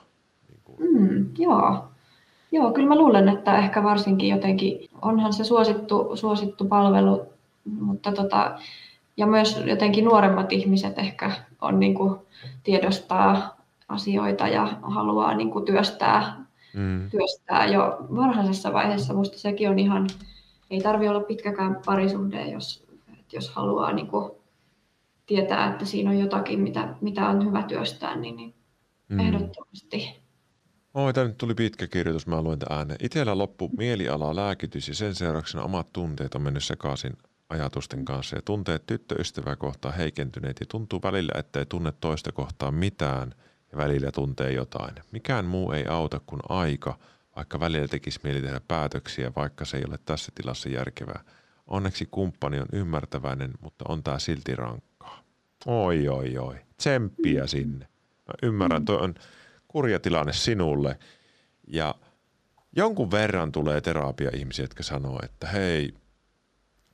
Niin 0.49 0.59
kuin. 0.63 0.77
Mm, 0.79 1.29
joo. 1.37 1.87
joo, 2.51 2.71
kyllä 2.71 2.87
mä 2.87 2.97
luulen, 2.97 3.29
että 3.29 3.57
ehkä 3.57 3.83
varsinkin 3.83 4.29
jotenkin, 4.29 4.89
onhan 5.01 5.33
se 5.33 5.43
suosittu, 5.43 6.11
suosittu 6.15 6.65
palvelu, 6.65 7.25
mutta 7.79 8.11
tota, 8.11 8.59
ja 9.17 9.27
myös 9.27 9.61
jotenkin 9.65 10.05
nuoremmat 10.05 10.51
ihmiset 10.51 10.99
ehkä 10.99 11.31
on 11.61 11.79
niin 11.79 11.95
kuin, 11.95 12.19
tiedostaa 12.63 13.57
asioita 13.89 14.47
ja 14.47 14.65
haluaa 14.81 15.35
niin 15.35 15.51
kuin, 15.51 15.65
työstää 15.65 16.45
mm. 16.73 17.09
työstää 17.09 17.65
jo 17.65 17.97
varhaisessa 18.15 18.73
vaiheessa. 18.73 19.13
Minusta 19.13 19.37
sekin 19.37 19.69
on 19.69 19.79
ihan, 19.79 20.07
ei 20.71 20.81
tarvitse 20.81 21.09
olla 21.09 21.19
pitkäkään 21.19 21.81
parisuhde, 21.85 22.45
jos, 22.45 22.85
jos 23.33 23.49
haluaa 23.49 23.91
niin 23.91 24.07
kuin 24.07 24.31
tietää, 25.25 25.71
että 25.71 25.85
siinä 25.85 26.09
on 26.09 26.19
jotakin, 26.19 26.59
mitä, 26.59 26.95
mitä 27.01 27.29
on 27.29 27.45
hyvä 27.45 27.63
työstää, 27.63 28.15
niin, 28.15 28.35
niin 28.35 28.55
mm. 29.09 29.19
ehdottomasti. 29.19 30.21
Oi, 30.93 31.13
tämä 31.13 31.27
nyt 31.27 31.37
tuli 31.37 31.53
pitkä 31.53 31.87
kirjoitus, 31.87 32.27
mä 32.27 32.41
luen 32.41 32.59
ääneen. 32.69 33.05
Itellä 33.05 33.37
loppu 33.37 33.71
mieliala, 33.77 34.35
lääkitys 34.35 34.87
ja 34.87 34.95
sen 34.95 35.15
seurauksena 35.15 35.63
omat 35.63 35.93
tunteet 35.93 36.35
on 36.35 36.41
mennyt 36.41 36.63
sekaisin 36.63 37.13
ajatusten 37.49 38.05
kanssa 38.05 38.35
ja 38.35 38.41
tunteet 38.41 38.85
tyttöystävää 38.85 39.55
kohtaan 39.55 39.95
heikentyneet 39.95 40.57
ja 40.59 40.65
tuntuu 40.65 40.99
välillä, 41.03 41.39
että 41.39 41.59
ei 41.59 41.65
tunne 41.65 41.93
toista 42.01 42.31
kohtaan 42.31 42.73
mitään– 42.73 43.33
ja 43.75 43.77
välillä 43.77 44.11
tuntee 44.11 44.51
jotain. 44.51 44.95
Mikään 45.11 45.45
muu 45.45 45.71
ei 45.71 45.85
auta 45.87 46.21
kuin 46.25 46.41
aika, 46.49 46.99
vaikka 47.35 47.59
välillä 47.59 47.87
tekisi 47.87 48.19
mieli 48.23 48.41
tehdä 48.41 48.61
päätöksiä, 48.67 49.31
vaikka 49.35 49.65
se 49.65 49.77
ei 49.77 49.83
ole 49.87 49.99
tässä 50.05 50.31
tilassa 50.35 50.69
järkevää. 50.69 51.23
Onneksi 51.67 52.07
kumppani 52.11 52.59
on 52.59 52.67
ymmärtäväinen, 52.73 53.51
mutta 53.61 53.85
on 53.87 54.03
tää 54.03 54.19
silti 54.19 54.55
rankkaa. 54.55 54.94
Oi, 55.65 56.07
oi, 56.07 56.37
oi. 56.37 56.55
Tsemppiä 56.77 57.47
sinne. 57.47 57.87
Mä 58.27 58.33
ymmärrän, 58.43 58.85
toi 58.85 58.97
on 58.97 59.15
kurja 59.67 59.99
tilanne 59.99 60.33
sinulle. 60.33 60.99
Ja 61.67 61.95
jonkun 62.75 63.11
verran 63.11 63.51
tulee 63.51 63.81
terapia-ihmisiä, 63.81 64.63
jotka 64.63 64.83
sanoo, 64.83 65.19
että 65.23 65.47
hei, 65.47 65.93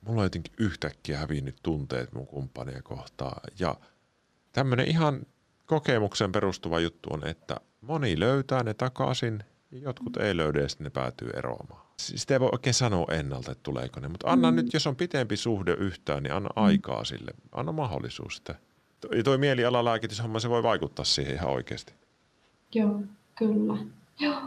mulla 0.06 0.20
on 0.20 0.26
jotenkin 0.26 0.54
yhtäkkiä 0.58 1.18
hävinnyt 1.18 1.56
tunteet 1.62 2.12
mun 2.12 2.26
kumppania 2.26 2.82
kohtaan. 2.82 3.40
Ja 3.58 3.76
tämmöinen 4.52 4.88
ihan 4.88 5.26
kokemukseen 5.66 6.32
perustuva 6.32 6.80
juttu 6.80 7.08
on, 7.12 7.26
että 7.26 7.56
moni 7.80 8.20
löytää 8.20 8.62
ne 8.62 8.74
takaisin 8.74 9.44
ja 9.70 9.78
jotkut 9.78 10.16
ei 10.16 10.36
löydä 10.36 10.60
ja 10.60 10.68
sitten 10.68 10.84
ne 10.84 10.90
päätyy 10.90 11.30
eroamaan. 11.30 11.86
Sitä 11.96 12.34
ei 12.34 12.40
voi 12.40 12.48
oikein 12.52 12.74
sanoa 12.74 13.06
ennalta, 13.10 13.52
että 13.52 13.62
tuleeko 13.62 14.00
ne, 14.00 14.08
mutta 14.08 14.30
anna 14.30 14.50
mm. 14.50 14.56
nyt, 14.56 14.72
jos 14.74 14.86
on 14.86 14.96
pitempi 14.96 15.36
suhde 15.36 15.72
yhtään, 15.72 16.22
niin 16.22 16.32
anna 16.32 16.50
mm. 16.56 16.62
aikaa 16.62 17.04
sille. 17.04 17.30
Anna 17.52 17.72
mahdollisuus 17.72 18.36
sitä. 18.36 18.54
Ja 19.16 19.22
toi 19.22 19.38
mielialalääkityshomma, 19.38 20.40
se 20.40 20.50
voi 20.50 20.62
vaikuttaa 20.62 21.04
siihen 21.04 21.34
ihan 21.34 21.50
oikeasti. 21.50 21.92
Joo, 22.74 23.00
kyllä. 23.38 23.76
Joo. 24.20 24.42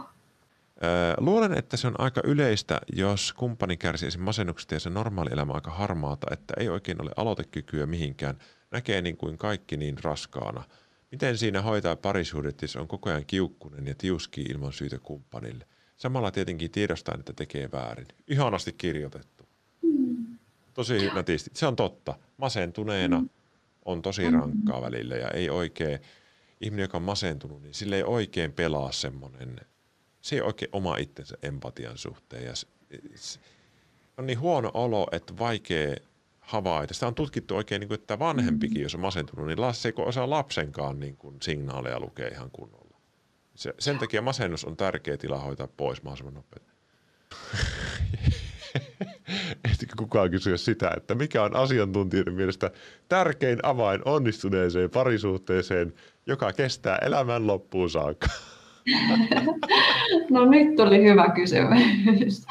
Luulen, 1.18 1.58
että 1.58 1.76
se 1.76 1.86
on 1.86 2.00
aika 2.00 2.20
yleistä, 2.24 2.80
jos 2.92 3.32
kumppani 3.32 3.76
kärsii 3.76 4.10
masennuksesta 4.18 4.74
ja 4.74 4.80
se 4.80 4.90
normaali 4.90 5.30
elämä 5.32 5.52
aika 5.52 5.70
harmaata, 5.70 6.26
että 6.30 6.54
ei 6.56 6.68
oikein 6.68 7.02
ole 7.02 7.10
aloitekykyä 7.16 7.86
mihinkään. 7.86 8.38
Näkee 8.70 9.02
niin 9.02 9.16
kuin 9.16 9.38
kaikki 9.38 9.76
niin 9.76 10.04
raskaana– 10.04 10.64
Miten 11.10 11.38
siinä 11.38 11.62
hoitaa 11.62 11.96
parisuudet, 11.96 12.62
jos 12.62 12.76
on 12.76 12.88
koko 12.88 13.10
ajan 13.10 13.26
kiukkunen 13.26 13.86
ja 13.86 13.94
tiuskii 13.98 14.44
ilman 14.44 14.72
syytä 14.72 14.98
kumppanille? 14.98 15.66
Samalla 15.96 16.30
tietenkin 16.30 16.70
tiedostaa, 16.70 17.14
että 17.18 17.32
tekee 17.32 17.68
väärin. 17.72 18.06
Ihanasti 18.28 18.72
kirjoitettu. 18.72 19.48
Mm. 19.82 20.38
Tosi 20.74 21.10
nätisti. 21.14 21.50
Se 21.54 21.66
on 21.66 21.76
totta. 21.76 22.14
Masentuneena 22.36 23.20
mm. 23.20 23.28
on 23.84 24.02
tosi 24.02 24.30
rankkaa 24.30 24.82
välillä 24.82 25.16
ja 25.16 25.30
ei 25.30 25.50
oikein, 25.50 25.98
ihminen, 26.60 26.84
joka 26.84 26.96
on 26.96 27.02
masentunut, 27.02 27.62
niin 27.62 27.74
sille 27.74 27.96
ei 27.96 28.02
oikein 28.02 28.52
pelaa 28.52 28.92
semmoinen, 28.92 29.60
se 30.20 30.36
ei 30.36 30.42
oikein 30.42 30.68
oma 30.72 30.96
itsensä 30.96 31.36
empatian 31.42 31.98
suhteen. 31.98 32.44
Ja 32.44 32.56
se, 32.56 32.66
se, 33.14 33.40
on 34.18 34.26
niin 34.26 34.40
huono 34.40 34.70
olo, 34.74 35.06
että 35.12 35.38
vaikea 35.38 35.96
havaita. 36.40 36.94
Sitä 36.94 37.06
on 37.06 37.14
tutkittu 37.14 37.56
oikein, 37.56 37.80
niin 37.80 37.88
kuin, 37.88 38.00
että 38.00 38.18
vanhempikin, 38.18 38.82
jos 38.82 38.94
on 38.94 39.00
masentunut, 39.00 39.46
niin 39.46 39.74
se 39.74 39.88
ei 39.88 39.92
osaa 39.96 40.30
lapsenkaan 40.30 41.00
niin 41.00 41.16
kuin, 41.16 41.36
signaaleja 41.42 42.00
lukea 42.00 42.28
ihan 42.28 42.50
kunnolla. 42.50 42.85
Se, 43.56 43.74
sen 43.78 43.98
takia 43.98 44.22
masennus 44.22 44.64
on 44.64 44.76
tärkeä 44.76 45.16
tila 45.16 45.38
hoitaa 45.38 45.68
pois 45.76 46.02
mahdollisimman 46.02 46.34
nopeasti. 46.34 46.72
Ehtikö 49.70 49.92
kukaan 49.98 50.30
kysyä 50.30 50.56
sitä, 50.56 50.90
että 50.96 51.14
mikä 51.14 51.42
on 51.42 51.56
asiantuntijoiden 51.56 52.34
mielestä 52.34 52.70
tärkein 53.08 53.58
avain 53.62 54.02
onnistuneeseen 54.04 54.90
parisuhteeseen, 54.90 55.94
joka 56.26 56.52
kestää 56.52 56.98
elämän 56.98 57.46
loppuun 57.46 57.90
saakka? 57.90 58.26
no 60.30 60.44
nyt 60.44 60.76
tuli 60.76 61.04
hyvä 61.04 61.28
kysymys. 61.34 62.46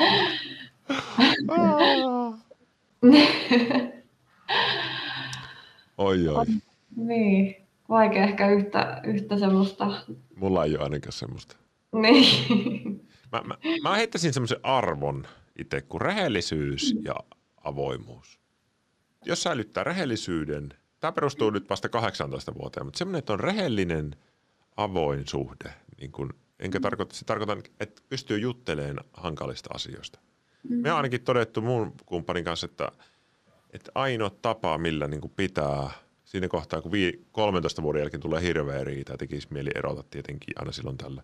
oi 5.98 6.28
oi. 6.28 6.46
Niin, 6.96 7.56
vaikea 7.90 8.24
ehkä 8.24 8.50
yhtä, 8.50 9.02
yhtä 9.04 9.38
semmoista. 9.38 9.92
Mulla 10.36 10.66
ei 10.66 10.76
ole 10.76 10.84
ainakaan 10.84 11.14
semmoista. 11.14 11.56
Niin. 12.02 13.08
Mä, 13.32 13.42
mä, 13.42 13.58
mä 13.84 13.96
heittäisin 13.96 14.34
semmoisen 14.34 14.60
arvon 14.64 15.28
itse 15.60 15.82
kuin 15.82 16.02
rehellisyys 16.02 16.96
ja 17.02 17.16
avoimuus. 17.64 18.40
Jos 19.26 19.44
säilyttää 19.44 19.84
rehellisyyden, 19.84 20.70
tämä 21.00 21.12
perustuu 21.12 21.50
nyt 21.50 21.70
vasta 21.70 21.90
18 21.90 22.54
vuoteen, 22.56 22.86
mutta 22.86 22.98
semmoinen, 22.98 23.20
että 23.20 23.34
on 23.34 23.40
rehellinen, 23.40 24.16
avoin 24.78 25.28
suhde, 25.28 25.74
niin 25.98 26.12
kun, 26.12 26.34
enkä 26.60 26.80
tarkoita, 26.80 27.16
se 27.16 27.26
tarkoitan, 27.26 27.64
että 27.80 28.02
pystyy 28.10 28.40
juttelemaan 28.40 29.06
hankalista 29.14 29.70
asioista. 29.74 30.20
Mm. 30.70 30.76
Me 30.82 30.92
on 30.92 30.98
ainakin 30.98 31.24
todettu 31.24 31.62
mun 31.62 31.94
kumppanin 32.06 32.44
kanssa, 32.44 32.66
että, 32.66 32.92
että 33.74 33.92
ainoa 33.96 34.30
tapa, 34.30 34.78
millä 34.78 35.08
niin 35.08 35.22
pitää 35.36 35.90
siinä 36.26 36.48
kohtaa, 36.48 36.82
kun 36.82 36.92
13 37.32 37.82
vuoden 37.82 38.00
jälkeen 38.00 38.22
tulee 38.22 38.42
hirveä 38.42 38.84
riita, 38.84 39.18
tekisi 39.18 39.48
mieli 39.52 39.70
erota 39.76 40.04
tietenkin 40.04 40.54
aina 40.60 40.72
silloin 40.72 40.98
tällä. 40.98 41.24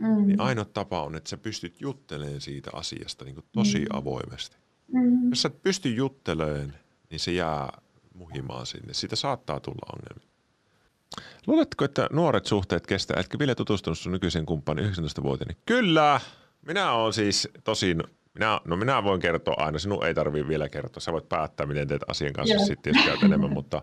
Mm. 0.00 0.26
Niin 0.26 0.40
ainoa 0.40 0.64
tapa 0.64 1.02
on, 1.02 1.16
että 1.16 1.30
sä 1.30 1.36
pystyt 1.36 1.80
juttelemaan 1.80 2.40
siitä 2.40 2.70
asiasta 2.72 3.24
niin 3.24 3.44
tosi 3.52 3.78
mm. 3.78 3.86
avoimesti. 3.90 4.56
Mm. 4.92 5.30
Jos 5.30 5.42
sä 5.42 5.48
et 5.48 5.62
pysty 5.62 5.94
juttelemaan, 5.94 6.72
niin 7.10 7.20
se 7.20 7.32
jää 7.32 7.78
muhimaan 8.14 8.66
sinne. 8.66 8.94
Siitä 8.94 9.16
saattaa 9.16 9.60
tulla 9.60 9.92
ongelmia. 9.92 10.32
Luuletko, 11.46 11.84
että 11.84 12.08
nuoret 12.12 12.46
suhteet 12.46 12.86
kestää? 12.86 13.20
Etkä 13.20 13.38
vielä 13.38 13.54
tutustunut 13.54 13.98
sun 13.98 14.12
nykyisen 14.12 14.46
kumppanin 14.46 14.84
19-vuotiaani? 14.84 15.56
Kyllä! 15.66 16.20
Minä 16.66 16.92
olen 16.92 17.12
siis 17.12 17.48
tosin 17.64 18.02
minä, 18.34 18.60
no 18.64 18.76
minä 18.76 19.04
voin 19.04 19.20
kertoa 19.20 19.54
aina, 19.58 19.78
sinun 19.78 20.06
ei 20.06 20.14
tarvitse 20.14 20.48
vielä 20.48 20.68
kertoa. 20.68 21.00
Sä 21.00 21.12
voit 21.12 21.28
päättää, 21.28 21.66
miten 21.66 21.88
teet 21.88 22.02
asian 22.08 22.32
kanssa 22.32 22.54
Joo. 22.54 22.66
sitten, 22.66 22.94
jos 22.94 23.04
käyt 23.06 23.22
enemmän, 23.22 23.52
mutta 23.52 23.82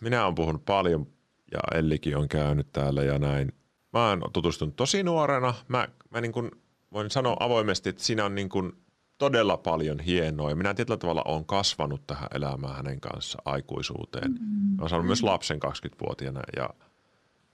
minä 0.00 0.24
olen 0.24 0.34
puhunut 0.34 0.64
paljon 0.64 1.06
ja 1.52 1.78
Ellikin 1.78 2.16
on 2.16 2.28
käynyt 2.28 2.72
täällä 2.72 3.02
ja 3.02 3.18
näin. 3.18 3.52
Mä 3.92 4.08
oon 4.08 4.22
tutustunut 4.32 4.76
tosi 4.76 5.02
nuorena. 5.02 5.54
Mä, 5.68 5.88
mä 6.10 6.20
niin 6.20 6.32
kuin 6.32 6.50
voin 6.92 7.10
sanoa 7.10 7.36
avoimesti, 7.40 7.88
että 7.88 8.02
siinä 8.02 8.24
on 8.24 8.34
niin 8.34 8.48
kuin 8.48 8.72
todella 9.18 9.56
paljon 9.56 10.00
hienoa. 10.00 10.50
Ja 10.50 10.56
minä 10.56 10.74
tietyllä 10.74 10.96
tavalla 10.96 11.22
olen 11.24 11.44
kasvanut 11.44 12.06
tähän 12.06 12.28
elämään 12.34 12.76
hänen 12.76 13.00
kanssa 13.00 13.42
aikuisuuteen. 13.44 14.30
Mm-hmm. 14.30 14.78
Olen 14.78 14.88
saanut 14.90 15.06
myös 15.06 15.22
lapsen 15.22 15.60
20-vuotiaana 15.66 16.40
ja, 16.56 16.70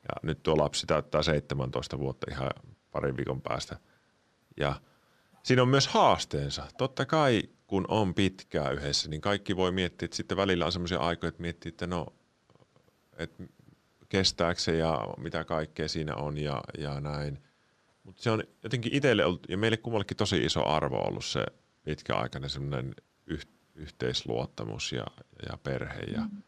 ja 0.03 0.15
nyt 0.23 0.43
tuo 0.43 0.57
lapsi 0.57 0.87
täyttää 0.87 1.23
17 1.23 1.99
vuotta 1.99 2.27
ihan 2.31 2.51
parin 2.91 3.17
viikon 3.17 3.43
päästä. 3.43 3.77
Ja 4.57 4.75
siinä 5.43 5.63
on 5.63 5.69
myös 5.69 5.89
haasteensa. 5.89 6.67
Totta 6.79 7.07
kai 7.07 7.43
kun 7.67 7.85
on 7.89 8.15
pitkää 8.15 8.71
yhdessä, 8.71 9.09
niin 9.09 9.21
kaikki 9.21 9.57
voi 9.57 9.73
miettiä, 9.73 10.05
että 10.05 10.17
sitten 10.17 10.37
välillä 10.37 10.67
on 10.67 10.73
sellaisia 10.73 10.99
aikoja, 10.99 11.29
että 11.29 11.43
miettii, 11.43 11.69
että 11.69 11.87
no, 11.87 12.07
että 13.19 13.45
kestääkö 14.09 14.61
se 14.61 14.77
ja 14.77 15.01
mitä 15.17 15.45
kaikkea 15.45 15.89
siinä 15.89 16.15
on 16.15 16.39
ja, 16.39 16.61
ja 16.79 17.01
näin. 17.01 17.39
Mutta 18.03 18.23
se 18.23 18.31
on 18.31 18.43
jotenkin 18.63 18.95
itselle 18.95 19.25
ollut, 19.25 19.47
ja 19.49 19.59
meille 19.59 19.77
kummallekin 19.77 20.17
tosi 20.17 20.45
iso 20.45 20.67
arvo 20.67 20.97
ollut 20.97 21.25
se 21.25 21.47
pitkäaikainen 21.83 22.51
semmoinen 22.51 22.95
yh, 23.27 23.47
yhteisluottamus 23.75 24.93
ja, 24.93 25.07
ja 25.51 25.59
perhe. 25.63 26.01
Ja, 26.01 26.21
mm. 26.21 26.43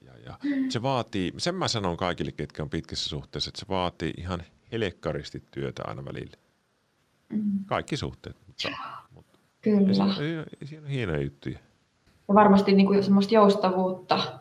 ja, 0.00 0.12
ja 0.18 0.38
se 0.68 0.82
vaatii, 0.82 1.32
sen 1.36 1.54
mä 1.54 1.68
sanon 1.68 1.96
kaikille, 1.96 2.32
ketkä 2.32 2.62
on 2.62 2.70
pitkässä 2.70 3.08
suhteessa, 3.08 3.48
että 3.48 3.60
se 3.60 3.66
vaatii 3.68 4.14
ihan 4.16 4.42
helekkaristi 4.72 5.42
työtä 5.50 5.82
aina 5.86 6.04
välillä. 6.04 6.36
Mm. 7.32 7.64
Kaikki 7.66 7.96
suhteet. 7.96 8.36
Mutta, 8.46 8.68
mutta 9.10 9.38
Kyllä. 9.60 9.94
Siinä 10.64 10.82
on 10.82 10.90
hienoja 10.90 11.22
juttuja. 11.22 11.58
Ja 12.28 12.34
varmasti 12.34 12.72
niin 12.72 12.86
kuin 12.86 13.02
semmoista 13.02 13.34
joustavuutta. 13.34 14.37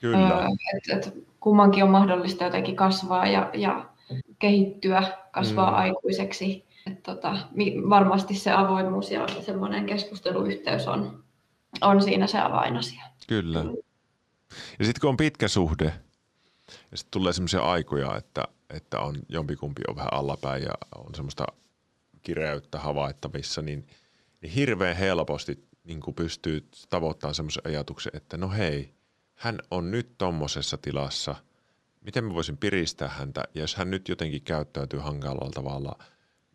Kyllä. 0.00 0.48
Että 0.76 0.96
et 0.96 1.24
kummankin 1.40 1.84
on 1.84 1.90
mahdollista 1.90 2.44
jotenkin 2.44 2.76
kasvaa 2.76 3.26
ja, 3.26 3.50
ja 3.54 3.90
kehittyä, 4.38 5.02
kasvaa 5.32 5.70
mm. 5.70 5.76
aikuiseksi. 5.76 6.68
Et 6.86 7.02
tota, 7.02 7.36
varmasti 7.88 8.34
se 8.34 8.52
avoimuus 8.52 9.10
ja 9.10 9.26
semmoinen 9.40 9.86
keskusteluyhteys 9.86 10.88
on, 10.88 11.24
on 11.80 12.02
siinä 12.02 12.26
se 12.26 12.38
avainasia. 12.38 13.02
Kyllä. 13.28 13.64
Ja 14.78 14.84
sitten 14.84 15.00
kun 15.00 15.10
on 15.10 15.16
pitkä 15.16 15.48
suhde, 15.48 15.92
ja 16.90 16.96
sitten 16.96 17.10
tulee 17.10 17.32
semmoisia 17.32 17.60
aikoja, 17.60 18.16
että, 18.16 18.44
että 18.70 19.00
on 19.00 19.16
jompikumpi 19.28 19.82
on 19.88 19.96
vähän 19.96 20.14
allapäin 20.14 20.62
ja 20.62 20.72
on 20.94 21.14
semmoista 21.14 21.46
kireyttä 22.22 22.78
havaittavissa, 22.78 23.62
niin, 23.62 23.86
niin 24.40 24.52
hirveän 24.52 24.96
helposti 24.96 25.68
niin 25.84 26.00
pystyy 26.16 26.68
tavoittamaan 26.88 27.34
semmoisen 27.34 27.66
ajatuksen, 27.66 28.12
että 28.16 28.36
no 28.36 28.50
hei, 28.50 28.94
hän 29.38 29.58
on 29.70 29.90
nyt 29.90 30.18
tommosessa 30.18 30.78
tilassa, 30.78 31.34
miten 32.00 32.24
mä 32.24 32.34
voisin 32.34 32.56
piristää 32.56 33.08
häntä, 33.08 33.44
ja 33.54 33.60
jos 33.60 33.76
hän 33.76 33.90
nyt 33.90 34.08
jotenkin 34.08 34.42
käyttäytyy 34.42 35.00
hankalalla 35.00 35.50
tavalla, 35.50 35.98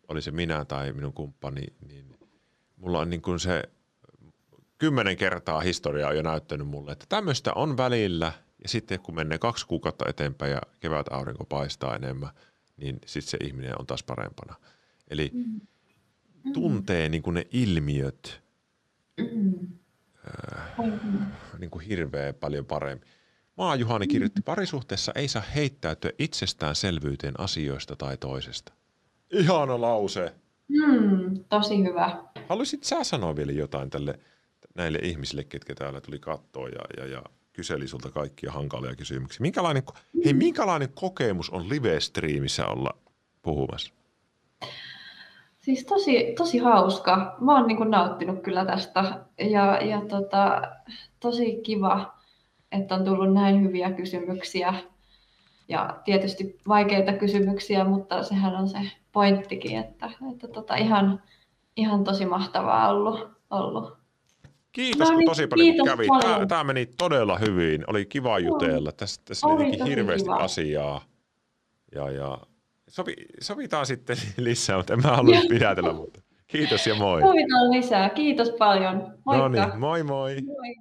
oli 0.08 0.22
se 0.22 0.30
minä 0.30 0.64
tai 0.64 0.92
minun 0.92 1.12
kumppani, 1.12 1.62
niin 1.88 2.18
mulla 2.76 3.00
on 3.00 3.10
niin 3.10 3.22
kuin 3.22 3.40
se 3.40 3.62
kymmenen 4.78 5.16
kertaa 5.16 5.60
historiaa 5.60 6.12
jo 6.12 6.22
näyttänyt 6.22 6.68
mulle, 6.68 6.92
että 6.92 7.06
tämmöistä 7.08 7.52
on 7.52 7.76
välillä, 7.76 8.32
ja 8.62 8.68
sitten 8.68 9.00
kun 9.00 9.14
menee 9.14 9.38
kaksi 9.38 9.66
kuukautta 9.66 10.08
eteenpäin 10.08 10.52
ja 10.52 10.60
kevät 10.80 11.06
aurinko 11.10 11.44
paistaa 11.44 11.96
enemmän, 11.96 12.30
niin 12.76 12.98
sitten 13.06 13.30
se 13.30 13.46
ihminen 13.46 13.80
on 13.80 13.86
taas 13.86 14.02
parempana. 14.02 14.54
Eli 15.08 15.30
mm. 15.32 15.60
tuntee 16.52 17.08
niin 17.08 17.22
kuin 17.22 17.34
ne 17.34 17.46
ilmiöt 17.52 18.42
mm. 19.16 19.68
Niin 21.58 21.70
kuin 21.70 21.86
hirveän 21.86 22.34
paljon 22.34 22.66
paremmin. 22.66 23.08
Maa 23.56 23.76
Juhani 23.76 24.06
kirjoitti, 24.06 24.40
mm. 24.40 24.44
parisuhteessa 24.44 25.12
ei 25.14 25.28
saa 25.28 25.42
heittäytyä 25.54 26.10
itsestäänselvyyteen 26.18 27.40
asioista 27.40 27.96
tai 27.96 28.16
toisesta. 28.16 28.72
Ihana 29.30 29.80
lause. 29.80 30.34
Mm, 30.68 31.44
tosi 31.48 31.82
hyvä. 31.84 32.24
Haluaisit 32.48 32.84
sä 32.84 33.04
sanoa 33.04 33.36
vielä 33.36 33.52
jotain 33.52 33.90
tälle 33.90 34.18
näille 34.74 34.98
ihmisille, 35.02 35.44
ketkä 35.44 35.74
täällä 35.74 36.00
tuli 36.00 36.18
kattoa 36.18 36.68
ja, 36.68 36.80
ja, 36.96 37.06
ja 37.06 37.22
kyseli 37.52 37.88
sulta 37.88 38.10
kaikkia 38.10 38.52
hankalia 38.52 38.96
kysymyksiä. 38.96 39.42
Minkälainen, 39.42 39.82
hei, 40.24 40.32
minkälainen 40.32 40.88
kokemus 40.94 41.50
on 41.50 41.68
live-striimissä 41.68 42.66
olla 42.66 42.98
puhumassa? 43.42 43.92
Siis 45.64 45.84
tosi, 45.84 46.34
tosi 46.36 46.58
hauska. 46.58 47.36
Mä 47.40 47.54
oon 47.54 47.66
niin 47.66 47.90
nauttinut 47.90 48.42
kyllä 48.42 48.64
tästä 48.64 49.24
ja, 49.38 49.78
ja 49.84 50.00
tota, 50.08 50.62
tosi 51.20 51.60
kiva, 51.62 52.14
että 52.72 52.94
on 52.94 53.04
tullut 53.04 53.34
näin 53.34 53.62
hyviä 53.62 53.92
kysymyksiä 53.92 54.74
ja 55.68 56.00
tietysti 56.04 56.60
vaikeita 56.68 57.12
kysymyksiä, 57.12 57.84
mutta 57.84 58.22
sehän 58.22 58.54
on 58.54 58.68
se 58.68 58.78
pointtikin, 59.12 59.78
että, 59.78 60.10
että 60.32 60.48
tota, 60.48 60.76
ihan, 60.76 61.22
ihan 61.76 62.04
tosi 62.04 62.26
mahtavaa 62.26 62.88
ollut. 62.88 63.28
ollut. 63.50 63.96
Kiitos 64.72 65.10
no 65.10 65.16
niin, 65.16 65.26
tosi 65.26 65.46
paljon, 65.46 65.66
kiitos 65.66 65.88
kävi. 65.88 66.06
Tämä, 66.22 66.46
tämä 66.46 66.64
meni 66.64 66.86
todella 66.86 67.38
hyvin. 67.38 67.84
Oli 67.86 68.06
kiva 68.06 68.38
jutella. 68.38 68.92
Tässä, 68.92 69.20
tässä 69.24 69.46
oli 69.46 69.84
hirveästi 69.88 70.28
kiva. 70.28 70.36
asiaa. 70.36 71.00
Ja, 71.94 72.10
ja 72.10 72.38
sovi, 72.94 73.14
sovitaan 73.40 73.86
sitten 73.86 74.16
lisää, 74.36 74.76
mutta 74.76 74.92
en 74.92 75.02
mä 75.02 75.16
halua 75.16 75.40
pidätellä 75.48 75.92
muuta. 75.92 76.20
Kiitos 76.46 76.86
ja 76.86 76.94
moi. 76.94 77.20
Sovitaan 77.20 77.70
lisää. 77.70 78.10
Kiitos 78.10 78.50
paljon. 78.50 78.96
Moikka. 79.26 79.48
No 79.48 79.48
niin, 79.48 79.78
moi 79.78 80.02
moi. 80.02 80.36
moi. 80.42 80.74